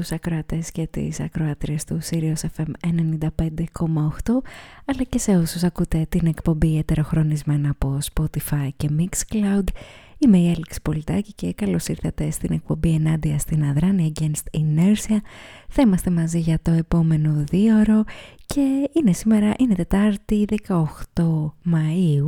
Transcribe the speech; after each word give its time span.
καλησπέρα 0.00 0.10
στους 0.10 0.12
ακροατές 0.12 0.70
και 0.70 0.86
τις 0.86 1.20
ακροατρίες 1.20 1.84
του 1.84 1.98
Sirius 2.10 2.40
FM 2.56 2.70
95,8 2.80 4.42
αλλά 4.84 5.02
και 5.08 5.18
σε 5.18 5.36
όσους 5.36 5.62
ακούτε 5.62 6.06
την 6.08 6.26
εκπομπή 6.26 6.78
ετεροχρονισμένα 6.78 7.70
από 7.70 7.98
Spotify 8.12 8.68
και 8.76 8.88
Mixcloud. 8.98 9.64
Είμαι 10.18 10.38
η 10.38 10.50
Έλξη 10.50 10.82
Πολιτάκη 10.82 11.32
και 11.32 11.52
καλώς 11.52 11.86
ήρθατε 11.86 12.30
στην 12.30 12.52
εκπομπή 12.52 12.94
ενάντια 12.94 13.38
στην 13.38 13.64
αδράνεια 13.64 14.12
Against 14.14 14.58
Inertia. 14.60 15.16
Θα 15.68 15.82
είμαστε 15.82 16.10
μαζί 16.10 16.38
για 16.38 16.58
το 16.62 16.70
επόμενο 16.70 17.44
δίωρο 17.50 18.04
και 18.46 18.90
είναι 18.92 19.12
σήμερα, 19.12 19.54
είναι 19.58 19.74
Τετάρτη 19.74 20.44
18 20.68 20.82
Μαΐου. 21.72 22.26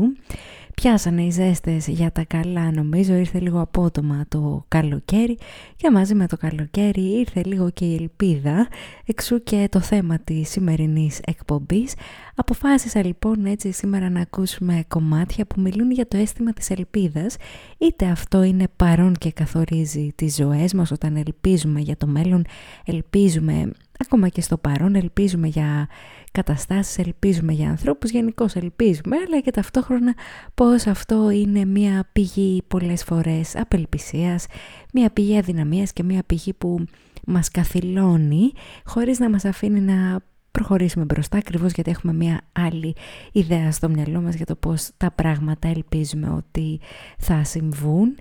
Πιάσανε 0.75 1.22
οι 1.22 1.31
ζέστες 1.31 1.87
για 1.87 2.12
τα 2.12 2.25
καλά, 2.25 2.72
νομίζω. 2.72 3.15
Ήρθε 3.15 3.38
λίγο 3.41 3.60
απότομα 3.60 4.25
το 4.28 4.65
καλοκαίρι 4.69 5.38
και 5.77 5.91
μαζί 5.91 6.15
με 6.15 6.27
το 6.27 6.37
καλοκαίρι 6.37 7.00
ήρθε 7.00 7.43
λίγο 7.44 7.71
και 7.71 7.84
η 7.84 7.94
ελπίδα, 7.94 8.69
εξού 9.05 9.43
και 9.43 9.69
το 9.71 9.81
θέμα 9.81 10.19
της 10.19 10.50
σημερινής 10.50 11.21
εκπομπής. 11.25 11.94
Αποφάσισα 12.34 13.05
λοιπόν 13.05 13.44
έτσι 13.47 13.72
σήμερα 13.72 14.10
να 14.10 14.21
ακούσουμε 14.21 14.84
κομμάτια 14.88 15.47
που 15.47 15.60
μιλούν 15.60 15.91
για 15.91 16.09
το 16.09 16.16
αίσθημα 16.16 16.53
της 16.53 16.71
ελπίδας, 16.71 17.37
είτε 17.78 18.06
αυτό 18.06 18.43
είναι 18.43 18.69
παρόν 18.77 19.15
και 19.15 19.33
καθορίζει 19.33 20.12
τις 20.15 20.34
ζωές 20.34 20.75
μας 20.75 20.91
όταν 20.91 21.16
ελπίζουμε 21.16 21.81
για 21.81 21.97
το 21.97 22.06
μέλλον, 22.06 22.44
ελπίζουμε 22.84 23.71
ακόμα 24.03 24.29
και 24.29 24.41
στο 24.41 24.59
παρόν, 24.59 24.95
ελπίζουμε 24.95 25.47
για 25.47 25.89
καταστάσεις, 26.33 26.99
ελπίζουμε 26.99 27.53
για 27.53 27.69
ανθρώπους, 27.69 28.11
γενικώ 28.11 28.47
ελπίζουμε, 28.55 29.17
αλλά 29.27 29.41
και 29.41 29.51
ταυτόχρονα 29.51 30.15
πως 30.55 30.87
αυτό 30.87 31.31
είναι 31.31 31.65
μια 31.65 32.09
πηγή 32.13 32.63
πολλές 32.69 33.05
φορές 33.05 33.57
απελπισίας, 33.57 34.47
μια 34.93 35.11
πηγή 35.11 35.39
αδυναμίας 35.39 35.93
και 35.93 36.03
μια 36.03 36.23
πηγή 36.27 36.53
που 36.53 36.85
μας 37.27 37.51
καθυλώνει 37.51 38.53
χωρίς 38.85 39.19
να 39.19 39.31
μας 39.31 39.45
αφήνει 39.45 39.81
να 39.81 40.21
προχωρήσουμε 40.53 41.05
μπροστά 41.05 41.39
ακριβώς 41.39 41.73
γιατί 41.73 41.91
έχουμε 41.91 42.13
μια 42.13 42.41
άλλη 42.53 42.95
ιδέα 43.33 43.73
στο 43.73 43.89
μυαλό 43.89 44.21
μας 44.21 44.34
για 44.34 44.47
το 44.47 44.55
πώς 44.55 44.91
τα 44.97 45.11
πράγματα 45.11 45.69
ελπίζουμε 45.69 46.29
ότι 46.31 46.81
θα 47.19 47.45
συμβούν 47.45 48.17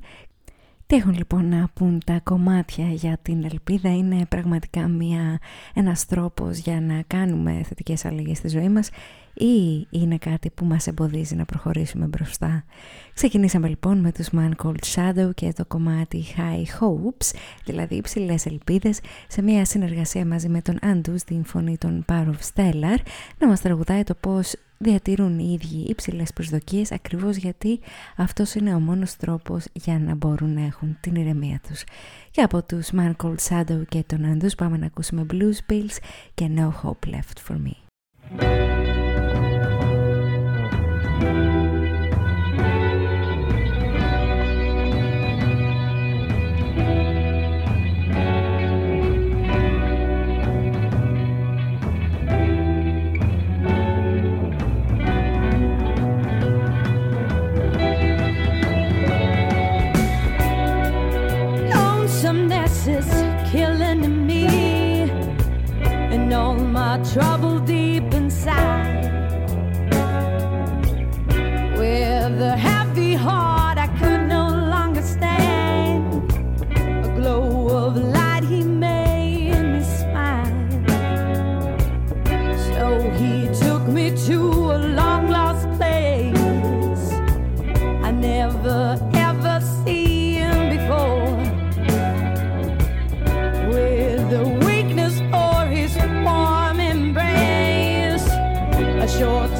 τι 0.92 0.98
έχουν 0.98 1.14
λοιπόν 1.14 1.50
να 1.50 1.70
πούν 1.74 2.02
τα 2.06 2.20
κομμάτια 2.24 2.86
για 2.86 3.18
την 3.22 3.44
ελπίδα. 3.44 3.96
Είναι 3.96 4.26
πραγματικά 4.26 4.88
μια, 4.88 5.40
ένας 5.74 6.06
τρόπος 6.06 6.58
για 6.58 6.82
να 6.82 7.04
κάνουμε 7.08 7.62
θετικές 7.68 8.06
αλλαγές 8.06 8.38
στη 8.38 8.48
ζωή 8.48 8.70
μας 8.70 8.90
ή 9.34 9.88
είναι 9.90 10.18
κάτι 10.18 10.50
που 10.50 10.66
μας 10.66 10.88
εμποδίζει 10.88 11.36
να 11.36 11.46
προχωρήσουμε 11.46 12.06
μπροστά. 12.06 12.64
Ξεκινήσαμε 13.14 13.68
λοιπόν 13.68 14.00
με 14.00 14.12
τους 14.12 14.30
Man 14.32 14.52
Called 14.64 14.84
Shadow 14.96 15.30
και 15.36 15.54
το 15.56 15.66
κομμάτι 15.66 16.24
High 16.38 16.80
Hopes, 16.80 17.36
δηλαδή 17.66 17.96
υψηλές 17.96 18.46
ελπίδες, 18.46 19.00
σε 19.28 19.42
μια 19.42 19.66
συνεργασία 19.66 20.26
μαζί 20.26 20.50
με 20.50 20.62
τον 20.62 20.80
Andrew 20.82 21.16
στην 21.16 21.46
φωνή 21.46 21.78
των 21.78 22.06
Power 22.08 22.28
of 22.28 22.54
Stellar, 22.54 22.98
να 23.38 23.48
μας 23.48 23.62
τραγουδάει 23.62 24.04
το 24.04 24.16
πώς 24.20 24.54
διατηρούν 24.82 25.40
οι 25.40 25.60
ίδιοι 25.62 25.86
υψηλές 25.90 26.34
προσδοκίες 26.34 26.92
ακριβώς 26.92 27.36
γιατί 27.36 27.80
αυτός 28.16 28.54
είναι 28.54 28.76
ο 28.76 28.80
μόνος 28.80 29.16
τρόπος 29.16 29.66
για 29.74 30.00
να 30.00 30.16
μπορούν 30.16 30.54
να 30.54 30.66
έχουν 30.66 30.98
την 31.00 31.16
ηρεμία 31.16 31.62
τους. 31.68 31.84
Και 32.32 32.42
από 32.42 32.64
τους 32.64 32.90
Man 32.94 33.12
Called 33.24 33.50
Shadow 33.50 33.82
και 33.90 34.04
τον 34.08 34.20
Andrews 34.38 34.56
πάμε 34.58 34.78
να 34.78 34.86
ακούσουμε 34.86 35.26
Blues 35.32 35.72
Pills 35.72 35.98
και 36.34 36.50
No 36.56 36.72
Hope 36.84 37.10
Left 37.10 37.48
For 37.48 37.56
Me. 37.56 39.01
our 66.92 67.06
troubled 67.06 67.66
deep. 67.66 67.81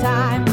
time. 0.02 0.51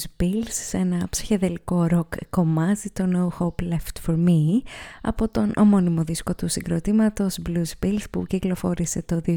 Σουηδή 0.00 0.08
Blues 0.18 0.22
Bills 0.22 0.48
σε 0.48 0.76
ένα 0.76 1.06
ψυχεδελικό 1.10 1.86
ροκ 1.86 2.12
κομμάτι 2.30 2.90
το 2.90 3.04
No 3.12 3.38
Hope 3.38 3.64
Left 3.72 4.06
For 4.06 4.14
Me 4.14 4.62
από 5.02 5.28
τον 5.28 5.52
ομώνυμο 5.56 6.02
δίσκο 6.04 6.34
του 6.34 6.48
συγκροτήματος 6.48 7.38
Blues 7.48 7.84
Bills 7.84 8.04
που 8.10 8.26
κυκλοφόρησε 8.26 9.02
το 9.02 9.20
2014 9.26 9.36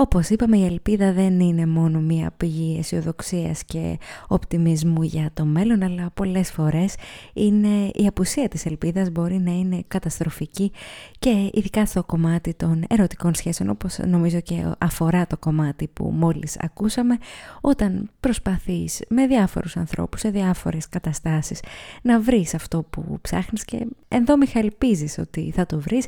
όπως 0.00 0.28
είπαμε 0.28 0.56
η 0.56 0.64
ελπίδα 0.64 1.12
δεν 1.12 1.40
είναι 1.40 1.66
μόνο 1.66 2.00
μία 2.00 2.30
πηγή 2.36 2.76
αισιοδοξίας 2.78 3.64
και 3.64 3.98
οπτιμισμού 4.28 5.02
για 5.02 5.30
το 5.34 5.44
μέλλον 5.44 5.82
αλλά 5.82 6.10
πολλές 6.14 6.50
φορές 6.50 6.94
είναι, 7.32 7.90
η 7.94 8.06
απουσία 8.06 8.48
της 8.48 8.66
ελπίδας 8.66 9.10
μπορεί 9.10 9.38
να 9.38 9.50
είναι 9.50 9.84
καταστροφική 9.88 10.72
και 11.18 11.50
ειδικά 11.52 11.86
στο 11.86 12.04
κομμάτι 12.04 12.54
των 12.54 12.84
ερωτικών 12.88 13.34
σχέσεων 13.34 13.68
όπως 13.68 13.98
νομίζω 13.98 14.40
και 14.40 14.72
αφορά 14.78 15.26
το 15.26 15.36
κομμάτι 15.36 15.88
που 15.92 16.04
μόλις 16.04 16.56
ακούσαμε 16.60 17.18
όταν 17.60 18.10
προσπαθείς 18.20 19.02
με 19.08 19.26
διάφορους 19.26 19.76
ανθρώπους 19.76 20.20
σε 20.20 20.30
διάφορες 20.30 20.88
καταστάσεις 20.88 21.60
να 22.02 22.20
βρεις 22.20 22.54
αυτό 22.54 22.82
που 22.90 23.18
ψάχνεις 23.20 23.64
και 23.64 23.86
ενδόμηχα 24.08 24.58
ελπίζεις 24.58 25.18
ότι 25.18 25.52
θα 25.54 25.66
το 25.66 25.80
βρεις 25.80 26.06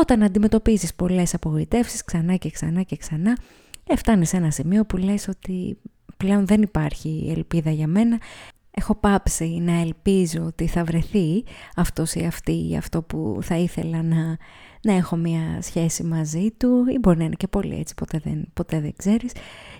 όταν 0.00 0.22
αντιμετωπίζεις 0.22 0.94
πολλές 0.94 1.34
απογοητεύσεις 1.34 2.04
ξανά 2.04 2.36
και 2.36 2.50
ξανά 2.50 2.82
και 2.82 2.96
ξανά, 2.96 3.38
φτάνεις 3.96 4.28
σε 4.28 4.36
ένα 4.36 4.50
σημείο 4.50 4.84
που 4.84 4.96
λες 4.96 5.28
ότι 5.28 5.78
πλέον 6.16 6.46
δεν 6.46 6.62
υπάρχει 6.62 7.32
ελπίδα 7.36 7.70
για 7.70 7.86
μένα. 7.86 8.20
Έχω 8.70 8.94
πάψει 8.94 9.44
να 9.44 9.80
ελπίζω 9.80 10.44
ότι 10.46 10.66
θα 10.66 10.84
βρεθεί 10.84 11.44
αυτός 11.76 12.14
ή 12.14 12.24
αυτή 12.24 12.68
ή 12.70 12.76
αυτό 12.76 13.02
που 13.02 13.38
θα 13.42 13.56
ήθελα 13.56 14.02
να, 14.02 14.36
να 14.82 14.92
έχω 14.92 15.16
μια 15.16 15.58
σχέση 15.62 16.04
μαζί 16.04 16.50
του 16.56 16.84
ή 16.88 16.98
μπορεί 16.98 17.18
να 17.18 17.24
είναι 17.24 17.34
και 17.34 17.48
πολύ 17.48 17.78
έτσι, 17.78 17.94
ποτέ 17.94 18.20
δεν, 18.24 18.48
ποτέ 18.52 18.80
δεν 18.80 18.92
ξέρεις. 18.96 19.32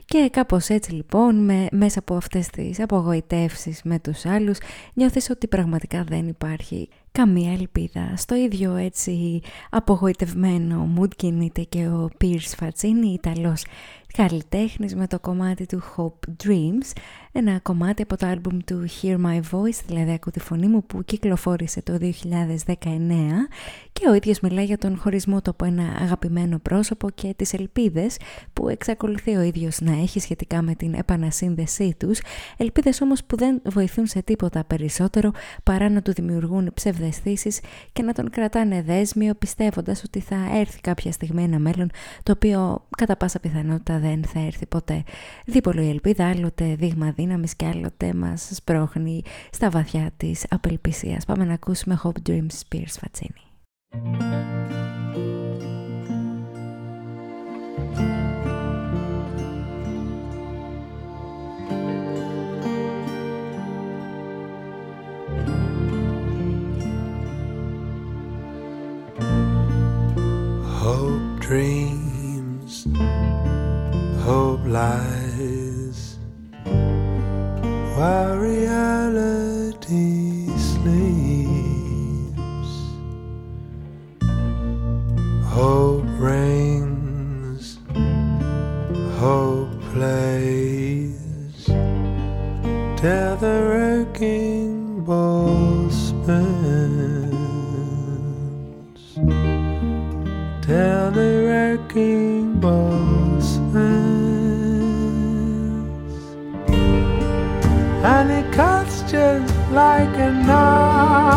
Και 0.04 0.28
κάπως 0.32 0.68
έτσι 0.68 0.92
λοιπόν, 0.92 1.44
με, 1.44 1.66
μέσα 1.72 1.98
από 1.98 2.14
αυτές 2.14 2.48
τις 2.48 2.80
απογοητεύσεις 2.80 3.80
με 3.84 3.98
τους 3.98 4.24
άλλους, 4.24 4.58
νιώθεις 4.94 5.30
ότι 5.30 5.46
πραγματικά 5.46 6.04
δεν 6.04 6.28
υπάρχει 6.28 6.88
καμία 7.12 7.52
ελπίδα. 7.52 8.12
Στο 8.16 8.34
ίδιο 8.34 8.74
έτσι 8.74 9.40
απογοητευμένο 9.70 10.88
mood 10.98 11.14
κινείται 11.16 11.62
και 11.62 11.86
ο 11.86 12.10
Pierce 12.20 12.54
Φατσίνη, 12.56 13.12
Ιταλός 13.12 13.64
καλλιτέχνης 14.12 14.94
με 14.94 15.06
το 15.06 15.20
κομμάτι 15.20 15.66
του 15.66 15.82
Hope 15.96 16.44
Dreams, 16.44 16.92
ένα 17.38 17.58
κομμάτι 17.62 18.02
από 18.02 18.16
το 18.16 18.26
άλμπουμ 18.26 18.58
του 18.64 18.86
Hear 18.88 19.16
My 19.16 19.40
Voice, 19.50 19.80
δηλαδή 19.86 20.12
«Ακού 20.12 20.30
τη 20.30 20.40
φωνή 20.40 20.66
μου» 20.66 20.84
που 20.84 21.04
κυκλοφόρησε 21.04 21.82
το 21.82 21.98
2019 22.00 22.10
και 23.92 24.08
ο 24.08 24.14
ίδιος 24.14 24.40
μιλάει 24.40 24.64
για 24.64 24.78
τον 24.78 24.96
χωρισμό 24.96 25.42
του 25.42 25.50
από 25.50 25.64
ένα 25.64 25.82
αγαπημένο 26.00 26.58
πρόσωπο 26.58 27.10
και 27.10 27.34
τις 27.36 27.52
ελπίδες 27.52 28.16
που 28.52 28.68
εξακολουθεί 28.68 29.36
ο 29.36 29.40
ίδιος 29.40 29.80
να 29.80 29.92
έχει 29.92 30.20
σχετικά 30.20 30.62
με 30.62 30.74
την 30.74 30.94
επανασύνδεσή 30.94 31.94
τους, 31.98 32.20
ελπίδες 32.56 33.00
όμως 33.00 33.24
που 33.24 33.36
δεν 33.36 33.60
βοηθούν 33.64 34.06
σε 34.06 34.22
τίποτα 34.22 34.64
περισσότερο 34.64 35.30
παρά 35.62 35.88
να 35.88 36.02
του 36.02 36.12
δημιουργούν 36.12 36.70
ψευδεστήσεις 36.74 37.60
και 37.92 38.02
να 38.02 38.12
τον 38.12 38.30
κρατάνε 38.30 38.82
δέσμιο 38.82 39.34
πιστεύοντας 39.34 40.02
ότι 40.04 40.20
θα 40.20 40.36
έρθει 40.54 40.80
κάποια 40.80 41.12
στιγμή 41.12 41.42
ένα 41.42 41.58
μέλλον 41.58 41.90
το 42.22 42.32
οποίο 42.32 42.86
κατά 42.96 43.16
πάσα 43.16 43.40
πιθανότητα 43.40 43.98
δεν 43.98 44.24
θα 44.24 44.40
έρθει 44.40 44.66
ποτέ. 44.66 45.02
Δίπολο 45.46 45.82
η 45.82 45.88
ελπίδα 45.88 46.28
άλλοτε 46.28 46.74
δείγμα 46.78 47.12
δύναμης 47.28 47.56
και 47.56 47.66
άλλοτε 47.66 48.14
μας 48.14 48.50
σπρώχνει 48.52 49.22
στα 49.50 49.70
βαθιά 49.70 50.10
της 50.16 50.46
απελπισίας. 50.50 51.24
Πάμε 51.24 51.44
να 51.44 51.52
ακούσουμε 51.52 52.00
Hope 52.02 52.28
Dreams 52.28 52.54
Spears 52.68 52.94
Φατσίνη. 53.00 53.42
Hope 70.82 71.40
dreams, 71.48 72.74
hope 74.26 74.64
lies, 74.76 75.17
while 77.98 78.36
reality 78.36 79.76
sleeps. 80.56 81.90
Hope 85.44 85.87
like 109.70 110.16
a 110.16 110.30
knife, 110.32 111.28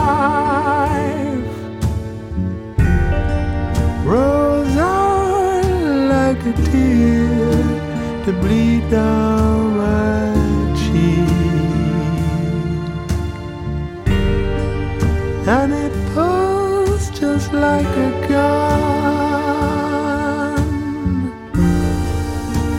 rolls 4.05 4.77
on 4.77 6.09
like 6.09 6.45
a 6.45 6.53
tear 6.71 7.63
to 8.25 8.31
bleed 8.41 8.89
down 8.89 9.77
my 9.77 10.33
cheek, 10.79 11.29
and 15.47 15.73
it 15.73 15.93
pulls 16.13 17.09
just 17.11 17.51
like 17.53 17.97
a 18.07 18.11
gun, 18.29 18.57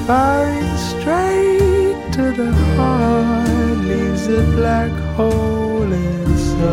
firing 0.06 0.76
straight 0.78 2.12
to 2.12 2.32
the 2.32 2.50
heart, 2.76 3.78
leaves 3.84 4.26
a 4.28 4.42
black 4.56 4.92
hole 5.16 5.92
inside, 5.92 6.72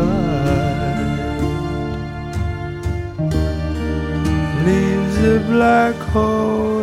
leaves 4.66 5.16
a 5.34 5.38
black 5.50 5.96
hole 6.12 6.79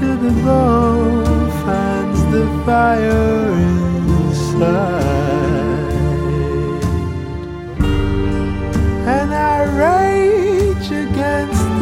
to 0.00 0.08
the 0.24 0.32
bone 0.46 1.50
fans 1.64 2.20
the 2.32 2.44
fire 2.64 3.52
inside 4.14 4.93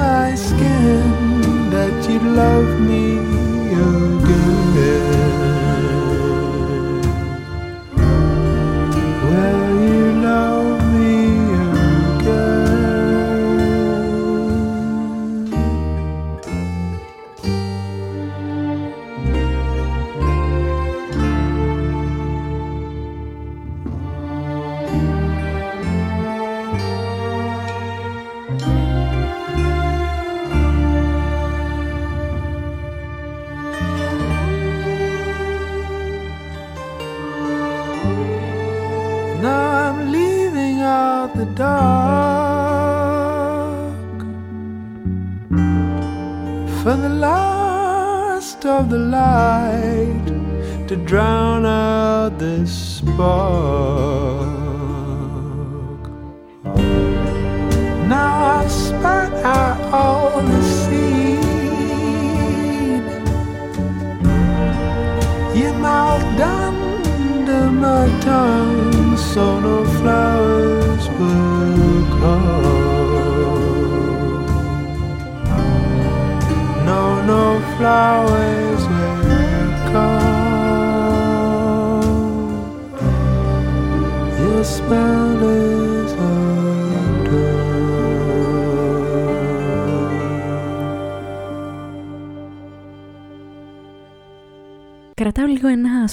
my 0.03 0.27
skin 0.45 1.69
that 1.73 1.97
you 2.09 2.19
love 2.41 2.71
me 2.89 3.08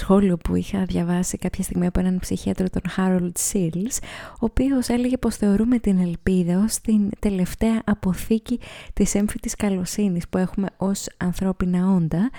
σχόλιο 0.06 0.36
που 0.36 0.54
είχα 0.54 0.84
διαβάσει 0.84 1.38
κάποια 1.38 1.64
στιγμή 1.64 1.86
από 1.86 2.00
έναν 2.00 2.18
ψυχίατρο 2.18 2.66
τον 2.70 2.82
Harold 2.96 3.32
Seals, 3.52 3.98
ο 4.32 4.44
οποίος 4.44 4.88
έλεγε 4.88 5.16
πως 5.16 5.36
θεωρούμε 5.36 5.78
την 5.78 5.98
ελπίδα 5.98 6.62
ως 6.64 6.80
την 6.80 7.08
τελευταία 7.18 7.82
αποθήκη 7.84 8.60
της 8.92 9.14
έμφυτης 9.14 9.54
καλοσύνης 9.54 10.28
που 10.28 10.38
έχουμε 10.38 10.68
ως 10.76 11.06
ανθρώπινα 11.16 11.90
όντα. 11.90 12.30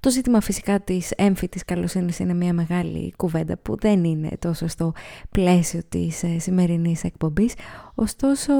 Το 0.00 0.10
ζήτημα 0.10 0.40
φυσικά 0.40 0.80
της 0.80 1.10
έμφυτης 1.10 1.64
καλοσύνης 1.64 2.18
είναι 2.18 2.34
μια 2.34 2.52
μεγάλη 2.52 3.12
κουβέντα 3.16 3.56
που 3.56 3.76
δεν 3.80 4.04
είναι 4.04 4.28
τόσο 4.38 4.66
στο 4.66 4.92
πλαίσιο 5.30 5.80
της 5.88 6.22
ε, 6.22 6.38
σημερινής 6.38 7.04
εκπομπής, 7.04 7.54
ωστόσο 7.94 8.52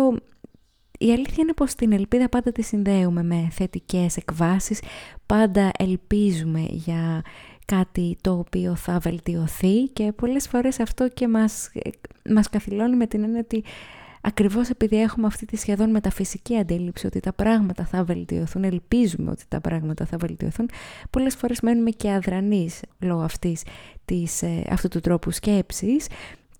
η 1.03 1.13
αλήθεια 1.13 1.37
είναι 1.39 1.53
πως 1.53 1.75
την 1.75 1.93
ελπίδα 1.93 2.29
πάντα 2.29 2.53
τη 2.53 2.63
συνδέουμε 2.63 3.23
με 3.23 3.49
θετικές 3.51 4.17
εκβάσεις, 4.17 4.81
πάντα 5.27 5.71
ελπίζουμε 5.79 6.67
για 6.71 7.23
κάτι 7.71 8.17
το 8.21 8.33
οποίο 8.33 8.75
θα 8.75 8.99
βελτιωθεί 8.99 9.83
και 9.83 10.13
πολλές 10.13 10.49
φορές 10.49 10.81
αυτό 10.81 11.09
και 11.09 11.29
μας, 11.29 11.71
μας 12.31 12.49
καθυλώνει 12.49 12.97
με 12.97 13.07
την 13.07 13.23
έννοια 13.23 13.41
ότι 13.41 13.65
ακριβώς 14.21 14.69
επειδή 14.69 15.01
έχουμε 15.01 15.27
αυτή 15.27 15.47
τη 15.47 15.57
σχεδόν 15.57 15.91
μεταφυσική 15.91 16.57
αντίληψη 16.57 17.07
ότι 17.07 17.21
τα 17.21 17.33
πράγματα 17.33 17.85
θα 17.85 18.05
βελτιωθούν, 18.05 18.65
ελπίζουμε 18.65 19.31
ότι 19.31 19.45
τα 19.49 19.61
πράγματα 19.61 20.05
θα 20.05 20.17
βελτιωθούν, 20.17 20.71
πολλές 21.11 21.35
φορές 21.35 21.61
μένουμε 21.61 21.91
και 21.91 22.11
αδρανείς 22.13 22.81
λόγω 22.99 23.21
αυτής, 23.21 23.63
της, 24.05 24.43
ε, 24.43 24.65
αυτού 24.71 24.89
του 24.89 25.01
τρόπου 25.01 25.31
σκέψης 25.31 26.07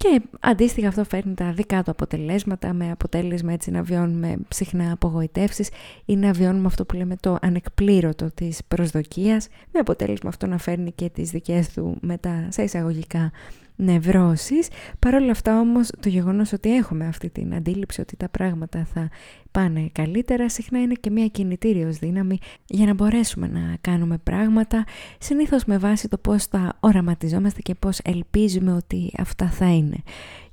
και 0.03 0.23
αντίστοιχα 0.41 0.89
αυτό 0.89 1.05
φέρνει 1.05 1.35
τα 1.35 1.53
δικά 1.53 1.83
του 1.83 1.91
αποτελέσματα 1.91 2.73
με 2.73 2.91
αποτέλεσμα 2.91 3.53
έτσι 3.53 3.71
να 3.71 3.83
βιώνουμε 3.83 4.37
συχνά 4.49 4.93
απογοητεύσεις 4.93 5.69
ή 6.05 6.17
να 6.17 6.33
βιώνουμε 6.33 6.67
αυτό 6.67 6.85
που 6.85 6.97
λέμε 6.97 7.17
το 7.21 7.39
ανεκπλήρωτο 7.41 8.31
της 8.35 8.61
προσδοκίας 8.69 9.49
με 9.73 9.81
αποτέλεσμα 9.81 10.29
αυτό 10.29 10.47
να 10.47 10.59
φέρνει 10.59 10.93
και 10.93 11.09
τις 11.09 11.31
δικές 11.31 11.69
του 11.73 11.97
μετά 12.01 12.47
σε 12.51 12.63
εισαγωγικά 12.63 13.31
νευρώσεις. 13.81 14.69
Παρ' 14.99 15.15
όλα 15.15 15.31
αυτά 15.31 15.61
όμως 15.61 15.91
το 16.01 16.09
γεγονός 16.09 16.53
ότι 16.53 16.77
έχουμε 16.77 17.07
αυτή 17.07 17.31
την 17.31 17.55
αντίληψη 17.55 18.01
ότι 18.01 18.17
τα 18.17 18.29
πράγματα 18.29 18.85
θα 18.95 19.09
πάνε 19.51 19.89
καλύτερα 19.93 20.49
συχνά 20.49 20.81
είναι 20.81 20.95
και 20.95 21.11
μια 21.11 21.27
κινητήριος 21.27 21.99
δύναμη 21.99 22.39
για 22.67 22.87
να 22.87 22.95
μπορέσουμε 22.95 23.49
να 23.49 23.77
κάνουμε 23.81 24.19
πράγματα 24.19 24.85
συνήθως 25.19 25.65
με 25.65 25.79
βάση 25.79 26.09
το 26.09 26.19
πώς 26.19 26.49
τα 26.49 26.77
οραματιζόμαστε 26.81 27.61
και 27.61 27.75
πώς 27.75 27.99
ελπίζουμε 28.05 28.73
ότι 28.73 29.13
αυτά 29.19 29.51
θα 29.51 29.67
είναι. 29.67 29.97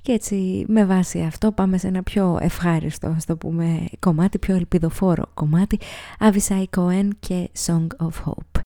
Και 0.02 0.12
έτσι 0.12 0.64
με 0.68 0.84
βάση 0.84 1.20
αυτό 1.20 1.52
πάμε 1.52 1.78
σε 1.78 1.86
ένα 1.86 2.02
πιο 2.02 2.38
ευχάριστο, 2.40 3.16
στο 3.18 3.36
πούμε, 3.36 3.84
κομμάτι, 3.98 4.38
πιο 4.38 4.54
ελπιδοφόρο 4.54 5.24
κομμάτι, 5.34 5.78
Avisai 6.18 6.64
Cohen 6.76 7.08
και 7.20 7.50
Song 7.66 7.86
of 8.06 8.10
Hope. 8.24 8.57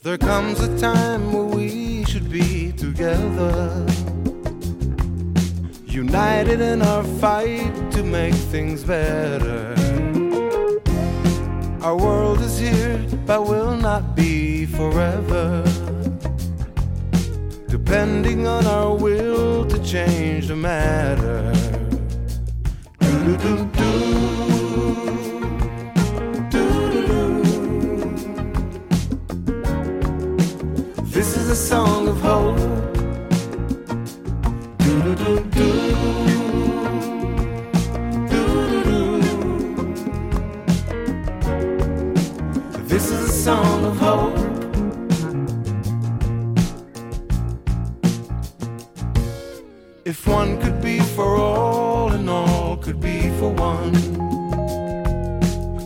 There 0.00 0.16
comes 0.16 0.60
a 0.60 0.78
time 0.78 1.32
where 1.32 1.42
we 1.42 2.04
should 2.04 2.30
be 2.30 2.70
together, 2.70 3.84
united 5.86 6.60
in 6.60 6.82
our 6.82 7.02
fight 7.02 7.72
to 7.90 8.04
make 8.04 8.32
things 8.32 8.84
better. 8.84 9.74
Our 11.82 11.96
world 11.96 12.40
is 12.42 12.60
here, 12.60 13.04
but 13.26 13.48
will 13.48 13.76
not 13.76 14.14
be 14.14 14.66
forever. 14.66 15.64
Depending 17.66 18.46
on 18.46 18.66
our 18.66 18.94
will 18.94 19.66
to 19.66 19.82
change 19.82 20.46
the 20.46 20.54
matter. 20.54 21.52
Do-do-do-do. 23.00 24.57
Is 31.48 31.58
a 31.58 31.66
song 31.66 32.08
of 32.08 32.20
hope. 32.20 32.58
Do-do-do-do. 34.78 35.70
Do-do-do. 38.28 39.02
This 42.84 43.10
is 43.10 43.20
a 43.30 43.32
song 43.32 43.84
of 43.86 43.96
hope. 43.96 44.38
If 50.04 50.26
one 50.26 50.60
could 50.60 50.82
be 50.82 51.00
for 51.00 51.36
all 51.36 52.12
and 52.12 52.28
all 52.28 52.76
could 52.76 53.00
be 53.00 53.30
for 53.38 53.50
one. 53.52 53.94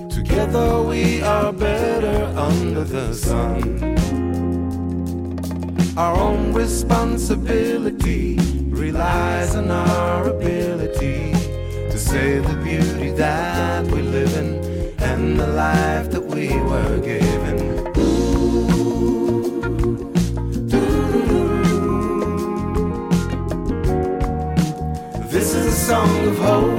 Together 0.08 0.82
we 0.82 1.22
are 1.22 1.52
better 1.52 2.24
under 2.36 2.82
the 2.82 3.12
sun. 3.14 4.01
Our 5.94 6.18
own 6.18 6.54
responsibility 6.54 8.38
relies 8.70 9.54
on 9.54 9.70
our 9.70 10.28
ability 10.28 11.32
to 11.32 11.98
save 11.98 12.48
the 12.48 12.56
beauty 12.64 13.10
that 13.10 13.84
we 13.88 14.00
live 14.00 14.34
in 14.34 14.94
and 15.02 15.38
the 15.38 15.46
life 15.48 16.10
that 16.12 16.24
we 16.24 16.48
were 16.48 16.98
given. 16.98 17.58
This 25.28 25.54
is 25.54 25.66
a 25.66 25.72
song 25.72 26.26
of 26.28 26.38
hope. 26.38 26.71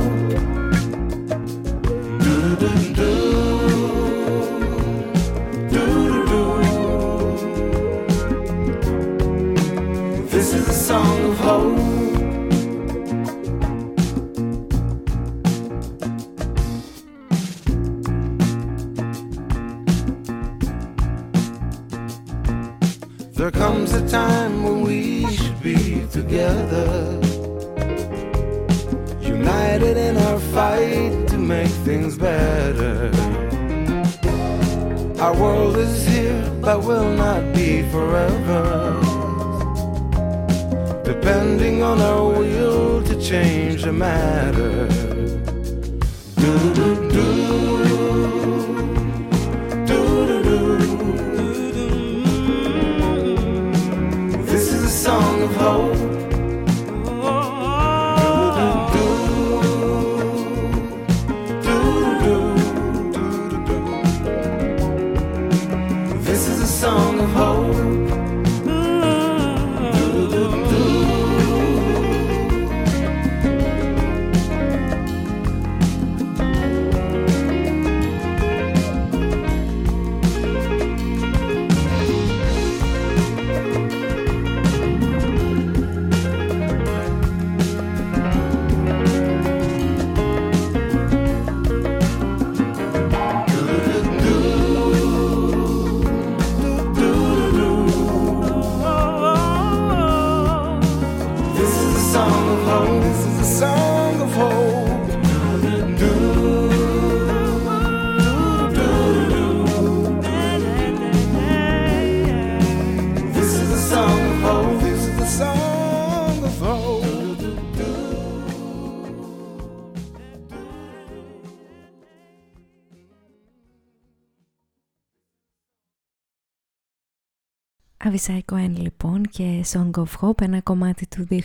Αβισάη 128.25 128.43
Κοέν 128.43 128.77
λοιπόν 128.77 129.21
και 129.31 129.52
Song 129.71 129.89
of 129.91 130.06
Hope, 130.21 130.41
ένα 130.41 130.62
κομμάτι 130.62 131.08
του 131.08 131.28
2017, 131.30 131.38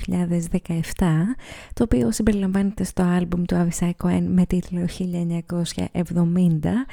το 1.75 1.83
οποίο 1.83 2.13
συμπεριλαμβάνεται 2.13 2.85
στο 2.85 3.03
άλμπουμ 3.03 3.43
του 3.43 3.57
Αβισάη 3.57 3.95
Κοέν 3.95 4.25
με 4.25 4.47
τίτλο 4.47 4.87
1970 4.89 6.87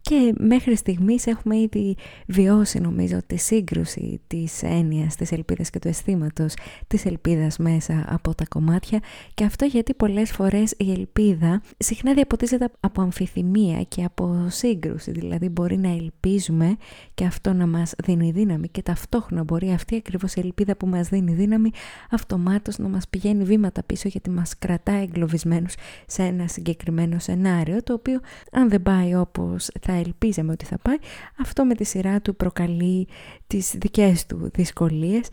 και 0.00 0.32
μέχρι 0.38 0.76
στιγμής 0.76 1.26
έχουμε 1.26 1.56
ήδη 1.56 1.96
βιώσει 2.26 2.80
νομίζω 2.80 3.18
τη 3.26 3.36
σύγκρουση 3.36 4.20
της 4.26 4.62
έννοιας, 4.62 5.16
της 5.16 5.32
ελπίδας 5.32 5.70
και 5.70 5.78
του 5.78 5.88
αισθήματος 5.88 6.54
της 6.86 7.04
ελπίδας 7.04 7.58
μέσα 7.58 8.04
από 8.08 8.34
τα 8.34 8.44
κομμάτια. 8.48 9.00
Και 9.34 9.44
αυτό 9.44 9.64
γιατί 9.64 9.94
πολλές 9.94 10.30
φορές 10.30 10.74
η 10.76 10.90
ελπίδα 10.90 11.62
συχνά 11.78 12.14
διαποτίζεται 12.14 12.68
από 12.80 13.02
αμφιθυμία 13.02 13.82
και 13.82 14.04
από 14.04 14.46
σύγκρουση. 14.48 15.10
Δηλαδή 15.10 15.48
μπορεί 15.48 15.78
να 15.78 15.90
ελπίζουμε 15.90 16.76
και 17.14 17.24
αυτό 17.24 17.52
να 17.52 17.66
μας 17.66 17.94
δίνει 18.04 18.30
δύναμη 18.30 18.68
και 18.68 18.82
ταυτόχρονα 18.82 19.44
μπορεί 19.44 19.72
αυτή 19.72 19.96
ακριβώς 19.96 20.34
η 20.34 20.40
ελπίδα 20.40 20.69
που 20.76 20.86
μας 20.86 21.08
δίνει 21.08 21.32
δύναμη 21.32 21.70
αυτομάτως 22.10 22.78
να 22.78 22.88
μας 22.88 23.08
πηγαίνει 23.08 23.44
βήματα 23.44 23.82
πίσω 23.82 24.08
γιατί 24.08 24.30
μας 24.30 24.58
κρατάει 24.58 25.02
εγκλωβισμένους 25.02 25.74
σε 26.06 26.22
ένα 26.22 26.48
συγκεκριμένο 26.48 27.18
σενάριο 27.18 27.82
το 27.82 27.92
οποίο 27.92 28.20
αν 28.52 28.68
δεν 28.68 28.82
πάει 28.82 29.14
όπως 29.14 29.70
θα 29.80 29.92
ελπίζαμε 29.92 30.52
ότι 30.52 30.64
θα 30.64 30.78
πάει, 30.82 30.96
αυτό 31.38 31.64
με 31.64 31.74
τη 31.74 31.84
σειρά 31.84 32.20
του 32.20 32.36
προκαλεί 32.36 33.08
τις 33.46 33.74
δικές 33.78 34.26
του 34.26 34.50
δυσκολίες. 34.54 35.28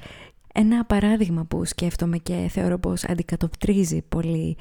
Ένα 0.53 0.85
παράδειγμα 0.85 1.45
που 1.45 1.65
σκέφτομαι 1.65 2.17
και 2.17 2.47
θεωρώ 2.49 2.77
πως 2.79 3.03
αντικατοπτρίζει 3.03 4.01
πολύ 4.09 4.57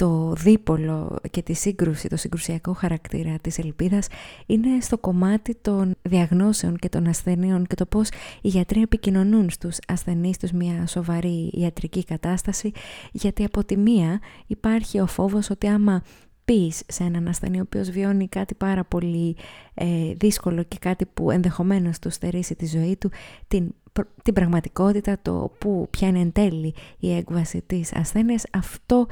το 0.00 0.32
δίπολο 0.36 1.18
και 1.30 1.42
τη 1.42 1.52
σύγκρουση, 1.52 2.08
το 2.08 2.16
συγκρουσιακό 2.16 2.72
χαρακτήρα 2.72 3.36
της 3.40 3.58
ελπίδας 3.58 4.06
είναι 4.46 4.80
στο 4.80 4.98
κομμάτι 4.98 5.54
των 5.54 5.94
διαγνώσεων 6.02 6.76
και 6.76 6.88
των 6.88 7.06
ασθενείων 7.06 7.66
και 7.66 7.74
το 7.74 7.86
πώς 7.86 8.08
οι 8.40 8.48
γιατροί 8.48 8.82
επικοινωνούν 8.82 9.50
στους 9.50 9.76
ασθενείς 9.88 10.36
τους 10.38 10.52
μια 10.52 10.86
σοβαρή 10.86 11.50
ιατρική 11.52 12.04
κατάσταση. 12.04 12.72
Γιατί 13.12 13.44
από 13.44 13.64
τη 13.64 13.76
μία 13.76 14.20
υπάρχει 14.46 15.00
ο 15.00 15.06
φόβος 15.06 15.50
ότι 15.50 15.66
άμα 15.66 16.02
πεις 16.44 16.82
σε 16.86 17.02
έναν 17.04 17.28
ασθενή 17.28 17.58
ο 17.58 17.62
οποίος 17.62 17.90
βιώνει 17.90 18.28
κάτι 18.28 18.54
πάρα 18.54 18.84
πολύ 18.84 19.36
ε, 19.74 20.12
δύσκολο 20.16 20.62
και 20.62 20.76
κάτι 20.80 21.06
που 21.06 21.30
ενδεχομένως 21.30 21.98
του 21.98 22.10
στερήσει 22.10 22.54
τη 22.54 22.66
ζωή 22.66 22.96
του, 22.96 23.10
την, 23.48 23.74
την 24.22 24.34
πραγματικότητα, 24.34 25.18
το 25.22 25.52
που 25.58 25.88
ποια 25.90 26.08
είναι 26.08 26.20
εν 26.20 26.32
τέλει 26.32 26.74
η 26.98 27.16
έκβαση 27.16 27.62
της 27.66 27.94
ασθένειας, 27.94 28.44
αυτό 28.52 29.06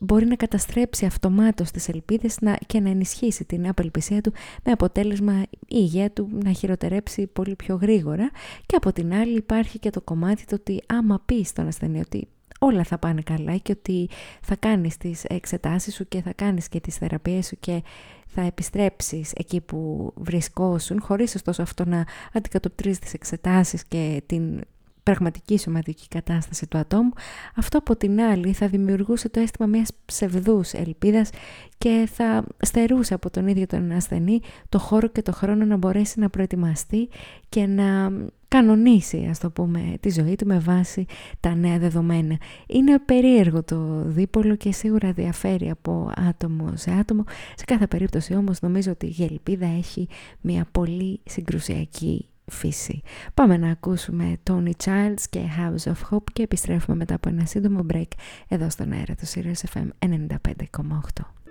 μπορεί 0.00 0.26
να 0.26 0.36
καταστρέψει 0.36 1.06
αυτομάτως 1.06 1.70
τις 1.70 1.88
ελπίδες 1.88 2.36
να, 2.40 2.58
και 2.66 2.80
να 2.80 2.90
ενισχύσει 2.90 3.44
την 3.44 3.68
απελπισία 3.68 4.20
του 4.20 4.32
με 4.64 4.72
αποτέλεσμα 4.72 5.42
η 5.50 5.66
υγεία 5.68 6.10
του 6.10 6.28
να 6.44 6.52
χειροτερέψει 6.52 7.26
πολύ 7.26 7.54
πιο 7.54 7.74
γρήγορα 7.74 8.30
και 8.66 8.76
από 8.76 8.92
την 8.92 9.14
άλλη 9.14 9.36
υπάρχει 9.36 9.78
και 9.78 9.90
το 9.90 10.00
κομμάτι 10.00 10.44
το 10.44 10.54
ότι 10.54 10.82
άμα 10.86 11.22
πεις 11.24 11.48
στον 11.48 11.66
ασθενή 11.66 12.00
ότι 12.00 12.28
όλα 12.64 12.84
θα 12.84 12.98
πάνε 12.98 13.22
καλά 13.22 13.56
και 13.56 13.72
ότι 13.72 14.08
θα 14.40 14.56
κάνεις 14.56 14.96
τις 14.96 15.24
εξετάσεις 15.24 15.94
σου 15.94 16.08
και 16.08 16.22
θα 16.22 16.32
κάνεις 16.32 16.68
και 16.68 16.80
τις 16.80 16.96
θεραπείες 16.96 17.46
σου 17.46 17.56
και 17.60 17.82
θα 18.26 18.42
επιστρέψεις 18.42 19.32
εκεί 19.32 19.60
που 19.60 20.12
βρισκόσουν 20.16 21.00
χωρίς 21.00 21.34
ωστόσο 21.34 21.62
αυτό 21.62 21.84
να 21.84 22.04
αντικατοπτρίζεις 22.32 22.98
τις 22.98 23.12
εξετάσεις 23.12 23.84
και 23.84 24.22
την 24.26 24.60
πραγματική 25.04 25.58
σωματική 25.58 26.08
κατάσταση 26.08 26.66
του 26.66 26.78
ατόμου, 26.78 27.10
αυτό 27.54 27.78
από 27.78 27.96
την 27.96 28.20
άλλη 28.20 28.52
θα 28.52 28.66
δημιουργούσε 28.68 29.28
το 29.28 29.40
αίσθημα 29.40 29.68
μιας 29.68 29.90
ψευδούς 30.04 30.72
ελπίδας 30.72 31.30
και 31.78 32.08
θα 32.12 32.44
στερούσε 32.60 33.14
από 33.14 33.30
τον 33.30 33.46
ίδιο 33.46 33.66
τον 33.66 33.92
ασθενή 33.92 34.40
το 34.68 34.78
χώρο 34.78 35.08
και 35.08 35.22
το 35.22 35.32
χρόνο 35.32 35.64
να 35.64 35.76
μπορέσει 35.76 36.20
να 36.20 36.30
προετοιμαστεί 36.30 37.08
και 37.48 37.66
να 37.66 38.12
κανονίσει 38.54 39.26
ας 39.30 39.38
το 39.38 39.50
πούμε 39.50 39.96
τη 40.00 40.10
ζωή 40.10 40.34
του 40.34 40.46
με 40.46 40.58
βάση 40.58 41.06
τα 41.40 41.54
νέα 41.54 41.78
δεδομένα. 41.78 42.36
Είναι 42.66 42.98
περίεργο 42.98 43.62
το 43.62 44.02
δίπολο 44.06 44.56
και 44.56 44.72
σίγουρα 44.72 45.12
διαφέρει 45.12 45.70
από 45.70 46.10
άτομο 46.28 46.72
σε 46.74 46.90
άτομο. 46.90 47.24
Σε 47.54 47.64
κάθε 47.64 47.86
περίπτωση 47.86 48.34
όμως 48.34 48.60
νομίζω 48.60 48.90
ότι 48.90 49.06
η 49.06 49.22
ελπίδα 49.30 49.66
έχει 49.66 50.08
μια 50.40 50.66
πολύ 50.72 51.20
συγκρουσιακή 51.24 52.28
φύση. 52.46 53.02
Πάμε 53.34 53.56
να 53.56 53.70
ακούσουμε 53.70 54.36
Tony 54.50 54.72
Childs 54.84 55.22
και 55.30 55.40
House 55.58 55.92
of 55.92 56.14
Hope 56.14 56.30
και 56.32 56.42
επιστρέφουμε 56.42 56.96
μετά 56.96 57.14
από 57.14 57.28
ένα 57.28 57.44
σύντομο 57.44 57.86
break 57.92 58.10
εδώ 58.48 58.70
στον 58.70 58.92
αέρα 58.92 59.14
του 59.14 59.26
Sirius 59.26 59.78
FM 59.78 59.88
95,8. 60.08 61.43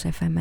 Του 0.00 0.10
Sirius 0.10 0.20
FM 0.20 0.36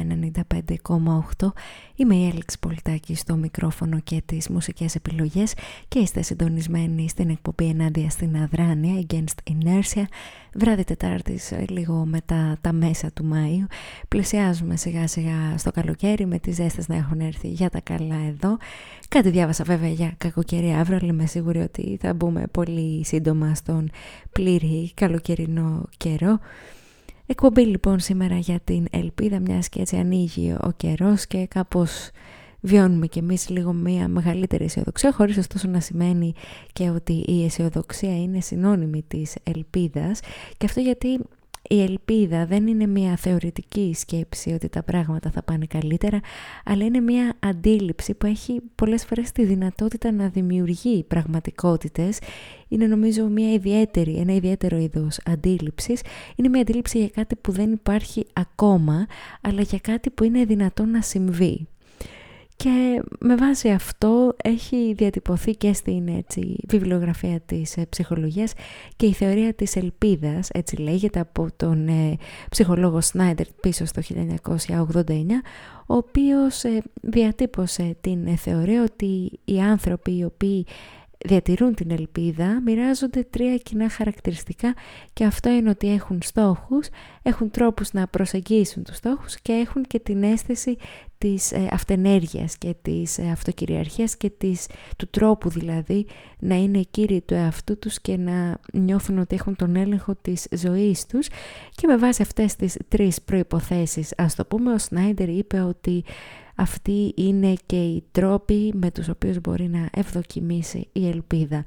95,8. 1.40 1.48
Είμαι 1.96 2.16
η 2.16 2.28
Έλεξ 2.28 2.60
Πολιτάκη 2.60 3.16
στο 3.16 3.36
μικρόφωνο 3.36 4.00
και 4.00 4.22
τις 4.26 4.50
μουσικές 4.50 4.96
επιλογές 4.96 5.54
και 5.88 6.00
είστε 6.00 6.22
συντονισμένοι 6.22 7.10
στην 7.10 7.30
εκπομπή 7.30 7.66
ενάντια 7.66 8.10
στην 8.10 8.38
αδράνεια 8.38 9.06
Against 9.08 9.52
Inertia. 9.52 10.04
Βράδυ 10.54 10.84
Τετάρτης 10.84 11.52
ε, 11.52 11.66
λίγο 11.70 12.06
μετά 12.06 12.58
τα 12.62 12.74
μέσα 12.74 13.12
του 13.12 13.26
Μάιου. 13.26 13.68
Πλησιάζουμε 14.08 14.76
σιγά 14.76 15.08
σιγά 15.08 15.58
στο 15.58 15.72
καλοκαίρι 15.72 16.26
με 16.26 16.40
τις 16.40 16.56
ζέστες 16.56 16.88
να 16.88 16.96
έχουν 16.96 17.20
έρθει 17.20 17.48
για 17.48 17.70
τα 17.70 17.80
καλά 17.82 18.18
εδώ. 18.28 18.58
Κάτι 19.08 19.30
διάβασα 19.30 19.64
βέβαια 19.64 19.90
για 19.90 20.14
κακοκαιρία 20.18 20.80
αύριο, 20.80 20.98
αλλά 21.02 21.12
είμαι 21.12 21.26
σίγουρη 21.26 21.60
ότι 21.60 21.98
θα 22.02 22.14
μπούμε 22.14 22.44
πολύ 22.52 23.06
σύντομα 23.06 23.56
στον 23.56 23.90
πλήρη 24.32 24.92
καλοκαιρινό 24.94 25.86
καιρό. 25.98 26.40
Εκπομπή 27.32 27.62
λοιπόν 27.62 28.00
σήμερα 28.00 28.38
για 28.38 28.60
την 28.60 28.86
ελπίδα, 28.92 29.40
μιας 29.40 29.70
και 29.70 29.82
έτσι 29.82 29.96
ανοίγει 29.96 30.56
ο 30.62 30.72
καιρός 30.78 31.28
και 31.28 31.48
κάπως 31.48 32.10
βιώνουμε 32.62 33.08
κι 33.08 33.20
εμείς 33.20 33.50
λίγο 33.50 33.74
μια 33.74 34.08
μεγαλύτερη 34.08 34.64
αισιοδοξία, 34.64 35.12
χωρίς 35.12 35.38
ωστόσο 35.38 35.68
να 35.68 35.80
σημαίνει 35.80 36.34
και 36.74 36.90
ότι 36.90 37.14
η 37.14 37.46
αισιοδοξία 37.46 38.22
είναι 38.22 38.42
συνώνυμη 38.42 39.04
της 39.08 39.36
ελπίδας 39.44 40.20
και 40.58 40.66
αυτό 40.66 40.80
γιατί 40.80 41.20
η 41.70 41.82
ελπίδα 41.82 42.46
δεν 42.46 42.68
είναι 42.68 42.86
μια 42.86 43.16
θεωρητική 43.16 43.94
σκέψη 43.96 44.52
ότι 44.52 44.70
τα 44.70 44.84
πράγματα 44.84 45.32
θα 45.32 45.44
πάνε 45.44 45.66
καλύτερα, 45.66 46.20
αλλά 46.66 46.86
είναι 46.86 47.00
μια 47.00 47.36
αντίληψη 47.40 48.14
που 48.14 48.26
έχει 48.26 48.62
πολλές 48.76 49.06
φορές 49.06 49.32
τη 49.32 49.46
δυνατότητα 49.46 50.12
να 50.12 50.28
δημιουργεί 50.28 51.04
πραγματικότητες. 51.04 52.20
Είναι 52.70 52.88
νομίζω 52.88 53.28
μια 53.28 53.54
ιδιαίτερη, 53.54 54.16
ένα 54.16 54.34
ιδιαίτερο 54.34 54.78
είδος 54.78 55.20
αντίληψης. 55.26 56.02
Είναι 56.36 56.50
μια 56.50 56.62
αντίληψη 56.62 56.98
για 56.98 57.10
κάτι 57.10 57.36
που 57.36 57.52
δεν 57.52 57.72
υπάρχει 57.72 58.26
ακόμα, 58.34 59.06
αλλά 59.42 59.62
για 59.62 59.80
κάτι 59.80 60.10
που 60.10 60.24
είναι 60.24 60.46
δυνατό 60.46 60.86
να 60.86 61.02
συμβεί. 61.02 61.68
Και 62.64 63.02
με 63.20 63.36
βάση 63.36 63.70
αυτό 63.70 64.36
έχει 64.44 64.94
διατυπωθεί 64.94 65.56
και 65.56 65.74
στην 65.74 66.08
έτσι, 66.08 66.56
βιβλιογραφία 66.68 67.40
της 67.40 67.78
ε, 67.78 67.86
ψυχολογίας 67.90 68.54
και 68.96 69.06
η 69.06 69.14
θεωρία 69.14 69.54
της 69.54 69.76
ελπίδας, 69.76 70.50
έτσι 70.50 70.76
λέγεται 70.76 71.20
από 71.20 71.48
τον 71.56 71.88
ε, 71.88 72.18
ψυχολόγο 72.50 73.02
Σνάιντερ 73.02 73.46
πίσω 73.62 73.86
στο 73.86 74.02
1989, 74.06 75.04
ο 75.88 75.96
οποίος 75.96 76.64
ε, 76.64 76.82
διατύπωσε 77.02 77.96
την 78.02 78.28
ε, 78.28 78.36
θεωρία 78.36 78.84
ότι 78.84 79.40
οι 79.46 79.60
άνθρωποι 79.60 80.18
οι 80.18 80.24
οποίοι 80.24 80.66
διατηρούν 81.26 81.76
την 81.76 81.92
ελπίδα 81.92 82.62
μοιράζονται 82.66 83.24
τρία 83.24 83.58
κοινά 83.58 83.90
χαρακτηριστικά 83.90 84.74
και 85.14 85.24
αυτό 85.24 85.50
είναι 85.50 85.70
ότι 85.70 85.94
έχουν 85.94 86.20
στόχους, 86.22 86.88
έχουν 87.22 87.50
τρόπους 87.50 87.94
να 87.94 88.08
προσεγγίσουν 88.08 88.84
τους 88.84 88.96
στόχους 88.96 89.42
και 89.42 89.54
έχουν 89.54 89.84
και 89.84 90.00
την 90.00 90.24
αίσθηση 90.24 90.78
της 91.18 91.52
ε, 91.52 91.68
αυτενέργειας 91.72 92.58
και 92.58 92.76
της 92.82 93.18
ε, 93.18 93.30
αυτοκυριαρχίας 93.32 94.18
και 94.18 94.30
της, 94.30 94.68
του 94.98 95.08
τρόπου 95.10 95.50
δηλαδή 95.50 96.06
να 96.40 96.56
είναι 96.56 96.82
κύριοι 96.92 97.22
του 97.22 97.34
εαυτού 97.34 97.80
τους 97.80 98.02
και 98.02 98.18
να 98.18 98.60
νιώθουν 98.74 99.18
ότι 99.18 99.36
έχουν 99.36 99.56
τον 99.56 99.76
έλεγχο 99.76 100.16
της 100.22 100.48
ζωής 100.52 101.06
τους. 101.06 101.28
Και 101.72 101.88
με 101.88 101.98
βάση 101.98 102.22
αυτές 102.22 102.56
τις 102.56 102.78
τρεις 102.88 103.22
προϋποθέσεις 103.22 104.14
ας 104.18 104.36
το 104.36 104.46
πούμε 104.46 104.74
ο 104.74 104.78
Σνάιντερ 104.78 105.30
είπε 105.30 105.60
ότι 105.60 106.04
αυτοί 106.60 107.14
είναι 107.16 107.54
και 107.66 107.84
οι 107.84 108.04
τρόποι 108.12 108.74
με 108.76 108.92
τους 108.92 109.10
οποίους 109.10 109.40
μπορεί 109.42 109.68
να 109.68 109.90
ευδοκιμήσει 109.94 110.88
η 110.92 111.08
ελπίδα. 111.08 111.64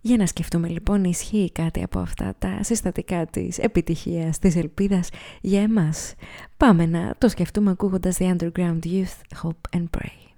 Για 0.00 0.16
να 0.16 0.26
σκεφτούμε 0.26 0.68
λοιπόν 0.68 1.04
ισχύει 1.04 1.50
κάτι 1.52 1.82
από 1.82 1.98
αυτά 1.98 2.34
τα 2.38 2.58
συστατικά 2.62 3.26
της 3.26 3.58
επιτυχίας, 3.58 4.38
της 4.38 4.56
ελπίδας 4.56 5.08
για 5.40 5.62
εμάς. 5.62 6.14
Πάμε 6.56 6.86
να 6.86 7.14
το 7.18 7.28
σκεφτούμε 7.28 7.70
ακούγοντας 7.70 8.16
The 8.20 8.36
Underground 8.36 8.80
Youth 8.84 9.42
Hope 9.42 9.78
and 9.78 9.84
Pray. 9.98 10.28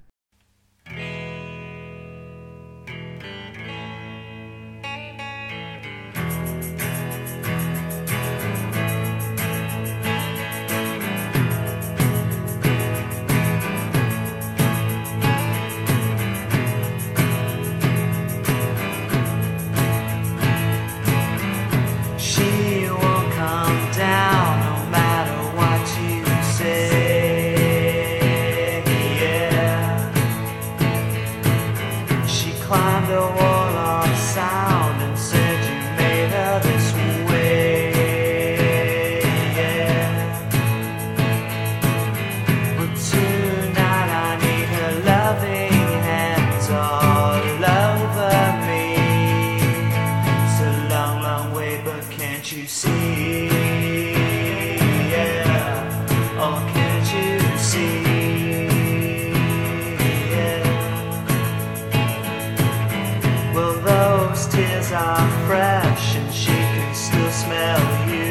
fresh 65.47 66.17
and 66.17 66.33
she 66.33 66.53
can 66.53 66.95
still 66.95 67.31
smell 67.31 67.81
you. 68.09 68.31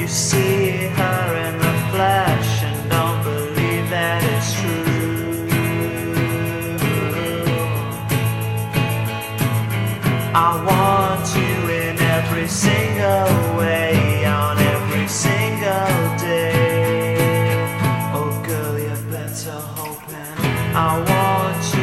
You 0.00 0.08
see 0.08 0.88
her 0.98 1.36
in 1.46 1.58
the 1.58 1.74
flesh 1.90 2.62
and 2.64 2.90
don't 2.90 3.22
believe 3.22 3.88
that 3.90 4.20
it's 4.32 4.52
true. 4.58 5.48
I 10.34 10.50
want 10.68 11.26
you 11.38 11.54
in 11.82 11.96
every 12.18 12.48
single 12.48 13.58
way, 13.58 14.24
on 14.26 14.58
every 14.58 15.08
single 15.08 16.16
day. 16.18 17.16
Oh 18.12 18.42
girl, 18.46 18.78
you 18.78 18.96
better 19.10 19.52
hope 19.52 20.08
and 20.08 20.45
το 20.76 21.75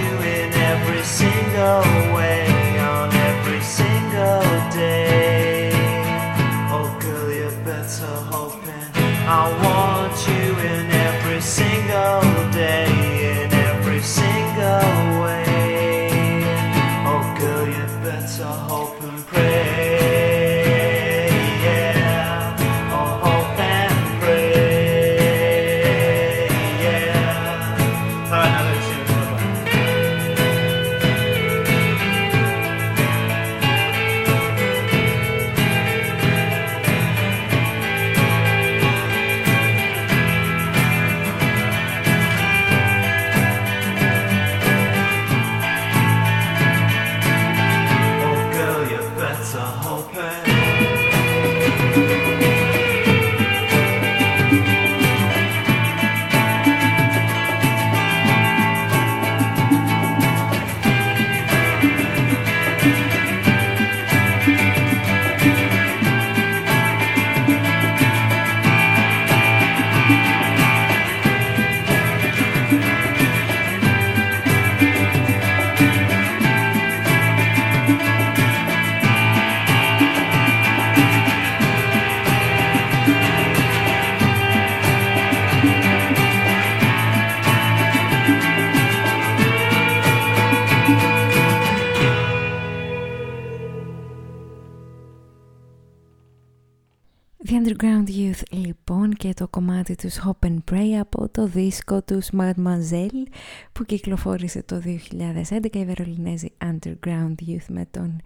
τους 100.04 100.20
Hop 100.26 100.47
and 100.47 100.58
Pray 100.72 100.97
από 100.99 101.30
το 101.30 101.45
δίσκο 101.47 102.01
τους 102.01 102.30
Mademoiselle 102.38 103.28
που 103.72 103.84
κυκλοφόρησε 103.86 104.64
το 104.64 104.82
2011 104.86 105.76
η 105.76 105.86
Βερολινέζη 105.86 106.51
Underground 106.66 107.36
Youth 107.47 107.66
με 107.68 107.86
τον 107.91 108.22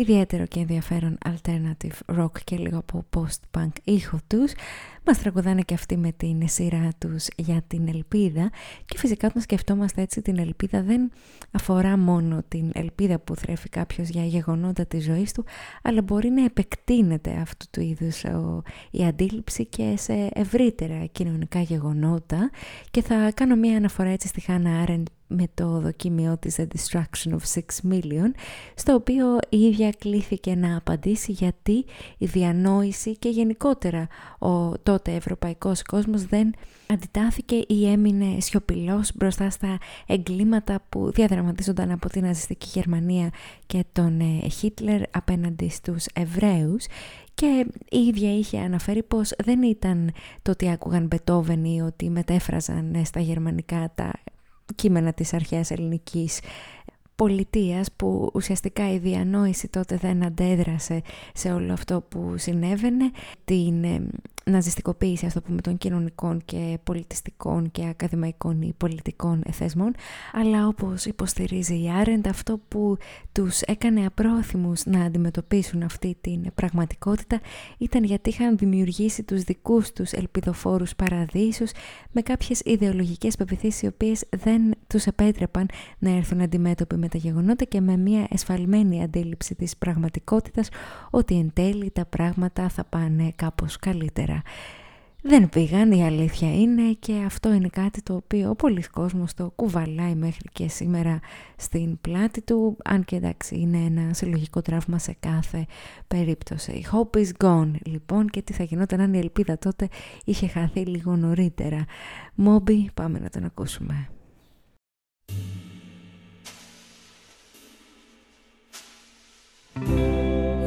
ιδιαίτερο 0.00 0.46
και 0.46 0.60
ενδιαφέρον 0.60 1.18
alternative 1.24 2.18
rock 2.18 2.40
και 2.44 2.56
λίγο 2.56 2.78
από 2.78 3.04
post-punk 3.16 3.70
ήχο 3.84 4.18
τους. 4.26 4.52
Μας 5.04 5.18
τραγουδάνε 5.18 5.60
και 5.60 5.74
αυτοί 5.74 5.96
με 5.96 6.12
την 6.12 6.48
σειρά 6.48 6.88
τους 6.98 7.26
για 7.36 7.62
την 7.66 7.88
ελπίδα 7.88 8.50
και 8.86 8.98
φυσικά 8.98 9.26
όταν 9.26 9.42
σκεφτόμαστε 9.42 10.02
έτσι 10.02 10.22
την 10.22 10.38
ελπίδα 10.38 10.82
δεν 10.82 11.10
αφορά 11.50 11.96
μόνο 11.98 12.42
την 12.48 12.70
ελπίδα 12.74 13.18
που 13.18 13.34
θρέφει 13.34 13.68
κάποιος 13.68 14.08
για 14.08 14.24
γεγονότα 14.24 14.86
της 14.86 15.04
ζωής 15.04 15.32
του 15.32 15.44
αλλά 15.82 16.02
μπορεί 16.02 16.28
να 16.28 16.44
επεκτείνεται 16.44 17.30
αυτού 17.40 17.66
του 17.70 17.80
είδους 17.80 18.22
η 18.90 19.04
αντίληψη 19.04 19.66
και 19.66 19.94
σε 19.96 20.30
ευρύτερα 20.34 21.06
κοινωνικά 21.12 21.60
γεγονότα 21.60 22.50
και 22.90 23.02
θα 23.02 23.32
κάνω 23.34 23.56
μία 23.56 23.76
αναφορά 23.76 24.08
έτσι 24.08 24.28
στη 24.28 24.40
Χάνα 24.40 24.80
Άρεντ 24.80 25.06
με 25.28 25.44
το 25.54 25.80
δοκίμιό 25.80 26.36
της 26.38 26.56
The 26.58 26.64
Destruction 26.64 27.30
of 27.30 27.54
Six 27.54 27.92
Million 27.92 28.30
στο 28.74 28.94
οποίο 28.94 29.38
η 29.48 29.58
ίδια 29.60 29.90
κλήθηκε 29.98 30.54
να 30.54 30.76
απαντήσει 30.76 31.32
γιατί 31.32 31.84
η 32.18 32.26
διανόηση 32.26 33.16
και 33.16 33.28
γενικότερα 33.28 34.08
ο 34.38 34.78
τότε 34.78 35.14
ευρωπαϊκός 35.14 35.82
κόσμος 35.82 36.24
δεν 36.24 36.54
αντιτάθηκε 36.86 37.64
ή 37.66 37.90
έμεινε 37.90 38.40
σιωπηλός 38.40 39.10
μπροστά 39.14 39.50
στα 39.50 39.78
εγκλήματα 40.06 40.82
που 40.88 41.10
διαδραματίζονταν 41.12 41.90
από 41.90 42.08
την 42.08 42.22
ναζιστική 42.22 42.68
Γερμανία 42.72 43.30
και 43.66 43.84
τον 43.92 44.20
ε, 44.20 44.48
Χίτλερ 44.48 45.02
απέναντι 45.10 45.68
στους 45.68 46.06
Εβραίους. 46.12 46.86
Και 47.34 47.66
η 47.90 47.98
ίδια 47.98 48.38
είχε 48.38 48.58
αναφέρει 48.58 49.02
πως 49.02 49.32
δεν 49.44 49.62
ήταν 49.62 50.10
το 50.42 50.50
ότι 50.50 50.70
άκουγαν 50.70 51.06
Μπετόβεν 51.06 51.64
ή 51.64 51.80
ότι 51.80 52.10
μετέφραζαν 52.10 52.94
ε, 52.94 53.04
στα 53.04 53.20
γερμανικά 53.20 53.92
τα 53.94 54.10
κείμενα 54.74 55.12
της 55.12 55.34
αρχαίας 55.34 55.70
ελληνικής 55.70 56.40
πολιτείας 57.16 57.92
που 57.96 58.30
ουσιαστικά 58.34 58.92
η 58.92 58.98
διανόηση 58.98 59.68
τότε 59.68 59.96
δεν 59.96 60.24
αντέδρασε 60.24 61.02
σε 61.34 61.52
όλο 61.52 61.72
αυτό 61.72 62.00
που 62.08 62.34
συνέβαινε. 62.36 63.10
Την 63.44 63.84
ε, 63.84 64.06
ναζιστικοποίηση 64.50 65.26
ας 65.26 65.32
το 65.32 65.40
πούμε 65.40 65.60
των 65.60 65.78
κοινωνικών 65.78 66.40
και 66.44 66.78
πολιτιστικών 66.84 67.70
και 67.70 67.86
ακαδημαϊκών 67.88 68.62
ή 68.62 68.74
πολιτικών 68.76 69.42
θεσμών 69.52 69.94
αλλά 70.32 70.66
όπως 70.66 71.04
υποστηρίζει 71.04 71.82
η 71.82 71.90
Άρεντ 71.90 72.26
αυτό 72.26 72.60
που 72.68 72.96
τους 73.32 73.60
έκανε 73.60 74.06
απρόθυμους 74.06 74.84
να 74.84 75.04
αντιμετωπίσουν 75.04 75.82
αυτή 75.82 76.16
την 76.20 76.54
πραγματικότητα 76.54 77.40
ήταν 77.78 78.04
γιατί 78.04 78.28
είχαν 78.28 78.56
δημιουργήσει 78.56 79.22
τους 79.22 79.42
δικούς 79.42 79.92
τους 79.92 80.12
ελπιδοφόρους 80.12 80.94
παραδείσους 80.96 81.70
με 82.12 82.22
κάποιες 82.22 82.60
ιδεολογικές 82.64 83.36
πεπιθήσεις 83.36 83.82
οι 83.82 83.86
οποίες 83.86 84.24
δεν 84.36 84.74
τους 84.86 85.06
επέτρεπαν 85.06 85.68
να 85.98 86.10
έρθουν 86.10 86.40
αντιμέτωποι 86.40 86.96
με 86.96 87.08
τα 87.08 87.18
γεγονότα 87.18 87.64
και 87.64 87.80
με 87.80 87.96
μια 87.96 88.26
εσφαλμένη 88.30 89.02
αντίληψη 89.02 89.54
της 89.54 89.76
πραγματικότητας 89.76 90.68
ότι 91.10 91.38
εν 91.38 91.50
τέλει 91.52 91.90
τα 91.90 92.04
πράγματα 92.04 92.68
θα 92.68 92.84
πάνε 92.84 93.32
κάπως 93.36 93.76
καλύτερα. 93.76 94.37
Δεν 95.22 95.48
πήγαν, 95.48 95.92
η 95.92 96.04
αλήθεια 96.04 96.54
είναι 96.54 96.92
και 96.98 97.22
αυτό 97.26 97.52
είναι 97.52 97.68
κάτι 97.68 98.02
το 98.02 98.14
οποίο 98.14 98.50
ο 98.50 98.54
πολλοί 98.54 98.82
κόσμος 98.82 99.34
το 99.34 99.52
κουβαλάει 99.56 100.14
μέχρι 100.14 100.48
και 100.52 100.68
σήμερα 100.68 101.20
στην 101.56 102.00
πλάτη 102.00 102.42
του, 102.42 102.76
αν 102.84 103.04
και 103.04 103.16
εντάξει 103.16 103.56
είναι 103.56 103.78
ένα 103.78 104.14
συλλογικό 104.14 104.62
τραύμα 104.62 104.98
σε 104.98 105.16
κάθε 105.20 105.66
περίπτωση. 106.08 106.84
Hope 106.92 107.18
is 107.18 107.28
gone 107.44 107.70
λοιπόν 107.84 108.28
και 108.28 108.42
τι 108.42 108.52
θα 108.52 108.62
γινόταν 108.62 109.00
αν 109.00 109.14
η 109.14 109.18
ελπίδα 109.18 109.58
τότε 109.58 109.88
είχε 110.24 110.46
χαθεί 110.46 110.80
λίγο 110.80 111.16
νωρίτερα. 111.16 111.84
Μόμπι, 112.34 112.90
πάμε 112.94 113.18
να 113.18 113.28
τον 113.28 113.44
ακούσουμε. 113.44 114.08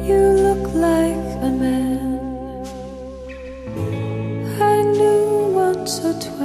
You 0.08 0.41
so 5.92 6.10
twisted. 6.14 6.41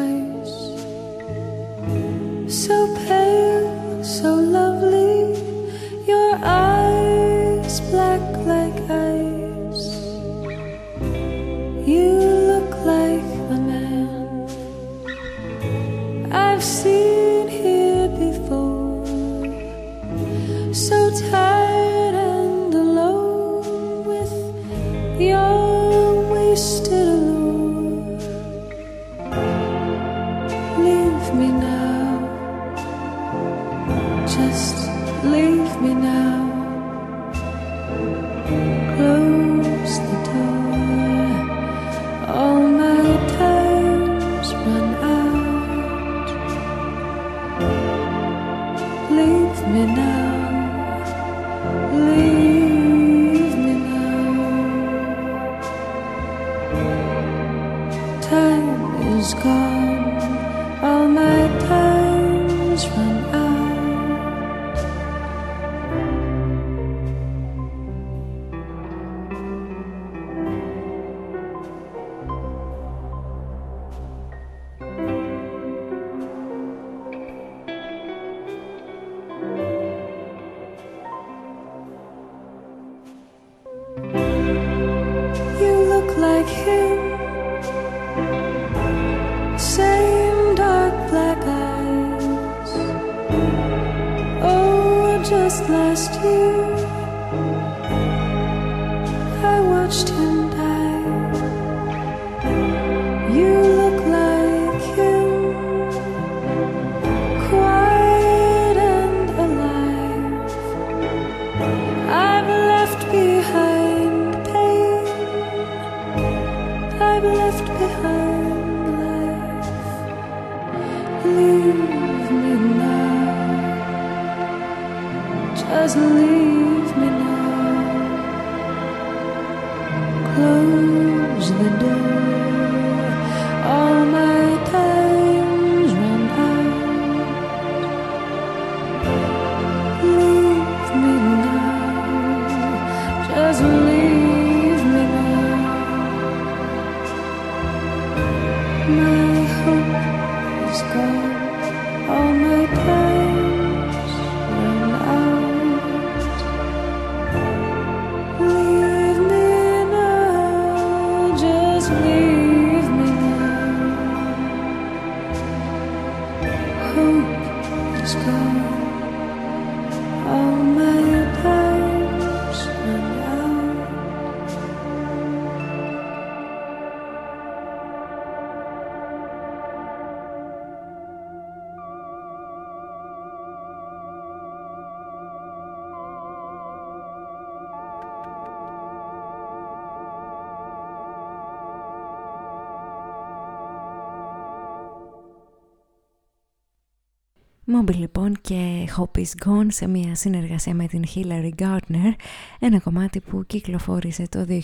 Moby 197.73 197.95
λοιπόν 197.95 198.33
και 198.41 198.89
Hope 198.97 199.19
is 199.19 199.47
Gone 199.47 199.65
σε 199.67 199.87
μια 199.87 200.15
συνεργασία 200.15 200.73
με 200.73 200.87
την 200.87 201.03
Hillary 201.15 201.49
Gardner 201.61 202.13
ένα 202.59 202.79
κομμάτι 202.79 203.19
που 203.19 203.43
κυκλοφόρησε 203.47 204.27
το 204.29 204.45
2009 204.49 204.59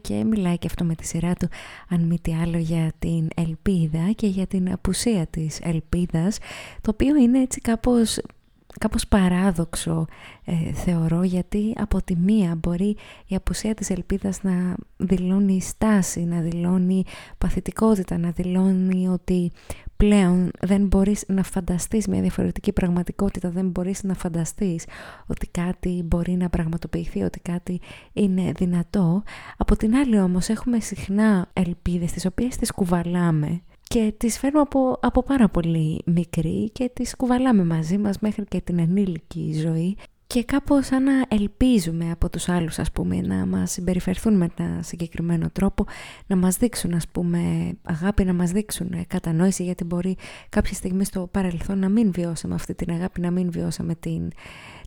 και 0.00 0.24
μιλάει 0.24 0.58
και 0.58 0.66
αυτό 0.66 0.84
με 0.84 0.94
τη 0.94 1.06
σειρά 1.06 1.34
του 1.34 1.48
αν 1.88 2.00
μη 2.00 2.20
τι 2.20 2.34
άλλο 2.34 2.58
για 2.58 2.92
την 2.98 3.28
ελπίδα 3.36 4.12
και 4.14 4.26
για 4.26 4.46
την 4.46 4.72
απουσία 4.72 5.26
της 5.26 5.60
ελπίδας 5.62 6.38
το 6.80 6.90
οποίο 6.90 7.16
είναι 7.16 7.38
έτσι 7.40 7.60
κάπως 7.60 8.18
κάπως 8.78 9.06
παράδοξο 9.06 10.06
ε, 10.44 10.72
θεωρώ 10.72 11.22
γιατί 11.22 11.74
από 11.76 12.02
τη 12.02 12.16
μία 12.16 12.54
μπορεί 12.54 12.96
η 13.26 13.34
απουσία 13.34 13.74
της 13.74 13.90
ελπίδας 13.90 14.42
να 14.42 14.74
δηλώνει 14.96 15.60
στάση, 15.60 16.24
να 16.24 16.40
δηλώνει 16.40 17.04
παθητικότητα, 17.38 18.18
να 18.18 18.30
δηλώνει 18.30 19.08
ότι 19.08 19.52
πλέον 20.02 20.50
δεν 20.60 20.86
μπορείς 20.86 21.24
να 21.28 21.42
φανταστείς 21.42 22.06
μια 22.06 22.20
διαφορετική 22.20 22.72
πραγματικότητα, 22.72 23.50
δεν 23.50 23.68
μπορείς 23.68 24.02
να 24.02 24.14
φανταστείς 24.14 24.84
ότι 25.26 25.46
κάτι 25.46 26.02
μπορεί 26.04 26.32
να 26.32 26.48
πραγματοποιηθεί, 26.48 27.22
ότι 27.22 27.40
κάτι 27.40 27.80
είναι 28.12 28.52
δυνατό. 28.56 29.22
Από 29.56 29.76
την 29.76 29.94
άλλη 29.94 30.20
όμως 30.20 30.48
έχουμε 30.48 30.80
συχνά 30.80 31.48
ελπίδες 31.52 32.12
τις 32.12 32.26
οποίες 32.26 32.56
τις 32.56 32.70
κουβαλάμε 32.72 33.62
και 33.82 34.14
τις 34.16 34.38
φέρνουμε 34.38 34.62
από, 34.62 34.98
από 35.00 35.22
πάρα 35.22 35.48
πολύ 35.48 36.02
μικρή 36.06 36.70
και 36.72 36.90
τις 36.92 37.16
κουβαλάμε 37.16 37.64
μαζί 37.64 37.98
μας 37.98 38.18
μέχρι 38.18 38.44
και 38.44 38.60
την 38.60 38.78
ενήλικη 38.78 39.52
ζωή 39.54 39.96
και 40.32 40.44
κάπως 40.44 40.86
σαν 40.86 41.02
να 41.02 41.12
ελπίζουμε 41.28 42.10
από 42.10 42.30
τους 42.30 42.48
άλλους 42.48 42.78
ας 42.78 42.92
πούμε 42.92 43.20
να 43.20 43.46
μας 43.46 43.70
συμπεριφερθούν 43.70 44.36
με 44.36 44.48
ένα 44.58 44.82
συγκεκριμένο 44.82 45.50
τρόπο 45.52 45.84
να 46.26 46.36
μας 46.36 46.56
δείξουν 46.56 46.94
ας 46.94 47.08
πούμε 47.08 47.72
αγάπη 47.82 48.24
να 48.24 48.32
μας 48.32 48.50
δείξουν 48.50 49.06
κατανόηση 49.06 49.62
γιατί 49.64 49.84
μπορεί 49.84 50.16
κάποια 50.48 50.74
στιγμή 50.74 51.04
στο 51.04 51.28
παρελθόν 51.30 51.78
να 51.78 51.88
μην 51.88 52.12
βιώσαμε 52.12 52.54
αυτή 52.54 52.74
την 52.74 52.90
αγάπη 52.90 53.20
να 53.20 53.30
μην 53.30 53.50
βιώσαμε 53.50 53.94
την, 53.94 54.30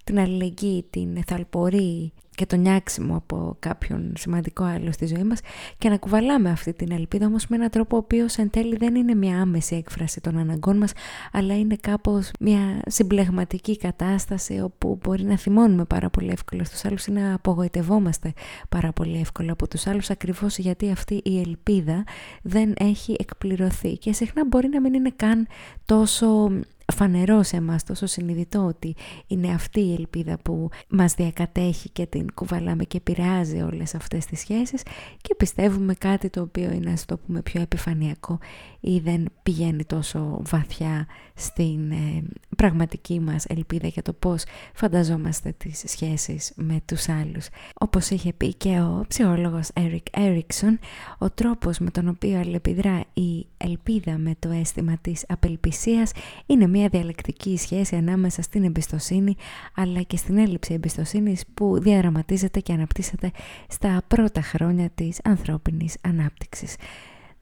την 0.04 0.20
αλληλεγγύη, 0.20 0.86
την 0.90 1.16
εθαλπορή 1.16 2.14
και 2.36 2.46
το 2.46 2.56
νιάξιμο 2.56 3.16
από 3.16 3.56
κάποιον 3.60 4.14
σημαντικό 4.18 4.64
άλλο 4.64 4.92
στη 4.92 5.06
ζωή 5.06 5.24
μας 5.24 5.40
και 5.78 5.90
να 5.90 5.98
κουβαλάμε 5.98 6.50
αυτή 6.50 6.74
την 6.74 6.92
ελπίδα 6.92 7.26
όμως 7.26 7.48
με 7.48 7.56
έναν 7.56 7.70
τρόπο 7.70 7.96
ο 7.96 8.00
οποίος 8.00 8.38
εν 8.38 8.50
τέλει 8.50 8.76
δεν 8.76 8.96
είναι 8.96 9.16
μια 9.16 9.42
άμεση 9.42 9.76
έκφραση 9.76 10.22
των 10.22 10.38
αναγκών 10.38 10.78
μας 10.78 10.92
αλλά 11.32 11.58
είναι 11.58 11.76
κάπως 11.76 12.32
μια 12.40 12.82
συμπλεγματική 12.88 13.78
κατάσταση 13.78 14.62
όπου 14.62 15.00
μπορεί 15.04 15.24
να 15.24 15.38
θυμώνουμε 15.38 15.86
πάρα 15.86 16.10
πολύ 16.10 16.30
εύκολα 16.32 16.64
στους 16.64 16.86
άλλους 16.86 17.06
ή 17.06 17.12
να 17.12 17.34
απογοητευόμαστε 17.34 18.34
πάρα 18.70 18.92
πολύ 18.92 19.20
εύκολα 19.20 19.52
από 19.52 19.68
τους 19.68 19.88
άλλους 19.88 20.10
ακριβώς 20.10 20.58
γιατί 20.58 20.92
αυτή 20.92 21.22
η 21.24 21.40
ελπίδα 21.40 22.04
δεν 22.42 22.74
έχει 22.78 23.16
εκπληρωθεί. 23.20 23.98
Και 23.98 24.14
συχνά 24.14 24.46
μπορεί 24.46 24.68
να 24.68 24.82
μην 24.82 24.94
είναι 24.94 25.12
καν 25.16 25.48
τόσο 25.86 26.50
φανερό 26.94 27.44
σε 27.44 27.56
εμάς, 27.56 27.84
τόσο 27.84 28.06
συνειδητό 28.06 28.66
ότι 28.66 28.96
είναι 29.28 29.54
αυτή 29.54 29.80
η 29.80 29.94
ελπίδα 29.94 30.38
που 30.38 30.70
μας 30.90 31.14
διακατέχει 31.14 31.90
και 31.90 32.06
την 32.06 32.25
κουβαλάμε 32.34 32.84
και 32.84 32.98
επηρεάζει 32.98 33.62
όλες 33.62 33.96
αυτές 33.96 34.26
τις 34.26 34.40
σχέσεις 34.40 34.82
και 35.22 35.36
πιστεύουμε 35.36 35.94
κάτι 35.94 36.30
το 36.30 36.42
οποίο 36.42 36.72
είναι, 36.72 36.92
ας 36.92 37.06
το 37.06 37.18
πούμε, 37.18 37.42
πιο 37.42 37.62
επιφανειακό 37.62 38.40
ή 38.80 39.00
δεν 39.00 39.26
πηγαίνει 39.44 39.86
τόσο 39.86 40.42
βαθιά 40.44 41.08
στην 41.34 41.92
ε, 41.92 42.24
πραγματική 42.58 43.20
μας 43.20 43.46
ελπίδα 43.46 43.88
για 43.88 44.02
το 44.02 44.14
πώς 44.14 44.44
φανταζόμαστε 44.74 45.54
τις 45.58 45.84
σχέσεις 45.86 46.52
με 46.56 46.82
τους 46.86 47.10
άλλους. 47.10 47.48
Όπως 47.80 48.10
είχε 48.10 48.34
πει 48.34 48.54
και 48.54 48.80
ο 48.80 49.06
ψυχολόγος 49.08 49.70
Eric 49.74 50.20
Erickson, 50.20 50.78
ο 51.18 51.30
τρόπος 51.30 51.80
με 51.80 51.90
τον 51.90 52.08
οποίο 52.08 52.40
αλληλεπιδρά 52.40 53.04
η 53.14 53.46
ελπίδα 53.58 54.18
με 54.18 54.36
το 54.40 54.50
αίσθημα 54.50 54.98
της 55.02 55.26
απελπισίας 55.28 56.12
είναι 56.46 56.68
μια 56.68 56.88
διαλεκτική 56.88 57.58
σχέση 57.58 57.96
ανάμεσα 57.96 58.42
στην 58.42 58.64
εμπιστοσύνη 58.64 59.36
αλλά 59.76 60.02
και 60.02 60.18
στην 60.18 60.38
έλλειψη 60.38 60.74
εμπιστοσύνης 60.74 61.44
που 61.54 61.80
διαδραματίζεται 62.16 62.60
και 62.60 62.74
αναπτύσσεται 62.74 63.32
στα 63.68 64.02
πρώτα 64.08 64.42
χρόνια 64.42 64.90
της 64.90 65.20
ανθρώπινης 65.24 65.98
ανάπτυξης. 66.02 66.76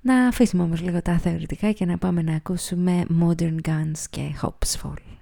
Να 0.01 0.27
αφήσουμε 0.27 0.63
όμως 0.63 0.81
λίγο 0.81 1.01
τα 1.01 1.17
θεωρητικά 1.17 1.71
και 1.71 1.85
να 1.85 1.97
πάμε 1.97 2.21
να 2.21 2.35
ακούσουμε 2.35 3.05
Modern 3.21 3.55
Guns 3.67 3.99
και 4.09 4.21
Hopes 4.41 4.81
Fall. 4.81 5.12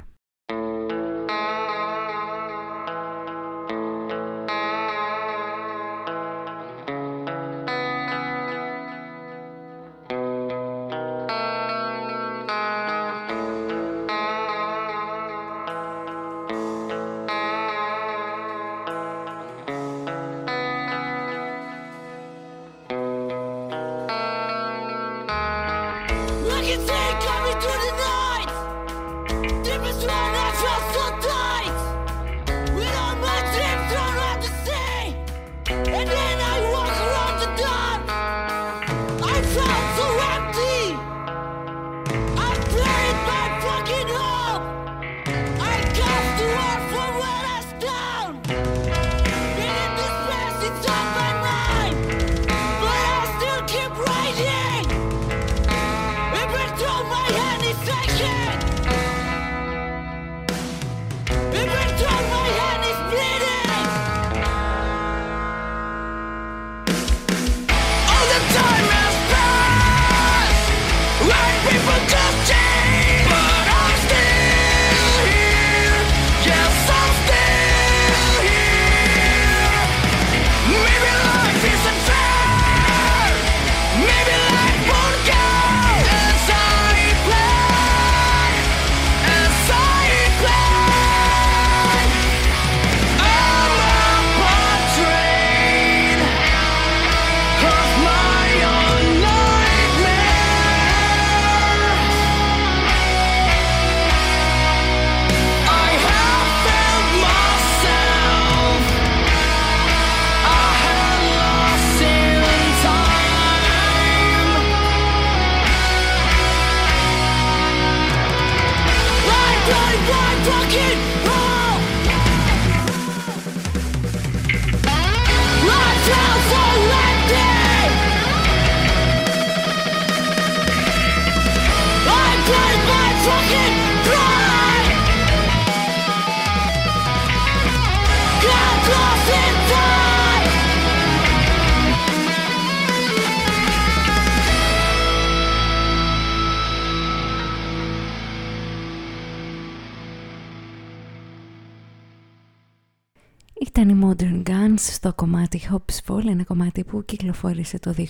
Κομμάτι 155.52 155.70
Hops 155.72 156.14
Fall, 156.14 156.26
ένα 156.28 156.44
κομμάτι 156.44 156.84
που 156.84 157.06
κυκλοφόρησε 157.06 157.80
το 157.80 157.94
2016 157.98 158.04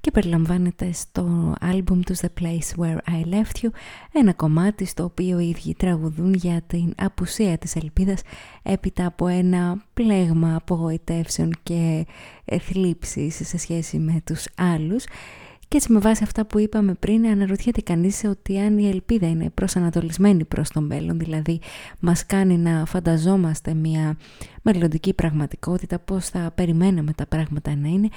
και 0.00 0.10
περιλαμβάνεται 0.10 0.92
στο 0.92 1.54
άλμπουμ 1.60 2.00
του 2.00 2.16
The 2.16 2.28
Place 2.40 2.80
Where 2.80 2.96
I 2.96 3.32
Left 3.32 3.64
You, 3.64 3.68
ένα 4.12 4.32
κομμάτι 4.32 4.84
στο 4.84 5.04
οποίο 5.04 5.38
οι 5.38 5.48
ίδιοι 5.48 5.74
τραγουδούν 5.74 6.34
για 6.34 6.62
την 6.66 6.92
απουσία 6.96 7.58
της 7.58 7.76
ελπίδας 7.76 8.20
έπειτα 8.62 9.06
από 9.06 9.26
ένα 9.26 9.84
πλέγμα 9.94 10.56
απογοητεύσεων 10.56 11.52
και 11.62 12.06
θλίψης 12.60 13.48
σε 13.48 13.58
σχέση 13.58 13.98
με 13.98 14.20
τους 14.24 14.46
άλλους 14.56 15.04
Και 15.70 15.76
έτσι 15.76 15.92
με 15.92 15.98
βάση 15.98 16.22
αυτά 16.22 16.44
που 16.46 16.58
είπαμε 16.58 16.94
πριν 16.94 17.26
αναρωτιέται 17.26 17.80
κανείς 17.80 18.24
ότι 18.24 18.58
αν 18.58 18.78
η 18.78 18.88
ελπίδα 18.88 19.28
είναι 19.28 19.50
προσανατολισμένη 19.50 20.44
προς 20.44 20.68
το 20.68 20.80
μέλλον, 20.80 21.18
δηλαδή 21.18 21.60
μας 22.00 22.26
κάνει 22.26 22.56
να 22.56 22.84
φανταζόμαστε 22.86 23.74
μια 23.74 24.16
μελλοντική 24.62 25.14
πραγματικότητα, 25.14 25.98
πώς 25.98 26.28
θα 26.28 26.52
περιμέναμε 26.54 27.12
τα 27.12 27.26
πράγματα 27.26 27.76
να 27.76 27.88
είναι, 27.88 28.08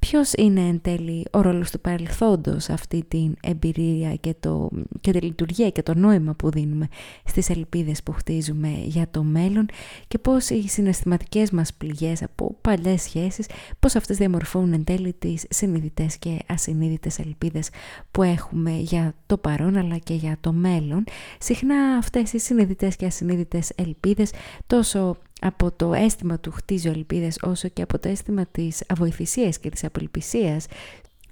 ποιος 0.00 0.32
είναι 0.32 0.60
εν 0.60 0.80
τέλει 0.80 1.26
ο 1.30 1.40
ρόλος 1.40 1.70
του 1.70 1.80
παρελθόντος 1.80 2.68
αυτή 2.68 3.04
την 3.08 3.34
εμπειρία 3.42 4.14
και, 4.14 4.34
το, 4.40 4.70
και 5.00 5.12
τη 5.12 5.20
λειτουργία 5.20 5.70
και 5.70 5.82
το 5.82 5.94
νόημα 5.94 6.34
που 6.34 6.50
δίνουμε 6.50 6.88
στις 7.24 7.50
ελπίδες 7.50 8.02
που 8.02 8.12
χτίζουμε 8.12 8.68
για 8.84 9.06
το 9.10 9.22
μέλλον 9.22 9.66
και 10.08 10.18
πώς 10.18 10.50
οι 10.50 10.68
συναισθηματικές 10.68 11.50
μας 11.50 11.74
πληγές 11.74 12.22
από 12.22 12.56
παλιές 12.60 13.02
σχέσεις, 13.02 13.46
πώς 13.78 13.94
αυτές 13.94 14.16
διαμορφώνουν 14.16 14.72
εν 14.72 14.84
τέλει 14.84 15.12
τις 15.12 15.44
συνειδητές 15.50 16.16
και 16.16 16.38
ασυνείδητες 16.46 17.18
ελπίδες 17.18 17.68
που 18.10 18.22
έχουμε 18.22 18.70
για 18.70 19.14
το 19.26 19.36
παρόν 19.36 19.76
αλλά 19.76 19.98
και 19.98 20.14
για 20.14 20.36
το 20.40 20.52
μέλλον. 20.52 21.04
Συχνά 21.38 21.96
αυτές 21.98 22.32
οι 22.32 22.38
συνειδητές 22.38 22.96
και 22.96 23.06
ασυνείδητες 23.06 23.72
ελπίδες 23.74 24.32
τόσο 24.66 25.16
από 25.40 25.70
το 25.72 25.92
αίσθημα 25.94 26.38
του 26.38 26.50
χτίζω 26.50 26.90
ελπίδες 26.90 27.38
όσο 27.42 27.68
και 27.68 27.82
από 27.82 27.98
το 27.98 28.08
αίσθημα 28.08 28.46
της 28.46 28.82
αβοηθησίας 28.88 29.58
και 29.58 29.70
της 29.70 29.84
απελπισίας 29.84 30.66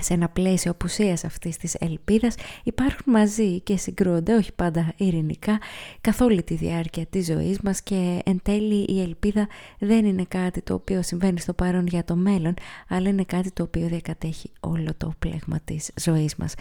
σε 0.00 0.14
ένα 0.14 0.28
πλαίσιο 0.28 0.70
απουσίας 0.70 1.24
αυτής 1.24 1.56
της 1.56 1.74
ελπίδας 1.74 2.34
υπάρχουν 2.64 3.12
μαζί 3.12 3.60
και 3.60 3.76
συγκρούονται 3.76 4.34
όχι 4.34 4.52
πάντα 4.52 4.92
ειρηνικά 4.96 5.58
καθ' 6.00 6.20
όλη 6.20 6.42
τη 6.42 6.54
διάρκεια 6.54 7.06
της 7.06 7.26
ζωής 7.26 7.60
μας 7.60 7.82
και 7.82 8.22
εν 8.24 8.40
τέλει 8.42 8.84
η 8.88 9.00
ελπίδα 9.00 9.48
δεν 9.78 10.04
είναι 10.04 10.24
κάτι 10.28 10.62
το 10.62 10.74
οποίο 10.74 11.02
συμβαίνει 11.02 11.40
στο 11.40 11.52
παρόν 11.52 11.86
για 11.86 12.04
το 12.04 12.16
μέλλον 12.16 12.54
αλλά 12.88 13.08
είναι 13.08 13.24
κάτι 13.24 13.50
το 13.50 13.62
οποίο 13.62 13.86
διακατέχει 13.86 14.50
όλο 14.60 14.90
το 14.96 15.12
πλέγμα 15.18 15.60
της 15.64 15.90
ζωής 16.00 16.36
μας. 16.36 16.54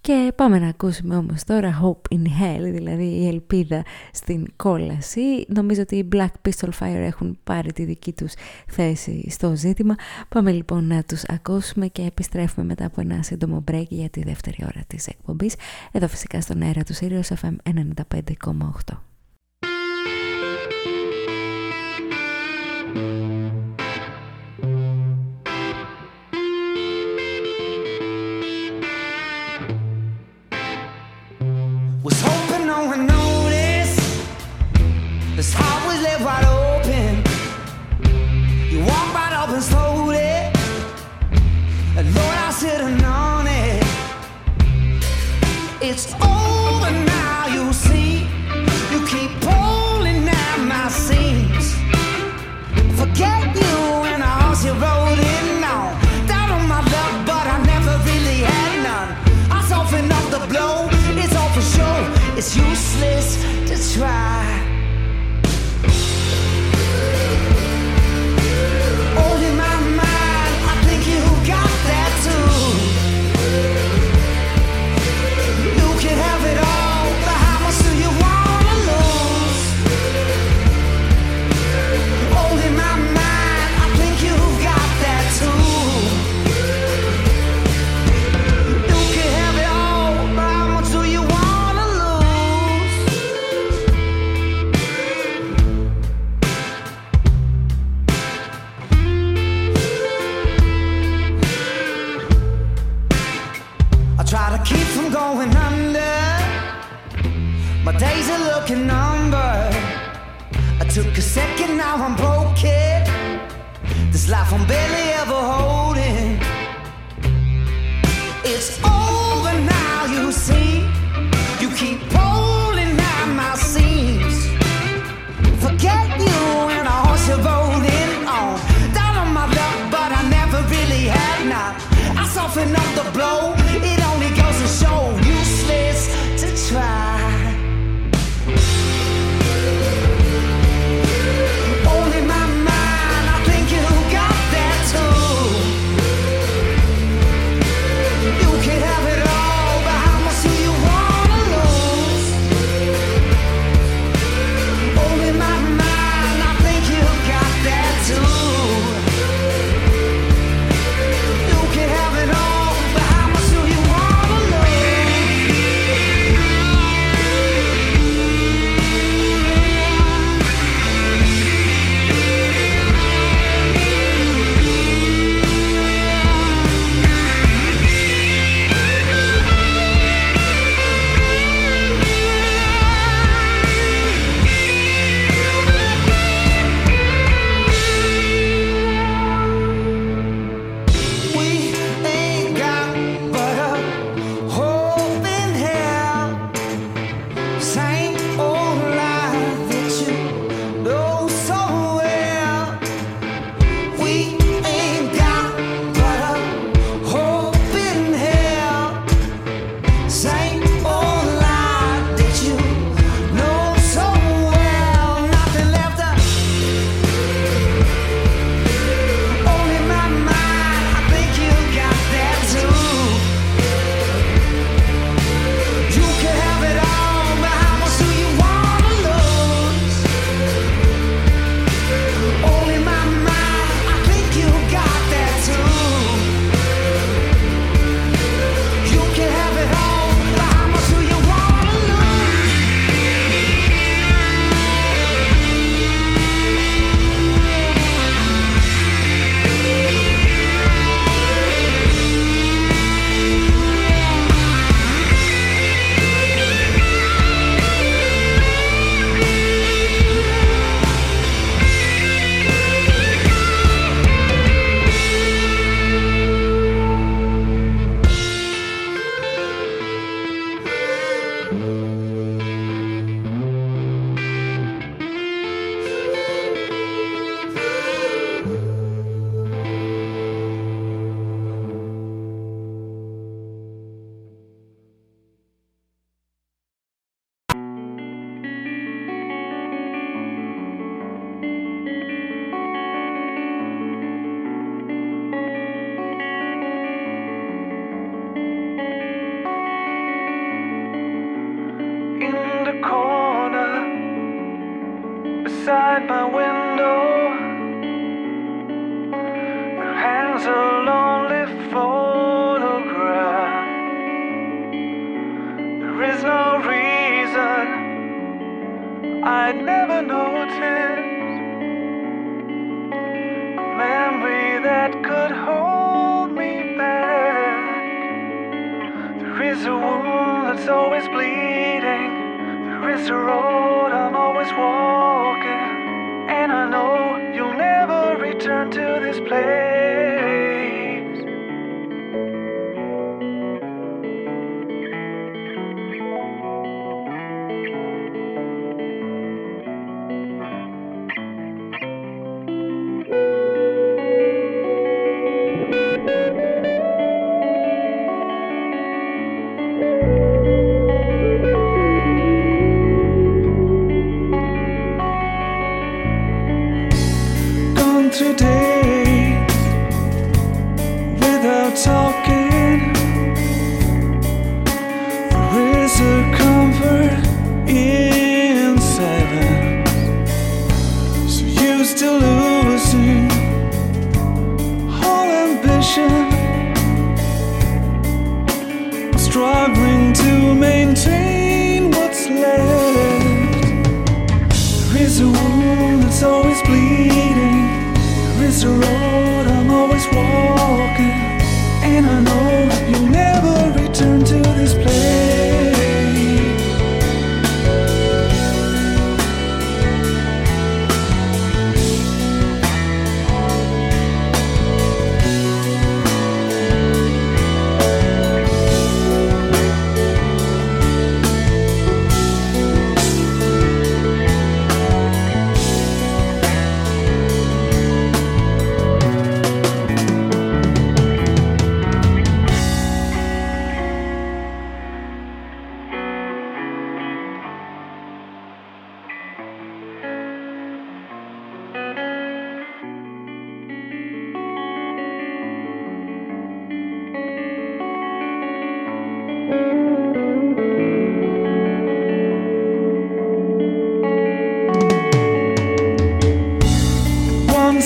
Και 0.00 0.32
πάμε 0.34 0.58
να 0.58 0.68
ακούσουμε 0.68 1.16
όμως 1.16 1.44
τώρα 1.44 1.80
Hope 1.82 2.16
in 2.16 2.22
Hell, 2.22 2.72
δηλαδή 2.72 3.04
η 3.04 3.26
ελπίδα 3.26 3.82
στην 4.12 4.46
κόλαση. 4.56 5.44
Νομίζω 5.48 5.82
ότι 5.82 5.96
οι 5.96 6.08
Black 6.12 6.48
Pistol 6.48 6.68
Fire 6.80 7.04
έχουν 7.06 7.38
πάρει 7.44 7.72
τη 7.72 7.84
δική 7.84 8.12
τους 8.12 8.32
θέση 8.66 9.30
στο 9.30 9.56
ζήτημα. 9.56 9.94
Πάμε 10.28 10.52
λοιπόν 10.52 10.86
να 10.86 11.02
τους 11.02 11.22
ακούσουμε 11.24 11.86
και 11.86 12.02
επιστρέφουμε 12.02 12.66
μετά 12.66 12.84
από 12.84 13.00
ένα 13.00 13.22
σύντομο 13.22 13.64
break 13.70 13.86
για 13.88 14.08
τη 14.08 14.22
δεύτερη 14.22 14.56
ώρα 14.62 14.84
της 14.86 15.06
εκπομπής. 15.06 15.54
Εδώ 15.92 16.08
φυσικά 16.08 16.40
στον 16.40 16.62
αέρα 16.62 16.82
του 16.82 16.94
Sirius 16.94 17.34
FM 17.42 17.56
95,8. 17.64 19.07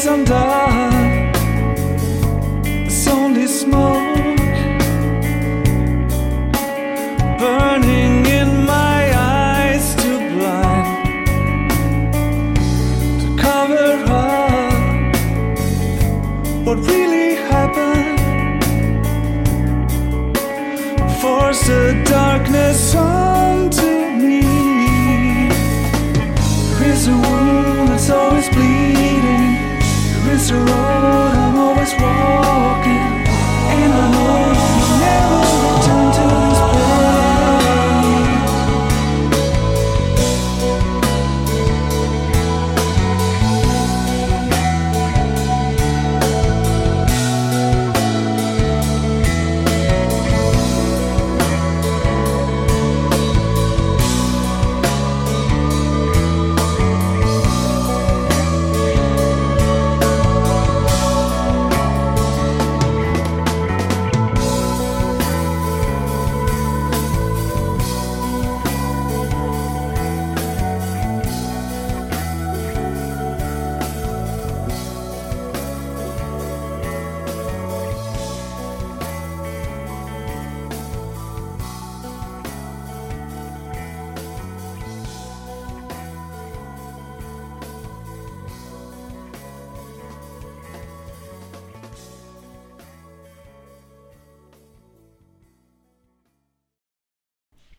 someday 0.02 0.61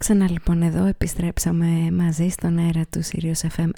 Ξανά 0.03 0.29
λοιπόν 0.31 0.61
εδώ 0.61 0.85
επιστρέψαμε 0.85 1.91
μαζί 1.91 2.29
στον 2.29 2.57
αέρα 2.57 2.85
του 2.89 3.03
Sirius 3.03 3.47
FM 3.57 3.69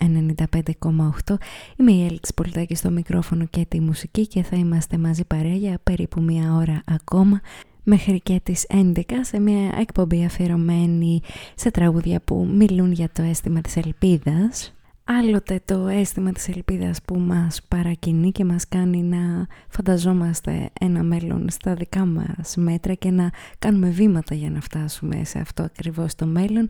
95,8 1.28 1.36
Είμαι 1.78 1.92
η 1.92 2.06
Έλξη 2.06 2.34
Πολιτάκη 2.36 2.76
στο 2.76 2.90
μικρόφωνο 2.90 3.46
και 3.46 3.66
τη 3.68 3.80
μουσική 3.80 4.28
και 4.28 4.44
θα 4.44 4.56
είμαστε 4.56 4.98
μαζί 4.98 5.26
παρέα 5.26 5.56
για 5.56 5.80
περίπου 5.84 6.22
μία 6.22 6.54
ώρα 6.54 6.82
ακόμα 6.86 7.42
μέχρι 7.84 8.20
και 8.20 8.40
τις 8.44 8.66
11 8.70 9.02
σε 9.22 9.40
μια 9.40 9.76
εκπομπή 9.80 10.26
αφιερωμένη 10.26 11.22
σε 11.56 11.72
τραγούδια 11.72 12.22
που 12.26 12.48
μιλούν 12.52 12.92
για 12.92 13.10
το 13.14 13.22
αίσθημα 13.22 13.62
της 13.62 13.76
ελπίδας 13.78 14.75
Άλλοτε 15.08 15.62
το 15.66 15.88
αίσθημα 15.88 16.32
της 16.32 16.47
ελπίδας 16.47 17.01
που 17.01 17.20
μας 17.20 17.62
παρακινεί 17.68 18.32
και 18.32 18.45
μας 18.45 18.68
κάνει 18.68 19.03
να 19.03 19.47
φανταζόμαστε 19.70 20.70
ένα 20.80 21.03
μέλλον 21.03 21.49
στα 21.49 21.74
δικά 21.74 22.06
μας 22.06 22.56
μέτρα 22.56 22.93
και 22.93 23.12
να 23.12 23.30
κάνουμε 23.60 23.89
βήματα 23.89 24.36
για 24.36 24.49
να 24.49 24.62
φτάσουμε 24.62 25.24
σε 25.24 25.39
αυτό 25.39 25.64
ακριβώς 25.64 26.16
το 26.16 26.26
μέλλον. 26.26 26.70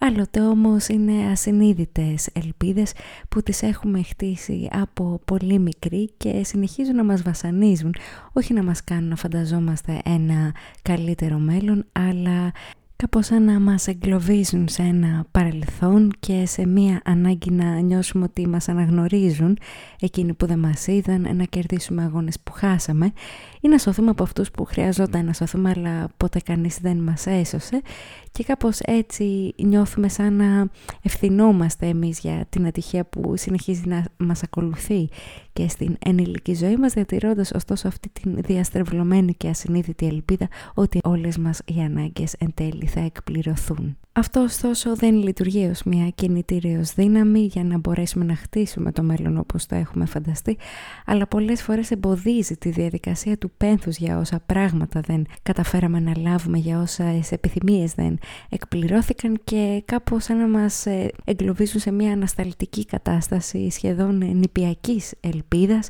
Άλλοτε 0.00 0.40
όμως 0.40 0.88
είναι 0.88 1.30
ασυνείδητες 1.30 2.28
ελπίδες 2.32 2.92
που 3.28 3.42
τις 3.42 3.62
έχουμε 3.62 4.02
χτίσει 4.02 4.68
από 4.72 5.20
πολύ 5.24 5.58
μικρή 5.58 6.10
και 6.16 6.44
συνεχίζουν 6.44 6.96
να 6.96 7.04
μας 7.04 7.22
βασανίζουν, 7.22 7.94
όχι 8.32 8.52
να 8.52 8.62
μας 8.62 8.84
κάνουν 8.84 9.08
να 9.08 9.16
φανταζόμαστε 9.16 10.00
ένα 10.04 10.54
καλύτερο 10.82 11.38
μέλλον, 11.38 11.84
αλλά 11.92 12.52
κάπως 12.96 13.26
σαν 13.26 13.44
να 13.44 13.60
μας 13.60 13.86
εγκλωβίζουν 13.86 14.68
σε 14.68 14.82
ένα 14.82 15.26
παρελθόν 15.30 16.12
και 16.20 16.46
σε 16.46 16.66
μία 16.66 17.00
ανάγκη 17.04 17.50
να 17.50 17.80
νιώσουμε 17.80 18.24
ότι 18.24 18.48
μας 18.48 18.68
αναγνωρίζουν 18.68 19.58
εκείνοι 20.00 20.34
που 20.34 20.46
δεν 20.46 20.58
μας 20.58 20.86
είδαν, 20.86 21.36
να 21.36 21.44
κερδίσουμε 21.44 22.02
αγώνες 22.02 22.40
που 22.40 22.52
χάσαμε. 22.52 23.12
Ή 23.60 23.68
να 23.68 23.78
σωθούμε 23.78 24.10
από 24.10 24.22
αυτούς 24.22 24.50
που 24.50 24.64
χρειαζόταν 24.64 25.24
να 25.24 25.32
σωθούμε 25.32 25.72
αλλά 25.76 26.08
ποτέ 26.16 26.40
κανείς 26.40 26.78
δεν 26.80 26.96
μας 26.96 27.26
έσωσε 27.26 27.82
και 28.36 28.44
κάπως 28.44 28.80
έτσι 28.80 29.54
νιώθουμε 29.56 30.08
σαν 30.08 30.34
να 30.34 30.68
ευθυνόμαστε 31.02 31.86
εμείς 31.86 32.18
για 32.18 32.46
την 32.48 32.66
ατυχία 32.66 33.04
που 33.04 33.36
συνεχίζει 33.36 33.82
να 33.86 34.04
μας 34.16 34.42
ακολουθεί 34.42 35.08
και 35.52 35.68
στην 35.68 35.96
ενήλικη 35.98 36.54
ζωή 36.54 36.76
μας 36.76 36.92
διατηρώντας 36.92 37.50
ωστόσο 37.50 37.88
αυτή 37.88 38.08
την 38.08 38.36
διαστρεβλωμένη 38.36 39.34
και 39.34 39.48
ασυνείδητη 39.48 40.06
ελπίδα 40.06 40.48
ότι 40.74 41.00
όλες 41.04 41.38
μας 41.38 41.60
οι 41.64 41.80
ανάγκες 41.80 42.32
εν 42.38 42.50
τέλει 42.54 42.86
θα 42.86 43.00
εκπληρωθούν. 43.00 43.96
Αυτό 44.18 44.40
ωστόσο 44.40 44.96
δεν 44.96 45.14
λειτουργεί 45.14 45.66
ως 45.66 45.82
μια 45.82 46.08
κινητήριος 46.08 46.94
δύναμη 46.94 47.40
για 47.40 47.64
να 47.64 47.78
μπορέσουμε 47.78 48.24
να 48.24 48.36
χτίσουμε 48.36 48.92
το 48.92 49.02
μέλλον 49.02 49.38
όπως 49.38 49.66
το 49.66 49.74
έχουμε 49.74 50.06
φανταστεί, 50.06 50.56
αλλά 51.06 51.26
πολλές 51.26 51.62
φορές 51.62 51.90
εμποδίζει 51.90 52.56
τη 52.56 52.70
διαδικασία 52.70 53.38
του 53.38 53.50
πένθους 53.56 53.96
για 53.96 54.18
όσα 54.18 54.40
πράγματα 54.46 55.00
δεν 55.00 55.26
καταφέραμε 55.42 56.00
να 56.00 56.12
λάβουμε, 56.16 56.58
για 56.58 56.80
όσα 56.80 57.04
επιθυμίες 57.30 57.94
δεν 57.94 58.18
εκπληρώθηκαν 58.48 59.40
και 59.44 59.82
κάπως 59.84 60.24
σαν 60.24 60.38
να 60.38 60.48
μας 60.48 60.86
ε, 60.86 61.10
εγκλωβίζουν 61.24 61.80
σε 61.80 61.90
μια 61.90 62.12
ανασταλτική 62.12 62.84
κατάσταση 62.84 63.70
σχεδόν 63.70 64.16
νηπιακής 64.16 65.14
ελπίδας 65.20 65.88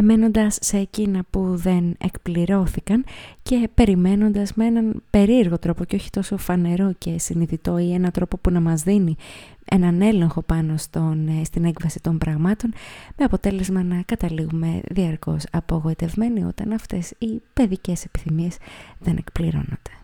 εμένοντας 0.00 0.58
σε 0.60 0.76
εκείνα 0.76 1.24
που 1.30 1.56
δεν 1.56 1.94
εκπληρώθηκαν 1.98 3.04
και 3.42 3.68
περιμένοντας 3.74 4.54
με 4.54 4.64
έναν 4.64 5.02
περίεργο 5.10 5.58
τρόπο 5.58 5.84
και 5.84 5.96
όχι 5.96 6.10
τόσο 6.10 6.36
φανερό 6.36 6.92
και 6.98 7.18
συνειδητό 7.18 7.78
ή 7.78 7.92
έναν 7.92 8.10
τρόπο 8.10 8.36
που 8.36 8.50
να 8.50 8.60
μας 8.60 8.82
δίνει 8.82 9.16
έναν 9.64 10.02
έλεγχο 10.02 10.42
πάνω 10.42 10.76
στον, 10.76 11.28
ε, 11.28 11.44
στην 11.44 11.64
έκβαση 11.64 12.00
των 12.00 12.18
πραγμάτων 12.18 12.72
με 13.16 13.24
αποτέλεσμα 13.24 13.82
να 13.82 14.02
καταλήγουμε 14.06 14.80
διαρκώς 14.90 15.44
απογοητευμένοι 15.50 16.44
όταν 16.44 16.72
αυτές 16.72 17.12
οι 17.18 17.40
παιδικές 17.52 18.04
επιθυμίες 18.04 18.56
δεν 18.98 19.16
εκπληρώνονται. 19.16 19.99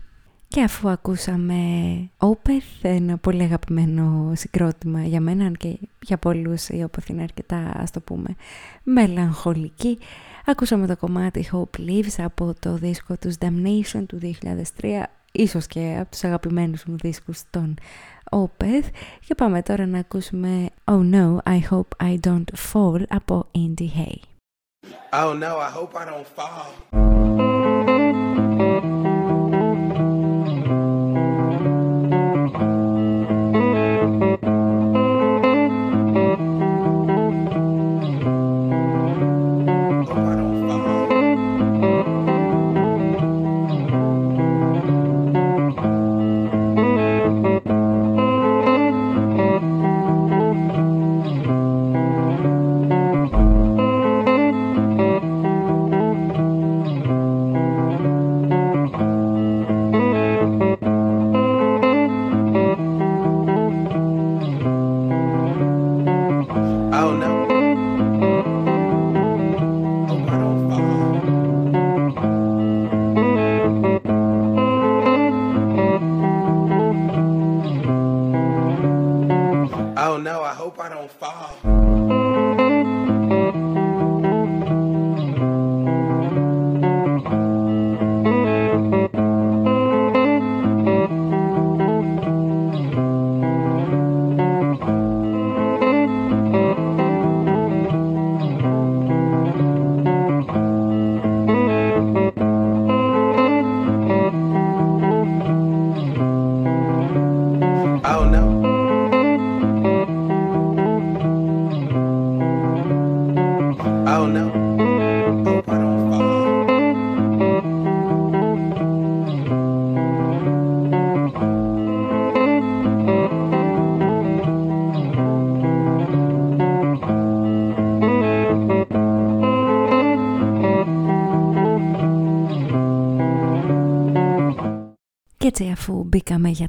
Και 0.57 0.63
αφού 0.63 0.89
ακούσαμε 0.89 1.55
Opeth, 2.19 2.83
ένα 2.83 3.17
πολύ 3.17 3.43
αγαπημένο 3.43 4.33
συγκρότημα 4.35 5.03
για 5.03 5.21
μένα 5.21 5.51
και 5.51 5.79
για 6.03 6.17
πολλούς 6.17 6.69
η 6.69 6.87
Opeth 6.87 7.09
είναι 7.09 7.23
αρκετά 7.23 7.73
ας 7.75 7.91
το 7.91 8.01
πούμε 8.01 8.37
μελαγχολική, 8.83 9.99
ακούσαμε 10.47 10.87
το 10.87 10.97
κομμάτι 10.97 11.49
Hope 11.53 11.81
Lives 11.81 12.15
από 12.17 12.55
το 12.59 12.75
δίσκο 12.75 13.17
τους 13.17 13.35
Damnation 13.39 14.05
του 14.07 14.21
2003, 14.81 15.03
ίσως 15.33 15.67
και 15.67 15.97
από 16.01 16.11
τους 16.11 16.25
αγαπημένους 16.25 16.85
μου 16.85 16.97
δίσκους 16.97 17.43
των 17.51 17.75
Opeth 18.31 18.89
και 19.27 19.35
πάμε 19.35 19.63
τώρα 19.63 19.87
να 19.87 19.99
ακούσουμε 19.99 20.69
Oh 20.85 21.11
No, 21.13 21.37
I 21.45 21.61
Hope 21.71 22.07
I 22.07 22.19
Don't 22.27 22.73
Fall 22.73 23.03
από 23.09 23.47
Indie 23.55 23.99
Hay. 23.99 24.19
Oh 25.13 25.35
no, 25.35 25.53
I 25.59 25.71
hope 25.79 25.95
I 25.95 26.05
don't 26.05 26.29
fall. 26.37 28.06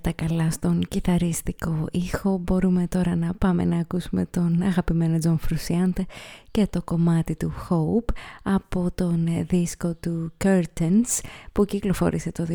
Τα 0.07 0.13
καλά 0.25 0.51
στον 0.51 0.83
κιθαρίστικο 0.87 1.87
ήχο. 1.91 2.37
Μπορούμε 2.37 2.87
τώρα 2.87 3.15
να 3.15 3.33
πάμε 3.33 3.65
να 3.65 3.77
ακούσουμε 3.77 4.25
τον 4.25 4.61
αγαπημένο 4.61 5.17
Τζον 5.17 5.37
Φρουσιάντε 5.37 6.05
και 6.51 6.67
το 6.69 6.81
κομμάτι 6.83 7.35
του 7.35 7.53
Hope 7.69 8.13
από 8.43 8.91
τον 8.95 9.27
ε, 9.27 9.43
δίσκο 9.43 9.95
του 9.95 10.31
Curtains 10.43 11.19
που 11.51 11.65
κυκλοφόρησε 11.65 12.31
το 12.31 12.47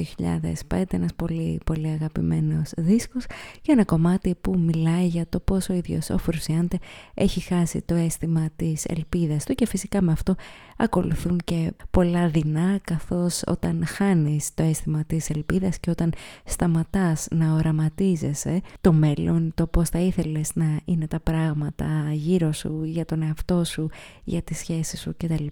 2005 0.68 0.82
ένας 0.90 1.14
πολύ 1.16 1.60
πολύ 1.64 1.88
αγαπημένος 1.88 2.70
δίσκος 2.76 3.24
και 3.60 3.72
ένα 3.72 3.84
κομμάτι 3.84 4.34
που 4.40 4.58
μιλάει 4.58 5.06
για 5.06 5.26
το 5.28 5.40
πόσο 5.40 5.72
ο 5.72 5.76
ίδιος 5.76 6.10
ο 6.10 6.18
Φρουσιάντε 6.18 6.78
έχει 7.14 7.40
χάσει 7.40 7.82
το 7.82 7.94
αίσθημα 7.94 8.48
της 8.56 8.84
ελπίδας 8.84 9.44
του 9.44 9.54
και 9.54 9.66
φυσικά 9.66 10.02
με 10.02 10.12
αυτό 10.12 10.34
ακολουθούν 10.76 11.40
και 11.44 11.72
πολλά 11.90 12.28
δεινά 12.28 12.78
καθώς 12.84 13.42
όταν 13.46 13.86
χάνεις 13.86 14.54
το 14.54 14.62
αίσθημα 14.62 15.04
της 15.04 15.30
ελπίδας 15.30 15.78
και 15.78 15.90
όταν 15.90 16.12
σταματάς 16.44 17.28
να 17.30 17.54
οραματίζεσαι 17.54 18.60
το 18.80 18.92
μέλλον, 18.92 19.52
το 19.54 19.66
πώς 19.66 19.88
θα 19.88 19.98
ήθελες 19.98 20.50
να 20.54 20.80
είναι 20.84 21.06
τα 21.06 21.20
πράγματα 21.20 21.86
γύρω 22.12 22.52
σου, 22.52 22.84
για 22.84 23.04
τον 23.04 23.22
εαυτό 23.22 23.64
σου, 23.64 23.88
για 24.24 24.42
τις 24.42 24.58
σχέσεις 24.58 25.00
σου 25.00 25.14
κτλ. 25.16 25.46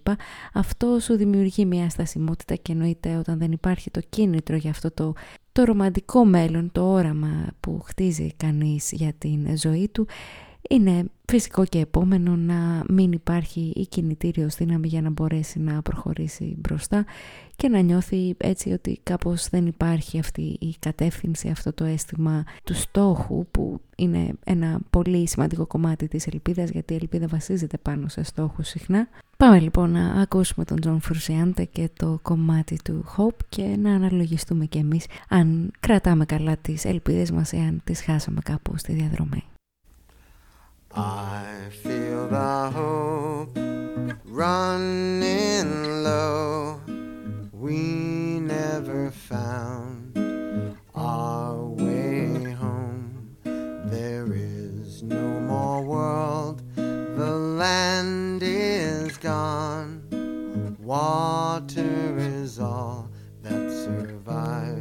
Αυτό 0.53 0.97
σου 0.99 1.15
δημιουργεί 1.15 1.65
μια 1.65 1.89
στασιμότητα 1.89 2.55
και 2.55 2.71
εννοείται 2.71 3.15
όταν 3.15 3.37
δεν 3.37 3.51
υπάρχει 3.51 3.91
το 3.91 4.01
κίνητρο 4.09 4.55
για 4.55 4.69
αυτό 4.69 4.91
το 4.91 5.13
το 5.51 5.63
ρομαντικό 5.63 6.25
μέλλον, 6.25 6.71
το 6.71 6.91
όραμα 6.91 7.47
που 7.59 7.81
χτίζει 7.83 8.33
κανείς 8.37 8.91
για 8.91 9.13
την 9.17 9.57
ζωή 9.57 9.87
του 9.87 10.07
είναι 10.69 11.05
φυσικό 11.31 11.65
και 11.65 11.79
επόμενο 11.79 12.35
να 12.35 12.83
μην 12.89 13.11
υπάρχει 13.11 13.73
η 13.75 13.85
κινητήριος 13.85 14.55
δύναμη 14.55 14.87
για 14.87 15.01
να 15.01 15.09
μπορέσει 15.09 15.59
να 15.59 15.81
προχωρήσει 15.81 16.55
μπροστά 16.57 17.05
και 17.55 17.67
να 17.69 17.79
νιώθει 17.79 18.35
έτσι 18.37 18.71
ότι 18.71 18.99
κάπως 19.03 19.49
δεν 19.49 19.65
υπάρχει 19.65 20.19
αυτή 20.19 20.41
η 20.59 20.75
κατεύθυνση, 20.79 21.49
αυτό 21.49 21.73
το 21.73 21.83
αίσθημα 21.83 22.43
του 22.63 22.73
στόχου 22.73 23.45
που 23.51 23.81
είναι 23.97 24.33
ένα 24.43 24.79
πολύ 24.89 25.27
σημαντικό 25.27 25.65
κομμάτι 25.65 26.07
της 26.07 26.27
ελπίδας 26.27 26.69
γιατί 26.69 26.93
η 26.93 26.95
ελπίδα 26.95 27.27
βασίζεται 27.27 27.77
πάνω 27.77 28.07
σε 28.07 28.23
στόχους 28.23 28.67
συχνά. 28.67 29.07
Πάμε 29.37 29.59
λοιπόν 29.59 29.91
να 29.91 30.21
ακούσουμε 30.21 30.65
τον 30.65 30.79
Τζον 30.79 31.01
Φρουσιάντε 31.01 31.65
και 31.65 31.89
το 31.93 32.19
κομμάτι 32.21 32.77
του 32.83 33.05
Hope 33.17 33.45
και 33.49 33.75
να 33.79 33.93
αναλογιστούμε 33.93 34.65
κι 34.65 34.77
εμείς 34.77 35.05
αν 35.29 35.71
κρατάμε 35.79 36.25
καλά 36.25 36.57
τις 36.57 36.85
ελπίδες 36.85 37.31
μας 37.31 37.51
ή 37.51 37.57
αν 37.57 37.81
τις 37.83 38.01
χάσαμε 38.01 38.39
κάπου 38.43 38.77
στη 38.77 38.93
διαδρομή. 38.93 39.43
I 40.93 41.69
feel 41.83 42.27
the 42.27 42.69
hope 42.73 43.57
running 44.25 46.03
low. 46.03 46.81
We 47.53 48.39
never 48.39 49.09
found 49.09 50.17
our 50.93 51.63
way 51.63 52.51
home. 52.51 53.37
There 53.85 54.33
is 54.33 55.01
no 55.01 55.39
more 55.39 55.81
world. 55.81 56.61
The 56.75 57.31
land 57.31 58.43
is 58.43 59.17
gone. 59.17 60.75
Water 60.81 62.17
is 62.17 62.59
all 62.59 63.09
that 63.43 63.71
survives. 63.71 64.80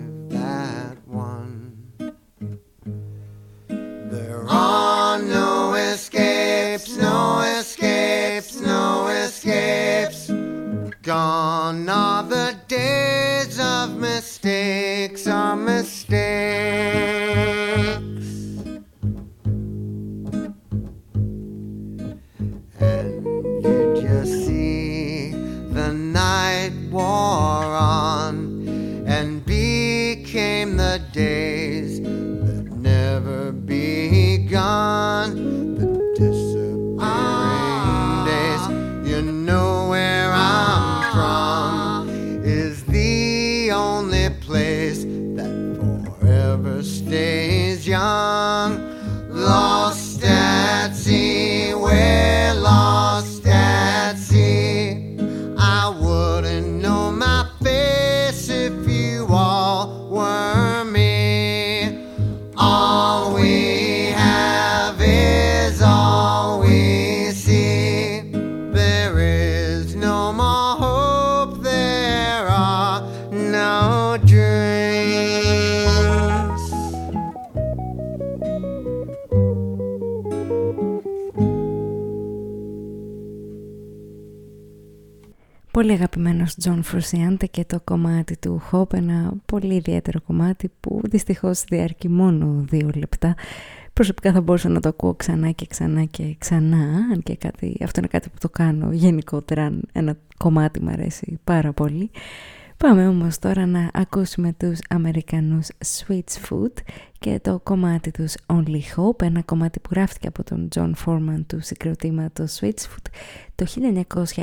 Πολύ 85.81 85.93
αγαπημένος 85.93 86.55
Τζον 86.55 86.83
Φρουσιάντε 86.83 87.47
και 87.47 87.64
το 87.64 87.81
κομμάτι 87.85 88.37
του 88.37 88.62
Hope, 88.70 88.95
ένα 88.95 89.33
πολύ 89.47 89.74
ιδιαίτερο 89.74 90.20
κομμάτι 90.20 90.70
που 90.81 91.01
δυστυχώς 91.05 91.64
διαρκεί 91.64 92.09
μόνο 92.09 92.64
δύο 92.68 92.91
λεπτά. 92.95 93.35
Προσωπικά 93.93 94.33
θα 94.33 94.41
μπορούσα 94.41 94.68
να 94.68 94.81
το 94.81 94.89
ακούω 94.89 95.14
ξανά 95.14 95.51
και 95.51 95.66
ξανά 95.66 96.05
και 96.05 96.35
ξανά, 96.39 96.83
αν 97.12 97.22
και 97.22 97.37
κάτι, 97.37 97.76
αυτό 97.83 97.99
είναι 97.99 98.09
κάτι 98.09 98.28
που 98.28 98.37
το 98.41 98.49
κάνω 98.49 98.93
γενικότερα, 98.93 99.64
αν 99.64 99.83
ένα 99.93 100.16
κομμάτι 100.37 100.83
μου 100.83 100.91
αρέσει 100.91 101.39
πάρα 101.45 101.72
πολύ. 101.72 102.11
Πάμε 102.85 103.09
όμως 103.09 103.39
τώρα 103.39 103.66
να 103.66 103.91
ακούσουμε 103.93 104.53
τους 104.59 104.78
Αμερικανούς 104.89 105.66
Switchfoot 105.84 106.72
και 107.18 107.41
το 107.43 107.61
κομμάτι 107.62 108.11
τους 108.11 108.35
Only 108.47 108.81
Hope, 108.97 109.22
ένα 109.22 109.43
κομμάτι 109.43 109.81
που 109.81 109.89
γράφτηκε 109.93 110.28
από 110.28 110.45
τον 110.45 110.68
Jon 110.74 110.92
Foreman 111.05 111.41
του 111.47 111.61
συγκροτήματος 111.61 112.59
Switchfoot 112.61 113.07
το 113.55 113.66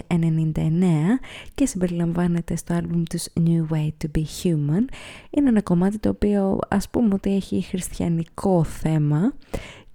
1999 0.08 0.54
και 1.56 1.66
συμπεριλαμβάνεται 1.66 2.56
στο 2.56 2.74
άλμπουμ 2.74 3.04
τους 3.10 3.26
New 3.40 3.74
Way 3.74 3.88
to 3.88 4.18
Be 4.18 4.24
Human. 4.44 4.86
Είναι 5.30 5.50
ένα 5.50 5.62
κομμάτι 5.62 6.00
το 6.00 6.10
οποίο 6.10 6.60
ας 6.68 6.90
πούμε 6.90 7.14
ότι 7.14 7.36
έχει 7.36 7.62
χριστιανικό 7.62 8.64
θέμα 8.64 9.34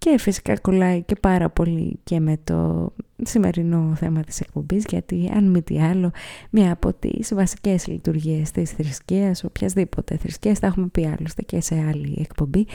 και 0.03 0.19
φυσικά 0.19 0.59
κολλάει 0.59 1.03
και 1.03 1.15
πάρα 1.21 1.51
πολύ 1.51 1.99
και 2.05 2.21
με 2.21 2.39
το 2.45 2.93
σημερινό 3.23 3.95
θέμα 3.97 4.21
της 4.21 4.41
εκπομπής 4.41 4.85
γιατί 4.89 5.31
αν 5.35 5.45
μη 5.51 5.63
τι 5.63 5.81
άλλο 5.81 6.11
μία 6.51 6.73
από 6.73 6.93
τις 6.93 7.35
βασικές 7.35 7.87
λειτουργίες 7.87 8.51
της 8.51 8.71
θρησκείας 8.71 9.45
οποιασδήποτε 9.45 10.17
θρησκείας 10.17 10.59
τα 10.59 10.67
έχουμε 10.67 10.87
πει 10.87 11.07
άλλωστε 11.07 11.43
και 11.43 11.61
σε 11.61 11.75
άλλη 11.89 12.17
εκπομπή 12.21 12.67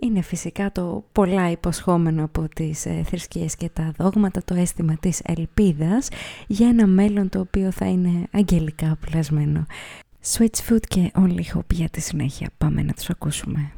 είναι 0.00 0.22
φυσικά 0.22 0.72
το 0.72 1.04
πολλά 1.12 1.50
υποσχόμενο 1.50 2.24
από 2.24 2.48
τις 2.54 2.86
ε, 2.86 3.02
θρησκείες 3.06 3.56
και 3.56 3.68
τα 3.72 3.92
δόγματα, 3.96 4.42
το 4.44 4.54
αίσθημα 4.54 4.96
της 5.00 5.20
ελπίδας 5.24 6.08
για 6.46 6.68
ένα 6.68 6.86
μέλλον 6.86 7.28
το 7.28 7.40
οποίο 7.40 7.70
θα 7.70 7.86
είναι 7.86 8.26
αγγελικά 8.32 8.96
πλασμένο. 9.00 9.66
Switch 10.32 10.68
Food 10.68 10.86
και 10.88 11.10
Only 11.14 11.56
Hope 11.56 11.72
για 11.72 11.88
τη 11.88 12.00
συνέχεια. 12.00 12.48
Πάμε 12.58 12.82
να 12.82 12.92
τους 12.92 13.10
ακούσουμε. 13.10 13.72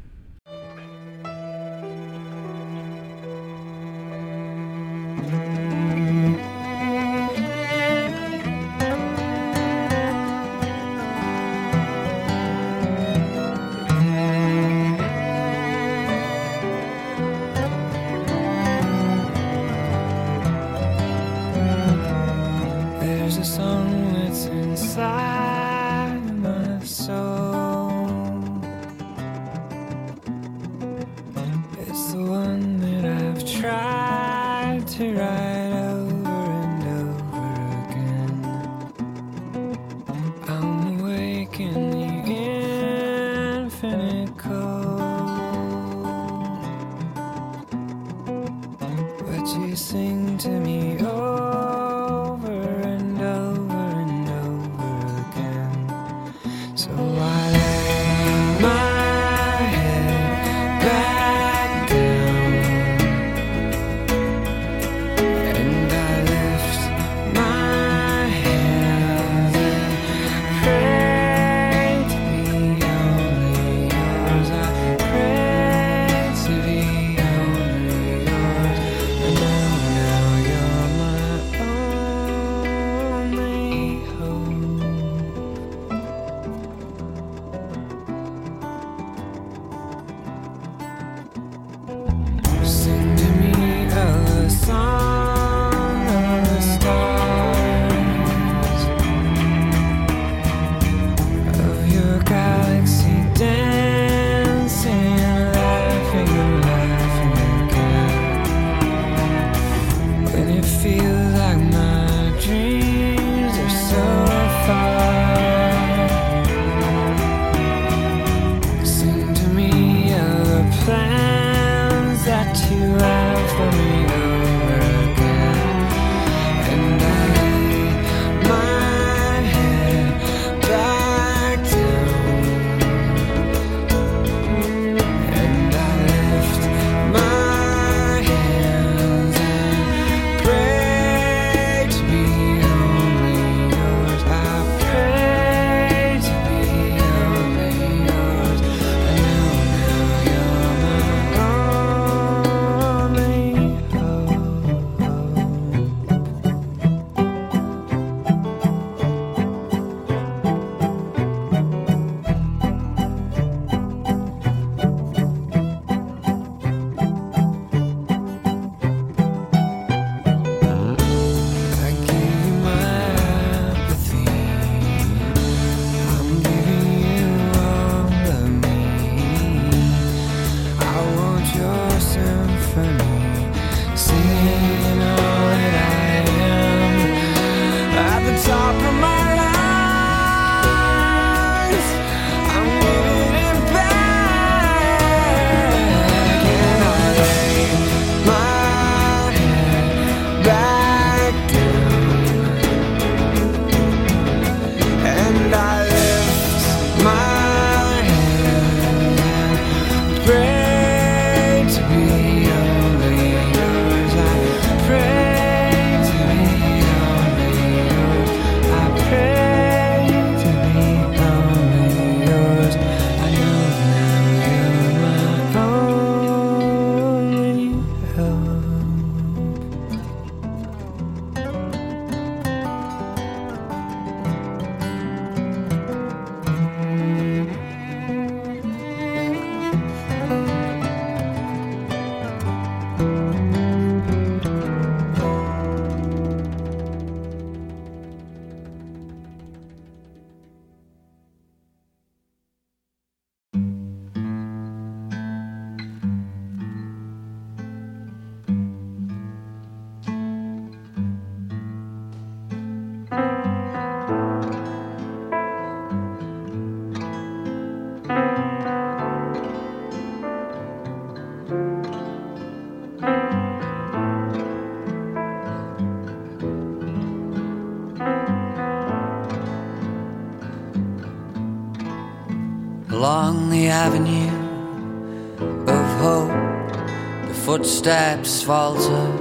Footsteps 288.17 288.43
falter, 288.43 289.11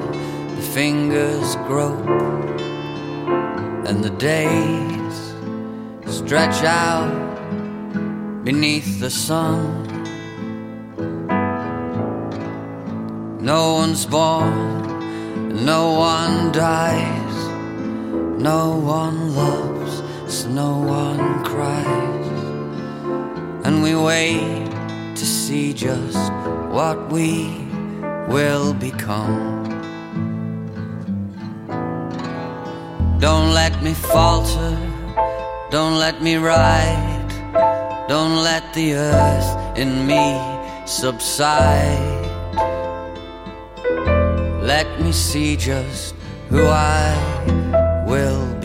the 0.56 0.62
fingers 0.62 1.56
grope, 1.66 2.06
and 3.86 4.02
the 4.02 4.10
days 4.18 5.34
stretch 6.06 6.64
out 6.64 7.12
beneath 8.44 9.00
the 9.00 9.10
sun. 9.10 9.84
No 13.40 13.74
one's 13.74 14.06
born, 14.06 15.64
no 15.64 15.92
one 15.92 16.52
dies, 16.52 17.34
no 18.40 18.76
one 18.76 19.34
loves, 19.34 20.02
so 20.32 20.48
no 20.48 20.78
one 20.78 21.44
cries. 21.44 22.26
And 23.64 23.82
we 23.82 23.94
wait 23.94 24.70
to 25.16 25.26
see 25.26 25.72
just 25.72 26.32
what 26.70 27.10
we 27.10 27.65
will 28.36 28.74
become. 28.74 29.64
Don't 33.18 33.54
let 33.54 33.74
me 33.82 33.94
falter, 33.94 34.76
don't 35.70 35.96
let 35.98 36.16
me 36.20 36.36
ride, 36.36 37.28
don't 38.08 38.36
let 38.50 38.64
the 38.74 38.88
earth 38.92 39.78
in 39.78 40.06
me 40.06 40.24
subside. 40.84 42.24
Let 44.72 44.88
me 45.00 45.12
see 45.12 45.56
just 45.56 46.14
who 46.50 46.66
I 46.66 48.04
will 48.06 48.55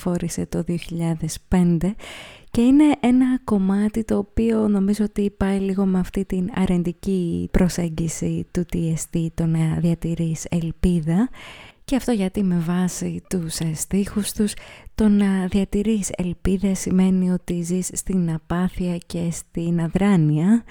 κυκλοφόρησε 0.00 0.46
το 0.46 0.64
2005 1.48 1.94
και 2.50 2.60
είναι 2.60 2.84
ένα 3.00 3.40
κομμάτι 3.44 4.04
το 4.04 4.16
οποίο 4.16 4.68
νομίζω 4.68 5.04
ότι 5.04 5.30
πάει 5.36 5.58
λίγο 5.58 5.84
με 5.84 5.98
αυτή 5.98 6.24
την 6.24 6.50
αρεντική 6.54 7.48
προσέγγιση 7.50 8.46
του 8.50 8.66
TST 8.72 9.26
το 9.34 9.46
να 9.46 9.76
διατηρείς 9.78 10.44
ελπίδα 10.50 11.28
και 11.84 11.96
αυτό 11.96 12.12
γιατί 12.12 12.42
με 12.42 12.58
βάση 12.58 13.22
τους 13.28 13.58
ε, 13.58 13.74
στίχους 13.74 14.32
τους 14.32 14.54
το 14.94 15.08
να 15.08 15.46
διατηρείς 15.46 16.10
ελπίδα 16.16 16.74
σημαίνει 16.74 17.30
ότι 17.30 17.62
ζεις 17.62 17.90
στην 17.92 18.32
απάθεια 18.32 18.98
και 19.06 19.28
στην 19.30 19.80
αδράνεια 19.80 20.64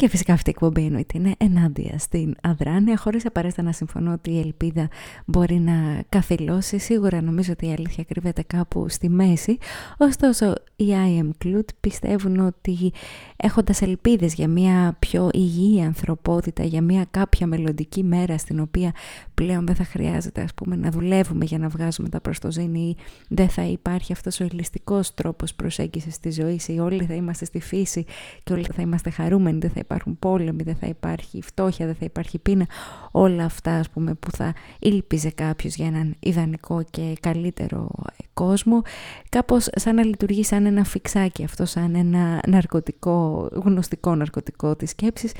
και 0.00 0.08
φυσικά 0.08 0.32
αυτή 0.32 0.50
η 0.50 0.52
εκπομπή 0.56 0.84
εννοείται 0.84 1.18
είναι 1.18 1.34
ενάντια 1.38 1.98
στην 1.98 2.34
αδράνεια, 2.42 2.96
χωρίς 2.96 3.26
απαραίτητα 3.26 3.62
να 3.62 3.72
συμφωνώ 3.72 4.12
ότι 4.12 4.30
η 4.30 4.38
ελπίδα 4.38 4.88
μπορεί 5.24 5.58
να 5.58 6.02
καθυλώσει. 6.08 6.78
Σίγουρα 6.78 7.22
νομίζω 7.22 7.52
ότι 7.52 7.66
η 7.66 7.72
αλήθεια 7.72 8.04
κρύβεται 8.04 8.42
κάπου 8.42 8.88
στη 8.88 9.08
μέση. 9.08 9.58
Ωστόσο, 9.98 10.54
οι 10.76 10.86
I 10.88 11.22
Am 11.22 11.30
Clute 11.44 11.68
πιστεύουν 11.80 12.38
ότι 12.38 12.92
έχοντας 13.42 13.82
ελπίδες 13.82 14.34
για 14.34 14.48
μια 14.48 14.96
πιο 14.98 15.28
υγιή 15.32 15.82
ανθρωπότητα, 15.82 16.64
για 16.64 16.82
μια 16.82 17.06
κάποια 17.10 17.46
μελλοντική 17.46 18.04
μέρα 18.04 18.38
στην 18.38 18.60
οποία 18.60 18.92
πλέον 19.34 19.66
δεν 19.66 19.74
θα 19.74 19.84
χρειάζεται 19.84 20.40
ας 20.40 20.54
πούμε, 20.54 20.76
να 20.76 20.90
δουλεύουμε 20.90 21.44
για 21.44 21.58
να 21.58 21.68
βγάζουμε 21.68 22.08
τα 22.08 22.20
προστοζήνη 22.20 22.80
ή 22.80 22.96
δεν 23.28 23.48
θα 23.48 23.62
υπάρχει 23.62 24.12
αυτός 24.12 24.40
ο 24.40 24.44
ελιστικός 24.44 25.14
τρόπος 25.14 25.54
προσέγγισης 25.54 26.18
της 26.18 26.34
ζωής 26.34 26.68
ή 26.68 26.78
όλοι 26.78 27.04
θα 27.04 27.14
είμαστε 27.14 27.44
στη 27.44 27.60
φύση 27.60 28.04
και 28.42 28.52
όλοι 28.52 28.66
θα 28.74 28.82
είμαστε 28.82 29.10
χαρούμενοι, 29.10 29.58
δεν 29.58 29.70
θα 29.70 29.80
υπάρχουν 29.80 30.18
πόλεμοι, 30.18 30.62
δεν 30.62 30.76
θα 30.76 30.86
υπάρχει 30.86 31.42
φτώχεια, 31.42 31.86
δεν 31.86 31.94
θα 31.94 32.04
υπάρχει 32.04 32.38
πείνα. 32.38 32.66
Όλα 33.10 33.44
αυτά 33.44 33.72
ας 33.72 33.90
πούμε, 33.90 34.14
που 34.14 34.30
θα 34.30 34.54
ήλπιζε 34.78 35.30
κάποιος 35.30 35.74
για 35.74 35.86
έναν 35.86 36.14
ιδανικό 36.20 36.82
και 36.90 37.16
καλύτερο 37.20 37.90
κόσμο. 38.34 38.82
Κάπως 39.28 39.68
σαν 39.72 39.94
να 39.94 40.04
λειτουργεί 40.04 40.44
σαν 40.44 40.66
ένα 40.66 40.84
φιξάκι 40.84 41.44
αυτό, 41.44 41.64
σαν 41.64 41.94
ένα 41.94 42.40
ναρκωτικό, 42.46 43.29
γνωστικό 43.52 44.14
ναρκωτικό 44.14 44.76
της 44.76 44.90
σκέψης 44.90 45.32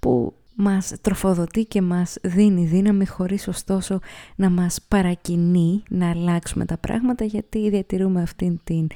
που 0.00 0.34
μας 0.60 0.94
τροφοδοτεί 1.00 1.64
και 1.64 1.82
μας 1.82 2.16
δίνει 2.22 2.64
δύναμη 2.64 3.06
χωρίς 3.06 3.48
ωστόσο 3.48 4.00
να 4.36 4.50
μας 4.50 4.78
παρακινεί 4.88 5.82
να 5.88 6.10
αλλάξουμε 6.10 6.64
τα 6.64 6.76
πράγματα 6.76 7.24
γιατί 7.24 7.70
διατηρούμε 7.70 8.22
αυτήν 8.22 8.60
την 8.64 8.86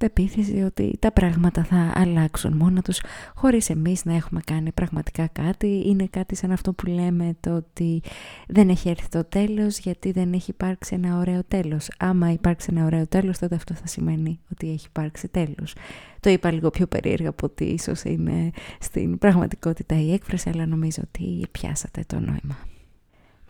πεποίθηση 0.00 0.62
ότι 0.62 0.96
τα 0.98 1.12
πράγματα 1.12 1.64
θα 1.64 1.92
αλλάξουν 1.94 2.52
μόνα 2.56 2.82
τους 2.82 3.00
χωρίς 3.34 3.70
εμείς 3.70 4.04
να 4.04 4.14
έχουμε 4.14 4.40
κάνει 4.44 4.72
πραγματικά 4.72 5.26
κάτι. 5.26 5.82
Είναι 5.86 6.06
κάτι 6.10 6.34
σαν 6.34 6.52
αυτό 6.52 6.72
που 6.72 6.86
λέμε 6.86 7.36
το 7.40 7.54
ότι 7.56 8.02
δεν 8.48 8.68
έχει 8.68 8.88
έρθει 8.88 9.08
το 9.08 9.24
τέλος 9.24 9.78
γιατί 9.78 10.12
δεν 10.12 10.32
έχει 10.32 10.50
υπάρξει 10.50 10.94
ένα 10.94 11.18
ωραίο 11.18 11.44
τέλος. 11.48 11.90
Άμα 11.98 12.32
υπάρξει 12.32 12.68
ένα 12.72 12.84
ωραίο 12.84 13.06
τέλος 13.06 13.38
τότε 13.38 13.54
αυτό 13.54 13.74
θα 13.74 13.86
σημαίνει 13.86 14.40
ότι 14.52 14.70
έχει 14.70 14.86
υπάρξει 14.88 15.28
τέλος. 15.28 15.74
Το 16.20 16.30
είπα 16.30 16.50
λίγο 16.50 16.70
πιο 16.70 16.86
περίεργα 16.86 17.28
από 17.28 17.46
ότι 17.46 17.64
ίσως 17.64 18.02
είναι 18.02 18.50
στην 18.80 19.18
πραγματικότητα 19.18 20.00
η 20.00 20.12
έκφραση 20.12 20.48
αλλά 20.48 20.66
νομίζω 20.66 21.02
ότι 21.04 21.46
πιάσατε 21.50 22.04
το 22.06 22.20
νόημα. 22.20 22.69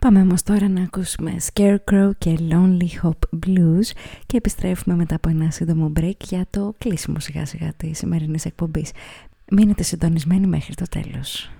Πάμε 0.00 0.20
όμως 0.20 0.42
τώρα 0.42 0.68
να 0.68 0.82
ακούσουμε 0.82 1.36
Scarecrow 1.52 2.10
και 2.18 2.38
Lonely 2.50 3.02
Hop 3.02 3.38
Blues 3.46 3.90
και 4.26 4.36
επιστρέφουμε 4.36 4.96
μετά 4.96 5.14
από 5.14 5.28
ένα 5.28 5.50
σύντομο 5.50 5.92
break 6.00 6.16
για 6.24 6.46
το 6.50 6.74
κλείσιμο 6.78 7.20
σιγά 7.20 7.46
σιγά 7.46 7.72
της 7.76 7.98
σημερινής 7.98 8.44
εκπομπής. 8.44 8.90
Μείνετε 9.50 9.82
συντονισμένοι 9.82 10.46
μέχρι 10.46 10.74
το 10.74 10.84
τέλος. 10.90 11.50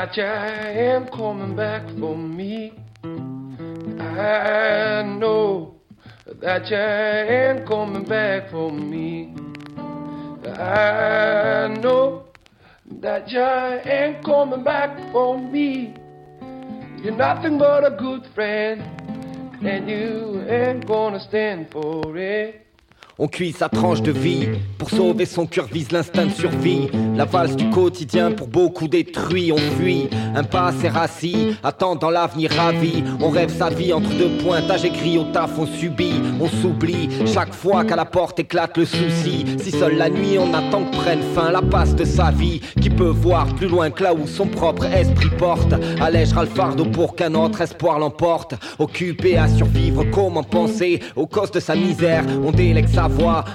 That 0.00 0.16
you 0.16 0.24
ain't 0.24 1.12
coming 1.12 1.54
back 1.54 1.82
for 1.98 2.16
me. 2.16 2.72
I 4.00 5.02
know 5.18 5.74
that 6.40 6.70
you 6.70 6.76
ain't 6.78 7.68
coming 7.68 8.06
back 8.06 8.50
for 8.50 8.72
me. 8.72 9.34
I 10.46 11.68
know 11.82 12.24
that 13.02 13.28
you 13.30 13.42
ain't 13.92 14.24
coming 14.24 14.64
back 14.64 15.12
for 15.12 15.38
me. 15.38 15.94
You're 17.02 17.16
nothing 17.16 17.58
but 17.58 17.84
a 17.84 17.94
good 17.94 18.26
friend, 18.34 18.80
and 19.62 19.86
you 19.86 20.42
ain't 20.48 20.86
gonna 20.86 21.20
stand 21.20 21.68
for 21.70 22.16
it. 22.16 22.69
On 23.22 23.28
cuit 23.28 23.52
sa 23.52 23.68
tranche 23.68 24.00
de 24.00 24.12
vie. 24.12 24.48
Pour 24.78 24.88
sauver 24.88 25.26
son 25.26 25.44
cœur 25.44 25.66
vise 25.70 25.92
l'instinct 25.92 26.24
de 26.24 26.30
survie. 26.30 26.88
La 27.14 27.26
valse 27.26 27.54
du 27.54 27.68
quotidien 27.68 28.30
pour 28.32 28.48
beaucoup 28.48 28.88
détruit. 28.88 29.52
On 29.52 29.58
fuit, 29.58 30.08
un 30.34 30.42
passé 30.42 30.88
rassis, 30.88 31.54
attendant 31.62 32.08
l'avenir 32.08 32.50
ravi. 32.50 33.04
On 33.20 33.28
rêve 33.28 33.54
sa 33.54 33.68
vie 33.68 33.92
entre 33.92 34.08
deux 34.14 34.30
pointages 34.42 34.86
écrits 34.86 35.18
au 35.18 35.24
taf, 35.24 35.50
on 35.58 35.66
subit, 35.66 36.14
on 36.40 36.48
s'oublie. 36.48 37.10
Chaque 37.26 37.52
fois 37.52 37.84
qu'à 37.84 37.94
la 37.94 38.06
porte 38.06 38.38
éclate 38.40 38.78
le 38.78 38.86
souci. 38.86 39.44
Si 39.58 39.70
seule 39.70 39.98
la 39.98 40.08
nuit 40.08 40.38
on 40.38 40.54
attend 40.54 40.84
que 40.84 40.96
prenne 40.96 41.20
fin 41.34 41.52
la 41.52 41.60
passe 41.60 41.94
de 41.94 42.06
sa 42.06 42.30
vie. 42.30 42.62
Qui 42.80 42.88
peut 42.88 43.04
voir 43.04 43.46
plus 43.54 43.68
loin 43.68 43.90
que 43.90 44.02
là 44.02 44.14
où 44.14 44.26
son 44.26 44.46
propre 44.46 44.86
esprit 44.86 45.28
porte. 45.36 45.74
Allègera 46.00 46.44
le 46.44 46.48
fardeau 46.48 46.86
pour 46.86 47.16
qu'un 47.16 47.34
autre 47.34 47.60
espoir 47.60 47.98
l'emporte. 47.98 48.54
Occupé 48.78 49.36
à 49.36 49.46
survivre, 49.46 50.04
comment 50.10 50.42
penser 50.42 51.00
aux 51.16 51.26
causes 51.26 51.50
de 51.50 51.60
sa 51.60 51.74
misère? 51.74 52.24
On 52.42 52.50
délègue 52.50 52.88
sa 52.88 53.09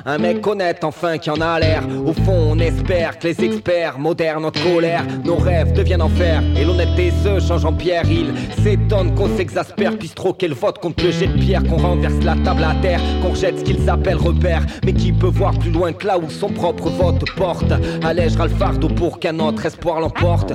un 0.05 0.17
mec 0.17 0.45
honnête 0.45 0.83
enfin 0.83 1.17
qui 1.17 1.29
en 1.29 1.41
a 1.41 1.59
l'air. 1.59 1.83
Au 2.05 2.13
fond, 2.13 2.51
on 2.51 2.59
espère 2.59 3.17
que 3.17 3.27
les 3.27 3.43
experts 3.43 3.97
modèrent 3.97 4.39
notre 4.39 4.61
colère. 4.63 5.03
Nos 5.23 5.35
rêves 5.35 5.73
deviennent 5.73 6.01
enfer 6.01 6.41
et 6.55 6.63
l'honnêteté 6.63 7.11
se 7.23 7.39
change 7.39 7.65
en 7.65 7.73
pierre. 7.73 8.03
Il 8.09 8.33
s'étonne 8.63 9.15
qu'on 9.15 9.35
s'exaspère, 9.35 9.97
puisse 9.97 10.15
troquer 10.15 10.47
le 10.47 10.55
vote 10.55 10.79
contre 10.79 11.03
le 11.03 11.11
jet 11.11 11.27
de 11.27 11.39
pierre, 11.39 11.63
qu'on 11.63 11.77
renverse 11.77 12.23
la 12.23 12.35
table 12.35 12.63
à 12.63 12.75
terre, 12.81 13.01
qu'on 13.21 13.29
rejette 13.29 13.59
ce 13.59 13.63
qu'ils 13.63 13.89
appellent 13.89 14.17
repère. 14.17 14.61
Mais 14.85 14.93
qui 14.93 15.11
peut 15.11 15.27
voir 15.27 15.53
plus 15.57 15.71
loin 15.71 15.93
que 15.93 16.07
là 16.07 16.17
où 16.17 16.29
son 16.29 16.49
propre 16.49 16.89
vote 16.89 17.23
porte? 17.35 17.71
Allègera 18.03 18.47
le 18.47 18.53
fardeau 18.53 18.87
pour 18.87 19.19
qu'un 19.19 19.39
autre 19.39 19.65
espoir 19.65 19.99
l'emporte. 19.99 20.53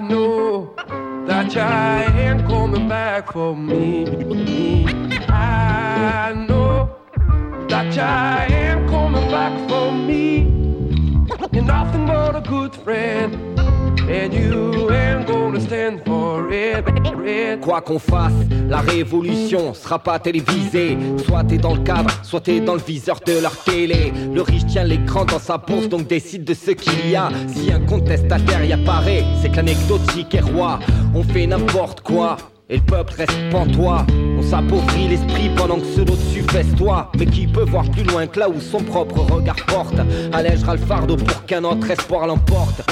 Know 0.00 0.74
that 1.26 1.54
you 1.54 1.60
ain't 1.60 2.46
coming 2.46 2.88
back 2.88 3.32
for 3.32 3.56
me. 3.56 4.06
I 5.28 6.34
know 6.48 6.96
that 7.68 7.94
you 7.94 8.54
ain't 8.54 8.88
coming 8.88 9.30
back 9.30 9.68
for 9.68 9.92
me. 9.92 10.42
You're 11.52 11.64
nothing 11.64 12.06
but 12.06 12.36
a 12.36 12.40
good 12.40 12.74
friend, 12.74 13.58
and 14.08 14.32
you 14.32 14.88
gonna 15.26 15.60
stand 15.60 16.00
for 16.04 16.52
it. 16.52 16.84
Quoi 17.60 17.80
qu'on 17.80 17.98
fasse, 17.98 18.32
la 18.68 18.78
révolution 18.78 19.74
sera 19.74 19.98
pas 19.98 20.18
télévisée. 20.18 20.96
Soit 21.26 21.44
t'es 21.44 21.58
dans 21.58 21.74
le 21.74 21.80
cadre, 21.80 22.10
soit 22.22 22.40
t'es 22.40 22.60
dans 22.60 22.74
le 22.74 22.80
viseur 22.80 23.20
de 23.26 23.40
leur 23.40 23.56
télé. 23.64 24.12
Le 24.32 24.42
riche 24.42 24.66
tient 24.66 24.84
l'écran 24.84 25.24
dans 25.24 25.38
sa 25.38 25.58
bourse, 25.58 25.88
donc 25.88 26.06
décide 26.06 26.44
de 26.44 26.54
ce 26.54 26.70
qu'il 26.70 27.10
y 27.10 27.16
a. 27.16 27.28
Si 27.48 27.72
un 27.72 27.80
contestataire 27.80 28.64
y 28.64 28.72
apparaît, 28.72 29.24
c'est 29.42 29.50
que 29.50 29.56
l'anecdotique 29.56 30.34
est 30.34 30.40
roi. 30.40 30.78
On 31.14 31.22
fait 31.22 31.46
n'importe 31.46 32.00
quoi. 32.02 32.36
Et 32.68 32.78
le 32.78 32.82
peuple 32.82 33.14
reste 33.16 33.50
pantois. 33.52 34.04
On 34.36 34.42
s'appauvrit 34.42 35.08
l'esprit 35.08 35.50
pendant 35.56 35.76
que 35.78 35.86
ceux 35.86 36.04
d'au-dessus 36.04 36.42
festoient 36.50 37.12
Mais 37.16 37.26
qui 37.26 37.46
peut 37.46 37.62
voir 37.62 37.88
plus 37.90 38.02
loin 38.02 38.26
que 38.26 38.40
là 38.40 38.48
où 38.48 38.60
son 38.60 38.78
propre 38.78 39.20
regard 39.20 39.56
porte? 39.66 39.94
Allègera 40.32 40.74
le 40.74 40.80
fardeau 40.80 41.16
pour 41.16 41.44
qu'un 41.46 41.62
autre 41.62 41.88
espoir 41.88 42.26
l'emporte 42.26 42.82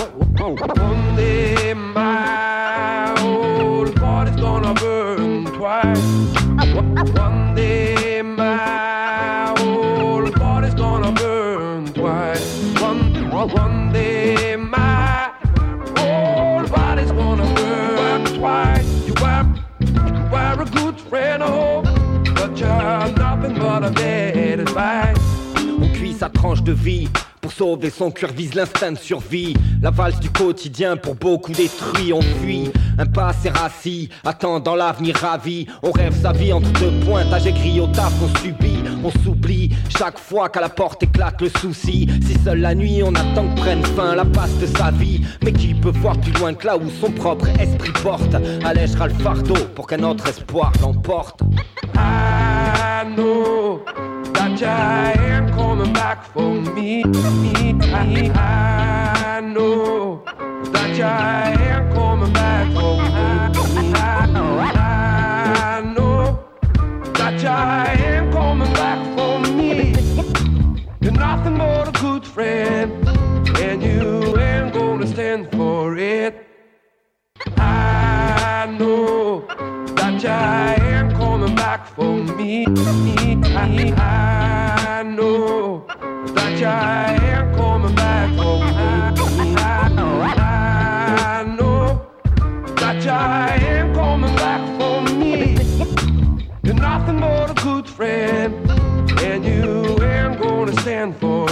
On 25.81 25.89
cuit 25.89 26.13
sa 26.13 26.29
tranche 26.29 26.63
de 26.63 26.71
vie 26.71 27.09
pour 27.41 27.51
sauver 27.51 27.91
son 27.91 28.13
cœur 28.13 28.31
vise 28.31 28.55
l'instinct 28.55 28.93
de 28.93 28.99
survie. 28.99 29.53
La 29.83 29.91
valse 29.91 30.21
du 30.21 30.31
quotidien 30.31 30.97
pour 30.97 31.17
beaucoup 31.17 31.51
détruit. 31.51 32.13
On 32.13 32.23
fuit, 32.23 32.71
un 32.99 33.07
passé 33.07 33.51
rassis, 33.51 34.11
attendant 34.25 34.77
l'avenir 34.77 35.17
ravi. 35.17 35.67
On 35.83 35.91
rêve 35.91 36.15
sa 36.23 36.31
vie 36.31 36.53
entre 36.53 36.71
deux 36.79 36.93
pointages 37.05 37.49
écrits 37.49 37.81
au 37.81 37.89
taf, 37.89 38.13
on 38.23 38.39
subit, 38.39 38.79
on 39.03 39.11
s'oublie. 39.25 39.75
Chaque 39.99 40.21
fois 40.21 40.49
qu'à 40.49 40.61
la 40.61 40.69
porte 40.69 41.03
éclate 41.03 41.43
le 41.43 41.49
souci. 41.49 42.09
Si 42.25 42.39
seule 42.45 42.61
la 42.61 42.77
nuit 42.77 43.03
on 43.03 43.13
attend 43.13 43.49
que 43.55 43.61
prenne 43.61 43.85
fin 43.85 44.15
la 44.15 44.25
passe 44.25 44.57
de 44.61 44.67
sa 44.67 44.93
vie. 44.93 45.21
Mais 45.43 45.53
qui 45.53 45.75
peut 45.75 45.91
voir 45.91 46.17
plus 46.19 46.33
loin 46.35 46.55
que 46.55 46.65
là 46.65 46.77
où 46.77 46.89
son 47.01 47.11
propre 47.11 47.49
esprit 47.59 47.93
porte? 48.05 48.37
Allègera 48.65 49.09
le 49.09 49.15
fardeau 49.15 49.57
pour 49.75 49.89
qu'un 49.89 50.05
autre 50.05 50.29
espoir 50.29 50.73
l'emporte. 50.81 51.41
Know 53.17 53.54
you 54.65 54.71
ain't 54.71 55.53
coming 55.53 55.93
back 55.93 56.25
for 56.33 56.55
me. 56.77 57.05
I 58.35 59.41
know 59.43 60.23
that 60.73 60.97
you 60.97 61.05
ain't 61.05 61.95
coming 61.95 62.33
back 62.33 62.73
for 62.73 62.97
me. 63.77 63.93
I 63.95 65.83
know 65.95 66.39
that 67.19 67.35
you 67.45 67.57
ain't 68.05 68.33
coming 68.33 68.73
back 68.73 69.01
for 69.17 69.39
me. 69.53 69.95
You're 71.03 71.13
nothing 71.13 71.57
but 71.59 71.89
a 71.89 71.93
good 72.01 72.25
friend, 72.25 72.91
and 73.59 73.83
you 73.83 74.39
ain't 74.39 74.73
gonna 74.73 75.07
stand 75.07 75.51
for 75.53 75.99
it. 75.99 76.47
I 77.59 78.75
know 78.79 79.45
that 79.97 80.23
you 80.23 80.31
ain't 80.87 81.13
coming 81.15 81.55
back 81.55 81.87
for 81.87 82.15
me. 82.39 82.65
I 83.97 84.34
shy. 86.65 87.17
I'm 87.39 87.55
coming 87.55 87.95
back 87.95 88.29
for 88.39 88.57
you. 88.67 89.55
I, 89.59 89.83
I 91.37 91.43
know 91.57 91.85
that 92.77 93.07
I 93.07 93.57
am 93.77 93.95
coming 93.95 94.35
back 94.37 94.63
for 94.79 94.97
me. 95.21 95.57
You're 96.63 96.83
nothing 96.91 97.21
but 97.21 97.51
a 97.51 97.55
good 97.63 97.87
friend, 97.89 98.51
and 99.29 99.45
you 99.45 99.99
am 100.03 100.41
gonna 100.41 100.77
stand 100.81 101.17
for. 101.21 101.47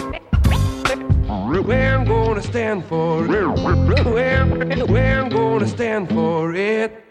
We're 1.63 2.05
gonna 2.05 2.43
stand 2.43 2.85
for 2.87 3.25
it. 3.25 4.89
We're, 4.89 5.29
gonna 5.29 5.69
stand 5.69 6.09
for 6.09 6.55
it. 6.55 7.02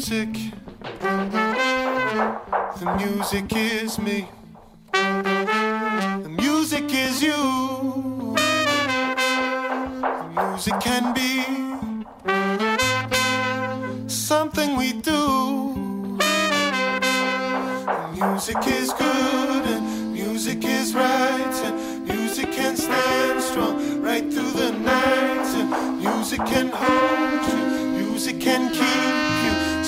Music. 0.00 0.32
The 2.80 2.96
music 2.96 3.52
is 3.54 3.98
me. 3.98 4.28
The 4.94 6.30
music 6.30 6.84
is 6.88 7.22
you. 7.22 8.34
The 10.22 10.28
music 10.34 10.80
can 10.80 11.12
be 11.12 11.44
something 14.08 14.78
we 14.78 14.94
do. 14.94 16.16
The 17.84 18.08
music 18.14 18.66
is 18.68 18.94
good 18.94 19.66
and 19.66 20.14
music 20.14 20.64
is 20.64 20.94
right 20.94 21.54
and 21.66 22.08
music 22.08 22.50
can 22.52 22.74
stand 22.74 23.42
strong 23.42 24.00
right 24.00 24.24
through 24.32 24.52
the 24.52 24.72
night 24.72 25.46
and 25.60 25.98
music 25.98 26.40
can 26.46 26.70
hold 26.72 27.52
you 27.52 27.58
music 27.98 28.40
can 28.40 28.72
keep 28.72 29.39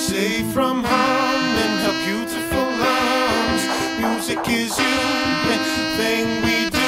safe 0.03 0.51
from 0.51 0.83
harm 0.83 1.57
in 1.65 1.73
her 1.85 1.95
beautiful 2.05 2.67
arms. 2.99 3.63
Music 3.99 4.39
is 4.49 4.77
you 4.77 5.13
thing 5.97 6.27
we 6.43 6.69
do 6.69 6.82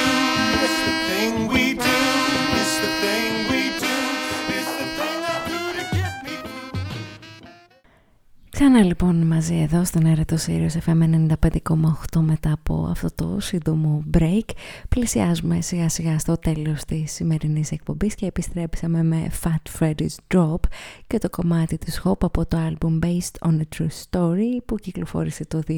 Ξανά 8.58 8.82
λοιπόν 8.82 9.26
μαζί 9.26 9.54
εδώ 9.54 9.84
στον 9.84 10.06
αέρα 10.06 10.24
του 10.24 10.38
Sirius 10.40 10.86
FM 10.86 11.26
95,8 11.42 12.20
μετά 12.20 12.52
από 12.52 12.88
αυτό 12.90 13.08
το 13.14 13.40
σύντομο 13.40 14.04
break 14.18 14.48
πλησιάζουμε 14.88 15.60
σιγά 15.60 15.88
σιγά 15.88 16.18
στο 16.18 16.36
τέλος 16.36 16.84
της 16.84 17.12
σημερινής 17.12 17.70
εκπομπής 17.72 18.14
και 18.14 18.26
επιστρέψαμε 18.26 19.02
με 19.02 19.30
Fat 19.42 19.78
Freddy's 19.78 20.34
Drop 20.34 20.60
και 21.06 21.18
το 21.18 21.30
κομμάτι 21.30 21.78
της 21.78 22.02
Hop 22.04 22.18
από 22.20 22.46
το 22.46 22.58
album 22.68 22.98
Based 23.04 23.48
on 23.48 23.58
a 23.58 23.78
True 23.78 23.88
Story 24.10 24.62
που 24.64 24.76
κυκλοφόρησε 24.76 25.44
το 25.46 25.60
2005 25.68 25.72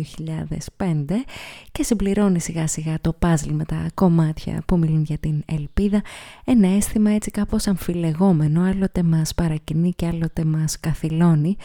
και 1.72 1.82
συμπληρώνει 1.82 2.40
σιγά 2.40 2.66
σιγά 2.66 3.00
το 3.00 3.18
puzzle 3.22 3.50
με 3.50 3.64
τα 3.64 3.86
κομμάτια 3.94 4.62
που 4.66 4.78
μιλούν 4.78 5.02
για 5.02 5.18
την 5.18 5.42
ελπίδα. 5.46 6.02
Ένα 6.44 6.68
αίσθημα 6.68 7.10
έτσι 7.10 7.30
κάπως 7.30 7.66
αμφιλεγόμενο 7.66 8.62
άλλοτε 8.62 9.02
μας 9.02 9.34
παρακινεί 9.34 9.92
και 9.96 10.06
άλλοτε 10.06 10.44
μας 10.44 10.80
καθυλώνει 10.80 11.56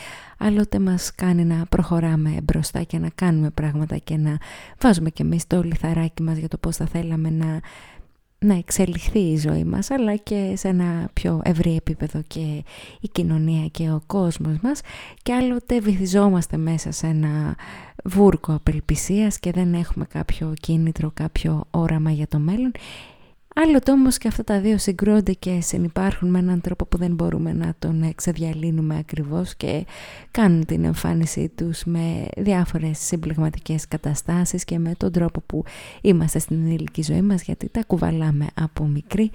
άλλοτε 0.43 0.79
μας 0.79 1.11
κάνει 1.15 1.45
να 1.45 1.65
προχωράμε 1.69 2.37
μπροστά 2.43 2.83
και 2.83 2.97
να 2.97 3.09
κάνουμε 3.15 3.49
πράγματα 3.49 3.97
και 3.97 4.17
να 4.17 4.37
βάζουμε 4.81 5.09
και 5.09 5.23
εμείς 5.23 5.47
το 5.47 5.61
λιθαράκι 5.61 6.23
μας 6.23 6.37
για 6.37 6.47
το 6.47 6.57
πώς 6.57 6.75
θα 6.75 6.85
θέλαμε 6.85 7.29
να, 7.29 7.59
να 8.39 8.53
εξελιχθεί 8.57 9.19
η 9.19 9.37
ζωή 9.37 9.63
μας 9.63 9.91
αλλά 9.91 10.15
και 10.15 10.53
σε 10.55 10.67
ένα 10.67 11.09
πιο 11.13 11.41
ευρύ 11.43 11.75
επίπεδο 11.75 12.21
και 12.27 12.63
η 12.99 13.07
κοινωνία 13.11 13.67
και 13.67 13.89
ο 13.89 14.01
κόσμος 14.07 14.57
μας. 14.61 14.81
Και 15.21 15.33
άλλοτε 15.33 15.79
βυθιζόμαστε 15.79 16.57
μέσα 16.57 16.91
σε 16.91 17.07
ένα 17.07 17.55
βούρκο 18.03 18.53
απελπισίας 18.53 19.39
και 19.39 19.51
δεν 19.51 19.73
έχουμε 19.73 20.05
κάποιο 20.05 20.53
κίνητρο, 20.61 21.11
κάποιο 21.13 21.63
όραμα 21.71 22.11
για 22.11 22.27
το 22.27 22.39
μέλλον 22.39 22.71
Άλλοτε 23.55 23.91
όμως 23.91 24.17
και 24.17 24.27
αυτά 24.27 24.43
τα 24.43 24.59
δύο 24.59 24.77
συγκρούνται 24.77 25.33
και 25.33 25.61
συνυπάρχουν 25.61 26.29
με 26.29 26.39
έναν 26.39 26.61
τρόπο 26.61 26.85
που 26.85 26.97
δεν 26.97 27.13
μπορούμε 27.13 27.53
να 27.53 27.75
τον 27.79 28.15
ξεδιαλύνουμε 28.15 28.97
ακριβώς 28.97 29.55
και 29.55 29.85
κάνουν 30.31 30.65
την 30.65 30.83
εμφάνισή 30.83 31.51
τους 31.55 31.83
με 31.83 32.27
διάφορες 32.37 32.99
συμπληγματικές 32.99 33.87
καταστάσεις 33.87 34.63
και 34.63 34.79
με 34.79 34.93
τον 34.97 35.11
τρόπο 35.11 35.41
που 35.45 35.63
είμαστε 36.01 36.39
στην 36.39 36.67
ηλική 36.67 37.01
ζωή 37.01 37.21
μας 37.21 37.43
γιατί 37.43 37.69
τα 37.69 37.83
κουβαλάμε 37.87 38.47
από 38.53 38.85
μικρή. 38.85 39.31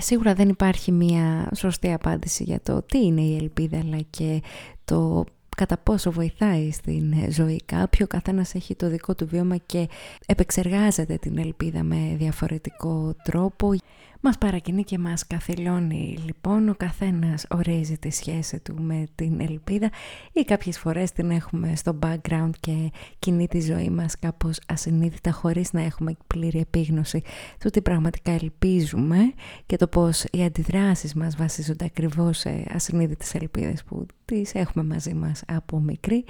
Σίγουρα 0.00 0.34
δεν 0.34 0.48
υπάρχει 0.48 0.92
μια 0.92 1.48
σωστή 1.54 1.92
απάντηση 1.92 2.42
για 2.42 2.60
το 2.60 2.82
τι 2.82 3.04
είναι 3.04 3.20
η 3.20 3.36
ελπίδα 3.36 3.78
αλλά 3.78 3.98
και 4.10 4.42
το 4.84 5.24
κατά 5.56 5.76
πόσο 5.76 6.12
βοηθάει 6.12 6.70
στην 6.70 7.14
ζωή 7.30 7.60
κάποιου. 7.64 8.04
Ο 8.04 8.14
καθένας 8.14 8.54
έχει 8.54 8.74
το 8.74 8.88
δικό 8.88 9.14
του 9.14 9.26
βίωμα 9.26 9.56
και 9.56 9.88
επεξεργάζεται 10.26 11.16
την 11.16 11.38
ελπίδα 11.38 11.82
με 11.82 12.14
διαφορετικό 12.18 13.14
τρόπο. 13.22 13.74
Μας 14.20 14.38
παρακινεί 14.38 14.84
και 14.84 14.98
μας 14.98 15.26
καθυλώνει 15.26 16.18
λοιπόν, 16.24 16.68
ο 16.68 16.74
καθένας 16.74 17.46
ορίζει 17.50 17.98
τη 17.98 18.10
σχέση 18.10 18.60
του 18.60 18.82
με 18.82 19.04
την 19.14 19.40
ελπίδα 19.40 19.90
ή 20.32 20.44
κάποιες 20.44 20.78
φορές 20.78 21.12
την 21.12 21.30
έχουμε 21.30 21.76
στο 21.76 21.98
background 22.02 22.50
και 22.60 22.92
κινεί 23.18 23.48
τη 23.48 23.60
ζωή 23.60 23.90
μας 23.90 24.18
κάπως 24.18 24.60
ασυνείδητα 24.66 25.30
χωρίς 25.30 25.72
να 25.72 25.82
έχουμε 25.82 26.16
πλήρη 26.26 26.58
επίγνωση 26.58 27.22
του 27.60 27.70
τι 27.70 27.82
πραγματικά 27.82 28.32
ελπίζουμε 28.32 29.18
και 29.66 29.76
το 29.76 29.86
πως 29.86 30.24
οι 30.32 30.44
αντιδράσεις 30.44 31.14
μας 31.14 31.36
βασίζονται 31.36 31.84
ακριβώς 31.84 32.38
σε 32.38 32.64
ασυνείδητες 32.68 33.34
ελπίδες 33.34 33.84
που 33.84 34.06
τις 34.24 34.54
έχουμε 34.54 34.84
μαζί 34.84 35.14
μας 35.14 35.42
από 35.48 35.80
μικρή. 35.80 36.24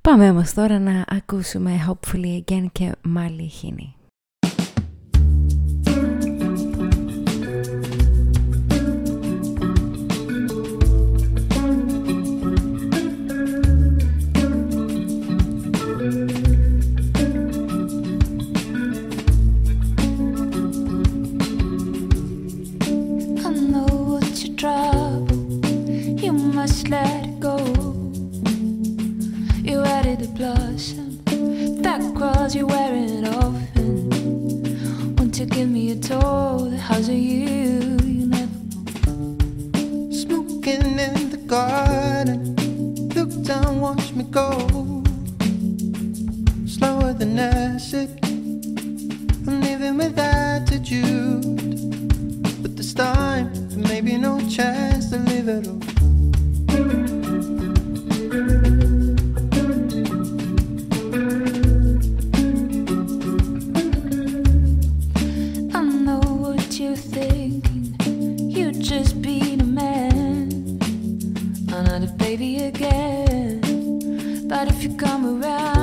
Πάμε 0.00 0.30
όμως 0.30 0.52
τώρα 0.52 0.78
να 0.78 1.04
ακούσουμε 1.08 1.72
Hopefully 1.88 2.42
Again 2.44 2.66
και 2.72 2.92
Mali 3.16 3.48
Hini. 3.62 3.98
I 26.90 27.17
blossom. 30.38 31.20
That 31.82 32.00
cross 32.14 32.54
you're 32.54 32.66
wearing 32.66 33.26
often. 33.26 35.16
Want 35.16 35.34
to 35.34 35.44
give 35.44 35.68
me 35.68 35.90
a 35.90 35.96
toll? 35.96 36.70
How's 36.70 37.08
are 37.08 37.12
you? 37.12 37.98
You 38.04 38.26
never 38.26 38.60
Smoking 40.22 40.98
in 41.06 41.30
the 41.30 41.42
garden. 41.44 42.54
Look 43.16 43.30
down, 43.42 43.80
watch 43.80 44.12
me 44.12 44.24
go. 44.30 44.50
Slower 46.66 47.12
than 47.14 47.36
acid. 47.36 48.08
I'm 48.24 49.60
living 49.60 49.96
with 49.98 50.16
attitude. 50.20 51.42
But 52.62 52.76
this 52.76 52.94
time, 52.94 53.52
there 53.70 53.88
may 53.88 54.00
be 54.00 54.16
no 54.16 54.38
chance 54.48 55.10
to 55.10 55.18
live 55.18 55.48
at 55.48 55.66
all. 55.66 55.97
Just 68.80 69.20
beat 69.20 69.60
a 69.60 69.64
man. 69.64 70.78
Another 71.72 72.06
baby 72.16 72.64
again. 72.64 73.60
But 74.46 74.68
if 74.68 74.82
you 74.82 74.96
come 74.96 75.42
around, 75.42 75.77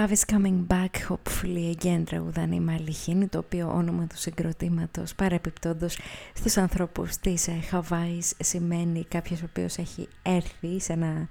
Love 0.00 0.12
is 0.12 0.24
coming 0.24 0.66
back, 0.66 0.96
hopefully 1.08 1.76
again, 1.78 2.02
τραγουδάνε 2.04 2.54
η 2.54 2.60
Μαλιχίνη, 2.60 3.26
το 3.26 3.38
οποίο 3.38 3.72
όνομα 3.74 4.06
του 4.06 4.16
συγκροτήματος 4.16 5.14
παρεπιπτόντος 5.14 5.98
στους 6.34 6.56
ανθρώπους 6.56 7.16
της 7.16 7.48
ε, 7.48 7.52
Χαβάης 7.52 8.34
σημαίνει 8.38 9.04
κάποιος 9.04 9.42
ο 9.42 9.44
οποίος 9.48 9.76
έχει 9.76 10.08
έρθει 10.22 10.80
σε 10.80 10.92
ένα 10.92 11.28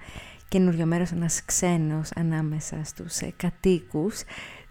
καινούριο 0.47 0.85
μέρος, 0.85 1.11
ένας 1.11 1.45
ξένος 1.45 2.09
ανάμεσα 2.15 2.83
στους 2.83 3.19
ε, 3.19 3.33
κατοίκους 3.37 4.23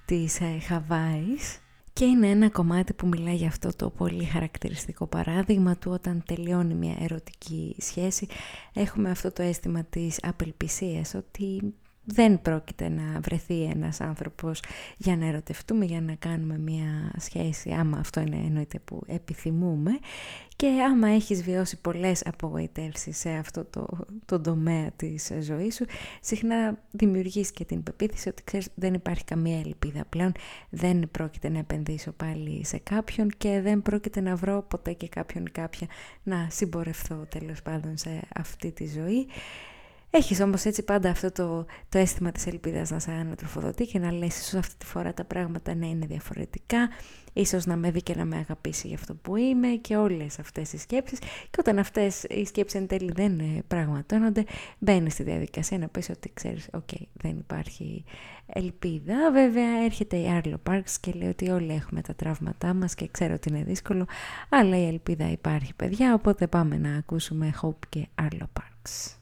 της 0.05 0.41
ε, 0.41 0.59
Χαβάης. 0.61 1.59
Και 1.93 2.05
είναι 2.05 2.27
ένα 2.27 2.51
κομμάτι 2.51 2.93
που 2.93 3.07
μιλάει 3.07 3.35
για 3.35 3.49
αυτό 3.49 3.77
το 3.77 3.91
πολύ 3.91 4.25
χαρακτηριστικό 4.25 5.07
παράδειγμα 5.07 5.77
του 5.77 5.91
όταν 5.93 6.23
τελειώνει 6.27 6.75
μια 6.75 6.97
ερωτική 7.01 7.77
σχέση. 7.79 8.27
Έχουμε 8.73 9.11
αυτό 9.11 9.33
το 9.33 9.43
αίσθημα 9.43 9.85
της 9.85 10.19
απελπισίας 10.23 11.15
ότι 11.15 11.75
δεν 12.11 12.43
πρόκειται 12.43 12.89
να 12.89 13.21
βρεθεί 13.21 13.63
ένας 13.63 14.01
άνθρωπος 14.01 14.63
για 14.97 15.17
να 15.17 15.27
ερωτευτούμε, 15.27 15.85
για 15.85 16.01
να 16.01 16.15
κάνουμε 16.15 16.59
μια 16.59 17.13
σχέση, 17.19 17.71
άμα 17.71 17.99
αυτό 17.99 18.21
είναι 18.21 18.37
εννοείται 18.37 18.79
που 18.79 19.03
επιθυμούμε 19.07 19.91
και 20.57 20.67
άμα 20.67 21.09
έχεις 21.09 21.43
βιώσει 21.43 21.81
πολλές 21.81 22.23
απογοητεύσεις 22.27 23.19
σε 23.19 23.31
αυτό 23.31 23.65
το, 23.65 23.87
το 24.25 24.41
τομέα 24.41 24.91
της 24.97 25.33
ζωής 25.41 25.75
σου, 25.75 25.85
συχνά 26.21 26.79
δημιουργείς 26.91 27.51
και 27.51 27.65
την 27.65 27.83
πεποίθηση 27.83 28.29
ότι 28.29 28.43
ξέρεις 28.45 28.69
δεν 28.75 28.95
υπάρχει 28.95 29.25
καμία 29.25 29.59
ελπίδα 29.59 30.05
πλέον, 30.09 30.33
δεν 30.71 31.09
πρόκειται 31.11 31.49
να 31.49 31.59
επενδύσω 31.59 32.13
πάλι 32.13 32.65
σε 32.65 32.79
κάποιον 32.79 33.29
και 33.39 33.61
δεν 33.61 33.83
πρόκειται 33.83 34.21
να 34.21 34.37
βρω 34.37 34.63
ποτέ 34.69 34.93
και 34.93 35.09
κάποιον 35.09 35.47
ή 35.47 35.51
κάποια 35.51 35.87
να 36.23 36.47
συμπορευθώ 36.51 37.27
τέλος 37.29 37.63
πάντων 37.63 37.97
σε 37.97 38.21
αυτή 38.35 38.73
τη 38.73 38.87
ζωή. 38.87 39.27
Έχεις 40.11 40.41
όμως 40.41 40.65
έτσι 40.65 40.83
πάντα 40.83 41.11
αυτό 41.11 41.33
το, 41.33 41.67
το 41.89 41.99
αίσθημα 41.99 42.33
της 42.33 42.47
ελπίδας 42.47 42.91
να 42.91 42.99
σε 42.99 43.11
ανατροφοδοτεί 43.11 43.87
και 43.87 43.99
να 43.99 44.13
λες 44.13 44.39
ίσως 44.39 44.55
αυτή 44.55 44.75
τη 44.79 44.87
φορά 44.87 45.15
τα 45.15 45.25
πράγματα 45.25 45.75
να 45.75 45.87
είναι 45.87 46.07
διαφορετικά, 46.07 46.89
ίσως 47.33 47.67
να 47.67 47.77
με 47.77 47.91
δει 47.91 48.03
και 48.03 48.15
να 48.15 48.25
με 48.25 48.37
αγαπήσει 48.37 48.87
για 48.87 48.97
αυτό 48.97 49.15
που 49.15 49.37
είμαι 49.37 49.69
και 49.69 49.97
όλες 49.97 50.39
αυτές 50.39 50.73
οι 50.73 50.79
σκέψεις. 50.79 51.19
Και 51.19 51.57
όταν 51.59 51.79
αυτές 51.79 52.23
οι 52.23 52.45
σκέψεις 52.45 52.81
εν 52.81 52.87
τέλει 52.87 53.13
δεν 53.13 53.39
ε, 53.39 53.63
πραγματώνονται 53.69 54.45
μπαίνεις 54.79 55.13
στη 55.13 55.23
διαδικασία 55.23 55.79
να 55.79 55.89
πεις 55.89 56.09
ότι 56.09 56.31
ξέρεις 56.35 56.69
οκ 56.73 56.89
δεν 57.13 57.37
υπάρχει 57.39 58.05
ελπίδα 58.47 59.31
βέβαια 59.33 59.85
έρχεται 59.85 60.17
η 60.17 60.41
Arlo 60.43 60.71
Parks 60.71 60.91
και 61.01 61.13
λέει 61.13 61.29
ότι 61.29 61.51
όλοι 61.51 61.73
έχουμε 61.73 62.01
τα 62.01 62.15
τραύματά 62.15 62.75
μας 62.75 62.95
και 62.95 63.09
ξέρω 63.11 63.35
ότι 63.35 63.49
είναι 63.49 63.63
δύσκολο 63.63 64.07
αλλά 64.49 64.77
η 64.79 64.87
ελπίδα 64.87 65.31
υπάρχει 65.31 65.75
παιδιά 65.75 66.15
οπότε 66.15 66.47
πάμε 66.47 66.79
να 66.79 66.97
ακούσουμε 66.97 67.55
Hope 67.63 67.87
και 67.89 68.09
Arlo 68.23 68.47
Parks 68.61 69.18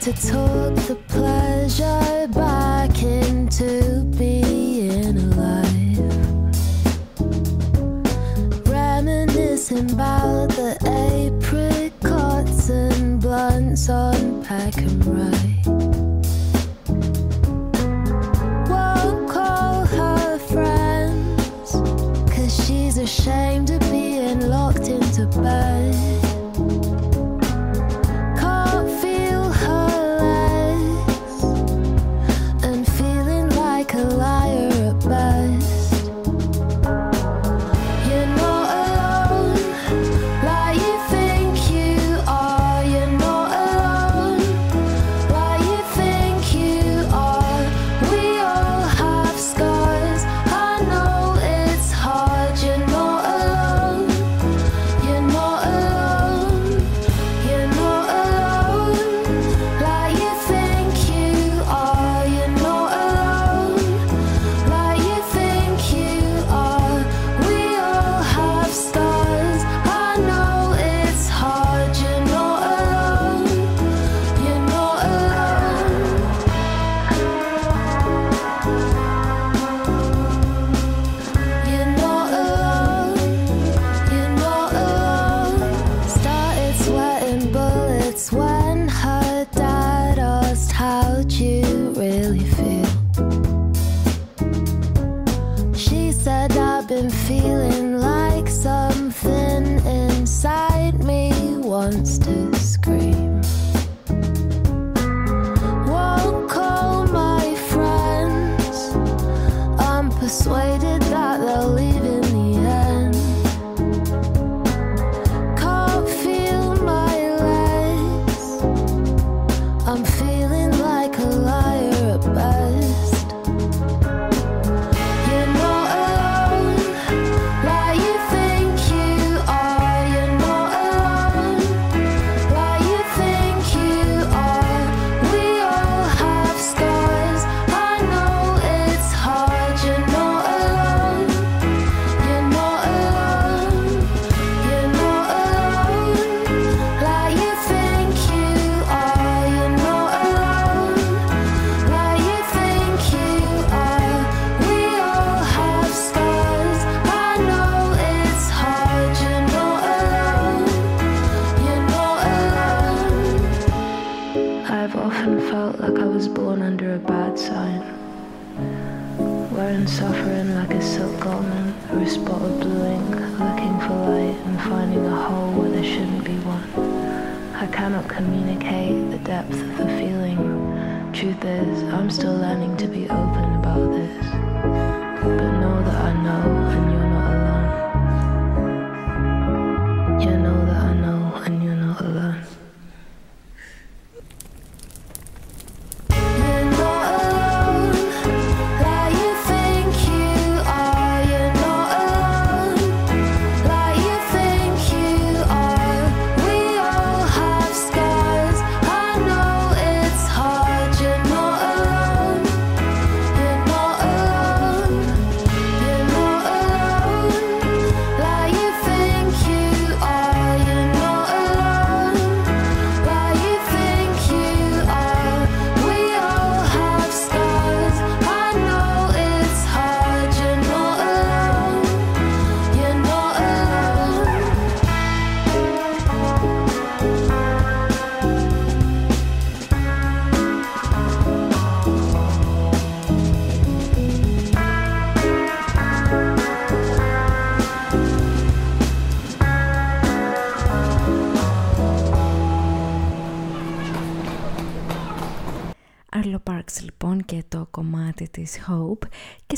to 0.00 0.12
talk 0.12 0.74
the 0.86 0.96
pleasure 1.08 2.28
back 2.28 3.02
into 3.02 4.04
being 4.16 5.16
alive. 5.18 5.98
Reminiscing 8.68 9.90
about 9.92 10.50
the 10.50 10.76
apricots 10.86 12.70
and 12.70 13.20
blunts 13.20 13.88
on 13.88 14.44
and 14.76 15.04
ride. 15.04 15.66
Won't 18.70 19.28
call 19.28 19.84
her 19.84 20.38
friends, 20.38 21.72
cause 22.32 22.66
she's 22.66 22.98
ashamed 22.98 23.70
of 23.70 23.87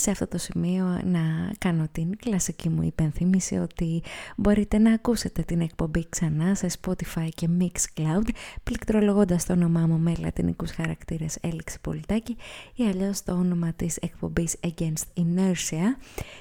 σε 0.00 0.10
αυτό 0.10 0.26
το 0.26 0.38
σημείο 0.38 1.00
να 1.04 1.20
κάνω 1.58 1.86
την 1.92 2.16
κλασική 2.16 2.68
μου 2.68 2.82
υπενθύμηση 2.82 3.56
ότι 3.56 4.02
μπορείτε 4.36 4.78
να 4.78 4.92
ακούσετε 4.92 5.42
την 5.42 5.60
εκπομπή 5.60 6.06
ξανά 6.08 6.54
σε 6.54 6.66
Spotify 6.80 7.28
και 7.34 7.48
Mixcloud 7.60 8.28
πληκτρολογώντας 8.62 9.46
το 9.46 9.52
όνομά 9.52 9.86
μου 9.86 9.98
με 9.98 10.14
λατινικούς 10.18 10.70
χαρακτήρες 10.70 11.38
Έλεξη 11.40 11.80
Πολιτάκη 11.80 12.36
ή 12.74 12.82
αλλιώς 12.82 13.22
το 13.22 13.32
όνομα 13.32 13.72
της 13.72 13.96
εκπομπής 13.96 14.56
Against 14.60 15.20
Inertia. 15.20 15.84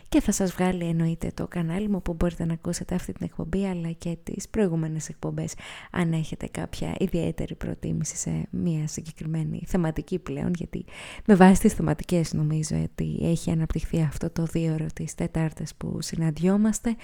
Και 0.10 0.22
θα 0.22 0.31
σας 0.31 0.52
βγάλει 0.52 0.84
εννοείται 0.84 1.31
το 1.34 1.48
κανάλι 1.48 1.90
μου 1.90 2.02
που 2.02 2.14
μπορείτε 2.14 2.45
να 2.45 2.53
ακούσετε 2.53 2.95
αυτή 2.95 3.14
την 3.14 3.26
εκπομπή 3.26 3.65
αλλά 3.65 3.91
και 3.91 4.18
τις 4.23 4.49
προηγούμενες 4.49 5.10
εκπομπές 5.10 5.53
αν 5.91 6.14
έχετε 6.14 6.48
κάποια 6.52 6.95
ιδιαίτερη 6.99 7.56
προτίμηση 7.56 8.15
σε 8.15 8.48
μια 8.49 8.88
συγκεκριμένη 8.88 9.64
θεματική 9.65 10.19
πλέον 10.19 10.52
γιατί 10.57 10.86
με 11.26 11.36
βάση 11.36 11.61
τις 11.61 11.73
θεματικές 11.73 12.34
νομίζω 12.34 12.76
ότι 12.84 13.19
έχει 13.22 13.48
αναπτυχθεί 13.51 14.01
αυτό 14.01 14.30
το 14.30 14.43
δύο 14.43 14.73
ώρο 14.73 14.85
τις 14.93 15.15
Τετάρτες 15.15 15.76
που 15.76 16.01
συναντιόμαστε. 16.01 16.95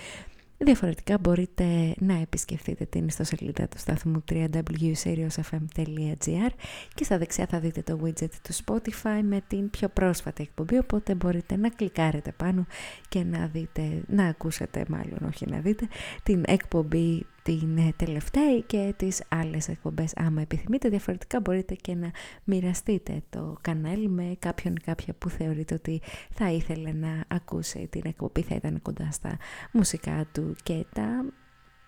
Διαφορετικά 0.57 1.17
μπορείτε 1.17 1.93
να 1.99 2.13
επισκεφτείτε 2.13 2.85
την 2.85 3.07
ιστοσελίδα 3.07 3.67
του 3.67 3.77
σταθμού 3.77 4.23
www.seriosfm.gr 4.31 6.49
και 6.93 7.03
στα 7.03 7.17
δεξιά 7.17 7.45
θα 7.45 7.59
δείτε 7.59 7.81
το 7.81 7.99
widget 8.03 8.30
του 8.41 8.53
Spotify 8.65 9.22
με 9.23 9.41
την 9.47 9.69
πιο 9.69 9.89
πρόσφατη 9.89 10.43
εκπομπή 10.43 10.77
οπότε 10.77 11.15
μπορείτε 11.15 11.55
να 11.55 11.69
κλικάρετε 11.69 12.31
πάνω 12.31 12.65
και 13.09 13.23
να 13.23 13.47
δείτε, 13.47 14.03
να 14.07 14.26
ακούσετε 14.26 14.85
μάλλον 14.89 15.17
όχι 15.27 15.45
να 15.49 15.59
δείτε 15.59 15.88
την 16.23 16.43
εκπομπή 16.47 17.26
την 17.45 17.77
ε, 17.77 17.93
τελευταία 17.95 18.59
και 18.59 18.93
τις 18.97 19.23
άλλες 19.27 19.67
εκπομπές 19.67 20.13
άμα 20.15 20.41
επιθυμείτε 20.41 20.89
διαφορετικά 20.89 21.39
μπορείτε 21.39 21.76
και 21.76 21.95
να 21.95 22.11
μοιραστείτε 22.43 23.22
το 23.30 23.57
κανάλι 23.61 24.09
με 24.09 24.35
κάποιον 24.39 24.76
ή 24.76 24.80
κάποια 24.80 25.13
που 25.13 25.30
θεωρείτε 25.30 25.73
ότι 25.73 26.01
θα 26.31 26.51
ήθελε 26.51 26.91
να 26.91 27.23
ακούσει 27.27 27.88
την 27.91 28.01
εκπομπή 28.05 28.41
θα 28.41 28.55
ήταν 28.55 28.81
κοντά 28.81 29.09
στα 29.11 29.38
μουσικά 29.72 30.26
του 30.31 30.55
και 30.63 30.85
τα 30.93 31.26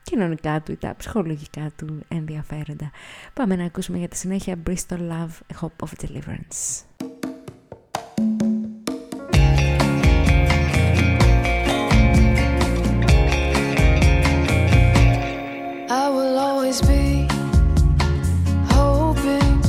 κοινωνικά 0.01 0.61
του 0.61 0.71
ή 0.71 0.77
τα 0.77 0.95
ψυχολογικά 0.97 1.71
του 1.75 1.99
ενδιαφέροντα. 2.07 2.91
Πάμε 3.33 3.55
να 3.55 3.63
ακούσουμε 3.63 3.97
για 3.97 4.07
τη 4.07 4.17
συνέχεια 4.17 4.63
Bristol 4.67 4.99
Love 4.99 5.59
Hope 5.61 5.87
of 5.87 6.05
Deliverance. 6.05 6.85
I 15.89 16.09
will 16.09 16.37
always 16.37 16.81
be 16.81 17.25
hoping, 18.71 19.61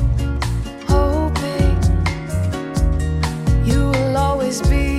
hoping. 0.88 1.78
You 3.64 3.90
will 3.90 4.16
always 4.16 4.60
be 4.62 4.97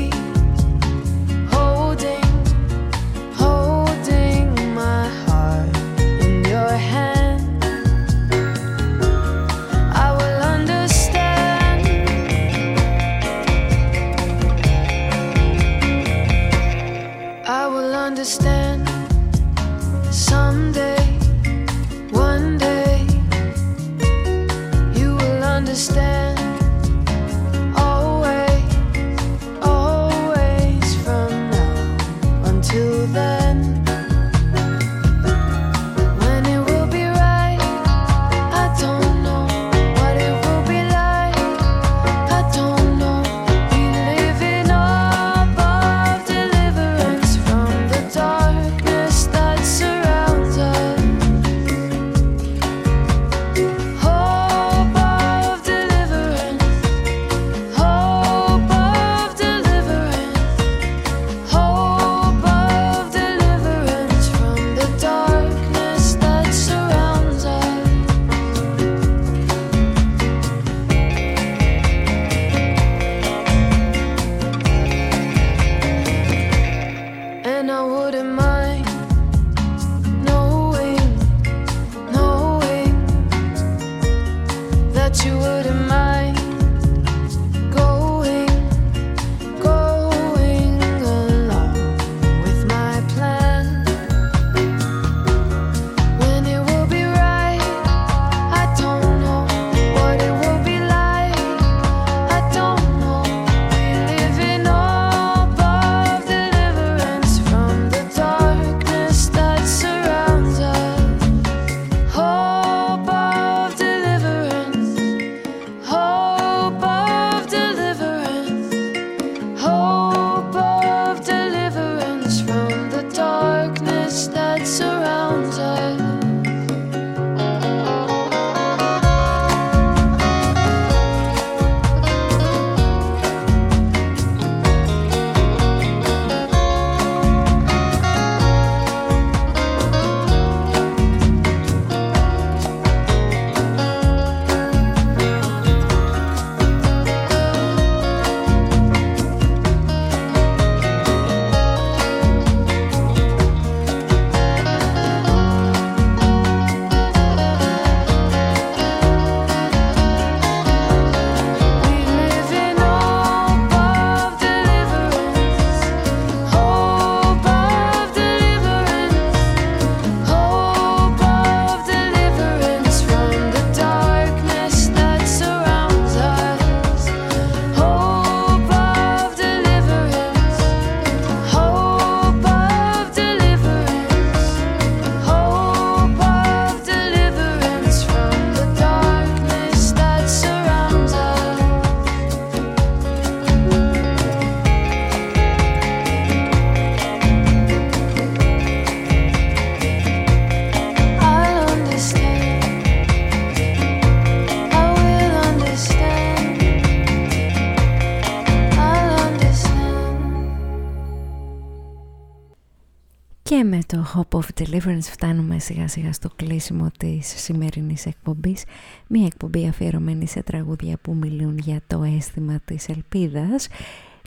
Και 214.12 214.18
με 214.18 214.26
το 214.26 214.28
Hope 214.32 214.40
of 214.40 214.64
Deliverance 214.64 215.02
φτάνουμε 215.02 215.60
σιγά 215.60 215.88
σιγά 215.88 216.14
στο 216.14 216.30
κλείσιμο 216.36 216.92
της 216.98 217.34
σημερινής 217.38 218.06
εκπομπής. 218.06 218.64
Μία 219.08 219.26
εκπομπή 219.26 219.68
αφιερωμένη 219.68 220.28
σε 220.28 220.44
τραγούδια 220.44 220.98
που 221.02 221.14
μιλούν 221.14 221.58
για 221.58 221.82
το 221.88 222.04
αίσθημα 222.04 222.60
της 222.66 222.88
ελπίδας. 222.90 223.68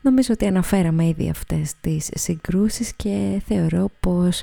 Νομίζω 0.02 0.32
ότι 0.32 0.46
αναφέραμε 0.46 1.06
ήδη 1.06 1.28
αυτές 1.28 1.74
τις 1.80 2.08
συγκρούσεις 2.14 2.92
και 2.94 3.42
θεωρώ 3.46 3.90
πως 4.00 4.42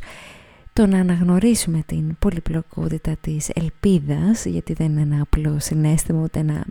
το 0.73 0.85
να 0.85 0.99
αναγνωρίσουμε 0.99 1.83
την 1.85 2.17
πολυπλοκότητα 2.19 3.15
της 3.21 3.49
ελπίδας, 3.49 4.45
γιατί 4.45 4.73
δεν 4.73 4.91
είναι 4.91 5.01
ένα 5.01 5.21
απλό 5.21 5.59
συνέστημα 5.59 6.21
ούτε 6.23 6.39
ένα 6.39 6.65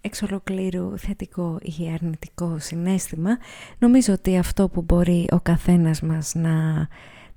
εξ 0.00 0.22
ολοκλήρου 0.22 0.98
θετικό 0.98 1.58
ή 1.62 1.90
αρνητικό 1.94 2.56
συνέστημα, 2.58 3.38
νομίζω 3.78 4.12
ότι 4.12 4.38
αυτό 4.38 4.68
που 4.68 4.82
μπορεί 4.82 5.26
ο 5.30 5.40
καθένας 5.40 6.00
μας 6.00 6.34
να 6.34 6.88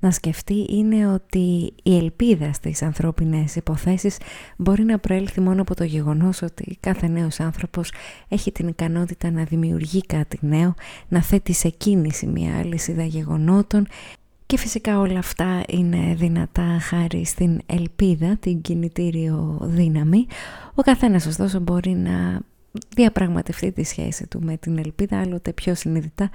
να 0.04 0.12
σκεφτεί 0.12 0.66
είναι 0.70 1.08
ότι 1.08 1.74
η 1.84 1.98
ελπίδα 1.98 2.54
στις 2.54 2.82
ανθρώπινες 2.82 3.56
υποθέσεις 3.56 4.18
μπορεί 4.58 4.84
να 4.84 5.00
προέλθει 5.00 5.42
μόνο 5.42 5.62
από 5.62 5.76
το 5.76 5.84
γεγονός 5.84 6.42
ότι 6.42 6.78
κάθε 6.80 7.08
νέος 7.08 7.40
άνθρωπος 7.40 7.92
έχει 8.28 8.52
την 8.52 8.68
ικανότητα 8.68 9.32
να 9.32 9.44
δημιουργεί 9.44 10.02
κάτι 10.02 10.38
νέο, 10.42 10.74
να 11.08 11.22
θέτει 11.22 11.54
σε 11.54 11.70
κίνηση 11.70 12.28
μια 12.28 12.58
αλυσίδα 12.58 13.04
γεγονότων 13.04 13.88
και 14.46 14.58
φυσικά 14.58 15.00
όλα 15.00 15.20
αυτά 15.20 15.64
είναι 15.68 16.16
δυνατά 16.16 16.80
χάρη 16.82 17.26
στην 17.26 17.60
ελπίδα, 17.66 18.38
την 18.40 18.62
κινητήριο 18.62 19.58
δύναμη. 19.62 20.26
Ο 20.76 20.82
καθένας 20.82 21.26
ωστόσο 21.26 21.60
μπορεί 21.60 21.92
να 21.92 22.40
διαπραγματευτεί 22.96 23.72
τη 23.72 23.84
σχέση 23.84 24.28
του 24.28 24.42
με 24.42 24.58
την 24.58 24.78
ελπίδα 24.78 25.20
άλλοτε 25.20 25.54
πιο 25.54 25.76
συνειδητά 25.76 26.30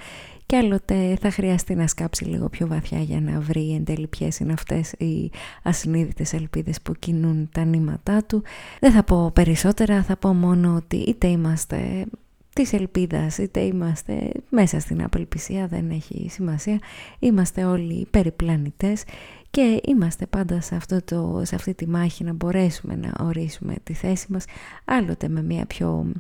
και 0.49 0.57
άλλοτε 0.57 1.17
θα 1.21 1.31
χρειαστεί 1.31 1.75
να 1.75 1.87
σκάψει 1.87 2.25
λίγο 2.25 2.49
πιο 2.49 2.67
βαθιά 2.67 3.01
για 3.01 3.21
να 3.21 3.41
βρει 3.41 3.73
εν 3.75 3.85
τέλει 3.85 4.07
ποιες 4.07 4.39
είναι 4.39 4.53
αυτές 4.53 4.93
οι 4.93 5.31
ασυνείδητες 5.63 6.33
ελπίδες 6.33 6.81
που 6.81 6.93
κινούν 6.99 7.49
τα 7.53 7.65
νήματά 7.65 8.25
του. 8.25 8.43
Δεν 8.81 8.93
θα 8.93 9.03
πω 9.03 9.31
περισσότερα, 9.35 10.03
θα 10.03 10.17
πω 10.17 10.33
μόνο 10.35 10.75
ότι 10.75 10.97
είτε 10.97 11.27
είμαστε 11.27 12.07
της 12.53 12.73
ελπίδας 12.73 13.39
είτε 13.39 13.61
είμαστε 13.61 14.31
μέσα 14.49 14.81
στην 14.81 15.03
απελπισία 15.03 15.67
δεν 15.67 15.91
έχει 15.91 16.29
σημασία 16.31 16.79
είμαστε 17.19 17.65
όλοι 17.65 18.07
περιπλανητές 18.11 19.03
και 19.51 19.81
είμαστε 19.87 20.27
πάντα 20.27 20.61
σε, 20.61 20.75
αυτό 20.75 21.03
το, 21.05 21.43
σε 21.45 21.55
αυτή 21.55 21.75
τη 21.75 21.89
μάχη 21.89 22.25
να 22.25 22.33
μπορέσουμε 22.33 22.97
να 22.97 23.13
ορίσουμε 23.27 23.75
τη 23.83 23.93
θέση 23.93 24.27
μας 24.33 24.45
άλλοτε 24.85 25.29
με 25.29 25.43
μια 25.43 25.67
πιο 25.67 26.13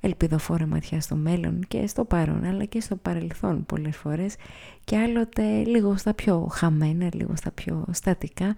ελπιδοφόρα 0.00 0.66
ματιά 0.66 1.00
στο 1.00 1.16
μέλλον 1.16 1.60
και 1.68 1.86
στο 1.86 2.04
παρόν 2.04 2.44
αλλά 2.44 2.64
και 2.64 2.80
στο 2.80 2.96
παρελθόν 2.96 3.66
πολλές 3.66 3.96
φορές 3.96 4.34
και 4.84 4.96
άλλοτε 4.96 5.64
λίγο 5.64 5.96
στα 5.96 6.14
πιο 6.14 6.48
χαμένα, 6.50 7.08
λίγο 7.12 7.36
στα 7.36 7.50
πιο 7.50 7.84
στατικά 7.90 8.54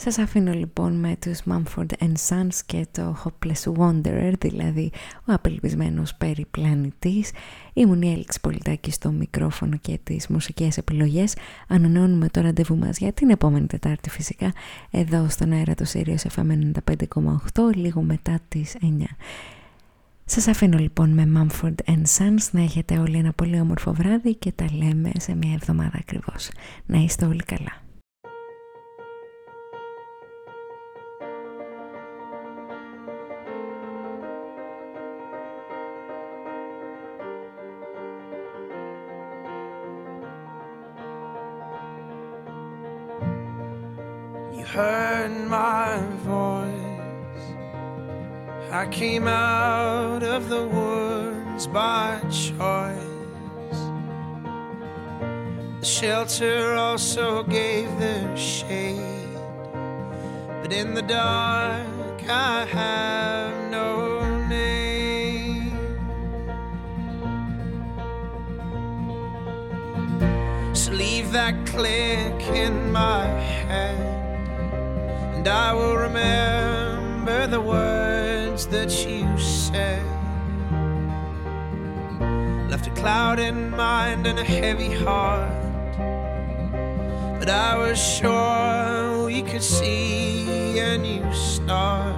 σας 0.00 0.18
αφήνω 0.18 0.52
λοιπόν 0.52 0.92
με 0.92 1.16
τους 1.20 1.40
Mumford 1.50 1.86
Sons 2.28 2.54
και 2.66 2.86
το 2.90 3.16
Hopeless 3.24 3.72
Wanderer, 3.76 4.32
δηλαδή 4.38 4.90
ο 5.18 5.32
απελπισμένος 5.32 6.14
περιπλανητής. 6.14 7.30
Ήμουν 7.72 8.02
η 8.02 8.12
Έλξη 8.12 8.40
Πολιτάκη 8.40 8.90
στο 8.90 9.10
μικρόφωνο 9.10 9.76
και 9.76 9.98
τις 10.02 10.26
μουσικές 10.26 10.76
επιλογές. 10.78 11.36
Ανανεώνουμε 11.68 12.28
το 12.28 12.40
ραντεβού 12.40 12.76
μας 12.76 12.98
για 12.98 13.12
την 13.12 13.30
επόμενη 13.30 13.66
Τετάρτη 13.66 14.10
φυσικά, 14.10 14.52
εδώ 14.90 15.28
στον 15.28 15.52
αέρα 15.52 15.74
του 15.74 15.86
Sirius 15.86 16.26
FM 16.34 16.50
95,8, 16.88 17.74
λίγο 17.74 18.02
μετά 18.02 18.38
τις 18.48 18.76
9. 18.82 18.86
Σας 20.24 20.46
αφήνω 20.48 20.78
λοιπόν 20.78 21.10
με 21.10 21.32
Mumford 21.36 21.92
Sons 22.18 22.48
να 22.50 22.62
έχετε 22.62 22.98
όλοι 22.98 23.16
ένα 23.16 23.32
πολύ 23.32 23.60
όμορφο 23.60 23.92
βράδυ 23.92 24.34
και 24.34 24.52
τα 24.52 24.64
λέμε 24.72 25.10
σε 25.18 25.34
μια 25.34 25.52
εβδομάδα 25.52 25.98
ακριβώς. 25.98 26.50
Να 26.86 26.98
είστε 26.98 27.26
όλοι 27.26 27.42
καλά. 27.42 27.89
I 48.72 48.86
came 48.86 49.26
out 49.26 50.22
of 50.22 50.48
the 50.48 50.64
woods 50.64 51.66
by 51.66 52.20
choice. 52.30 53.80
The 55.80 55.84
shelter 55.84 56.74
also 56.74 57.42
gave 57.42 57.88
their 57.98 58.36
shade, 58.36 59.36
but 60.62 60.72
in 60.72 60.94
the 60.94 61.02
dark 61.02 62.22
I 62.28 62.64
have 62.64 63.72
no 63.72 64.38
name. 64.46 65.72
So 70.76 70.92
leave 70.92 71.32
that 71.32 71.66
click 71.66 72.40
in 72.54 72.92
my 72.92 73.26
head 73.26 73.98
and 75.34 75.48
I 75.48 75.74
will 75.74 75.96
remember 75.96 77.48
the 77.48 77.60
words 77.60 78.29
that 78.66 78.90
you 79.06 79.38
said. 79.38 80.04
Left 82.70 82.86
a 82.86 82.90
cloud 82.90 83.38
in 83.38 83.70
mind 83.70 84.26
and 84.26 84.38
a 84.38 84.44
heavy 84.44 84.90
heart. 84.90 85.50
But 87.38 87.48
I 87.48 87.76
was 87.78 87.98
sure 87.98 89.24
we 89.24 89.42
could 89.42 89.62
see 89.62 90.78
a 90.78 90.98
new 90.98 91.24
start. 91.32 92.16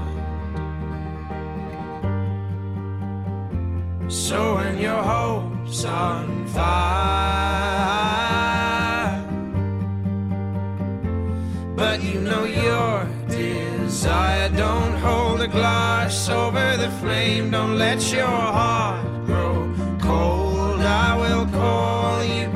So 4.08 4.56
when 4.56 4.78
your 4.78 5.02
hope's 5.02 5.84
on 5.84 6.46
fire, 6.48 7.22
but 11.76 12.02
you 12.02 12.20
know 12.20 12.44
you're 12.44 13.21
desire. 13.92 14.48
Don't 14.48 14.94
hold 15.06 15.42
a 15.42 15.46
glass 15.46 16.30
over 16.30 16.76
the 16.78 16.90
flame. 17.00 17.50
Don't 17.50 17.76
let 17.76 18.00
your 18.10 18.38
heart 18.58 19.04
grow 19.26 19.70
cold. 20.00 20.80
I 20.80 21.14
will 21.22 21.46
call 21.46 22.24
you 22.24 22.48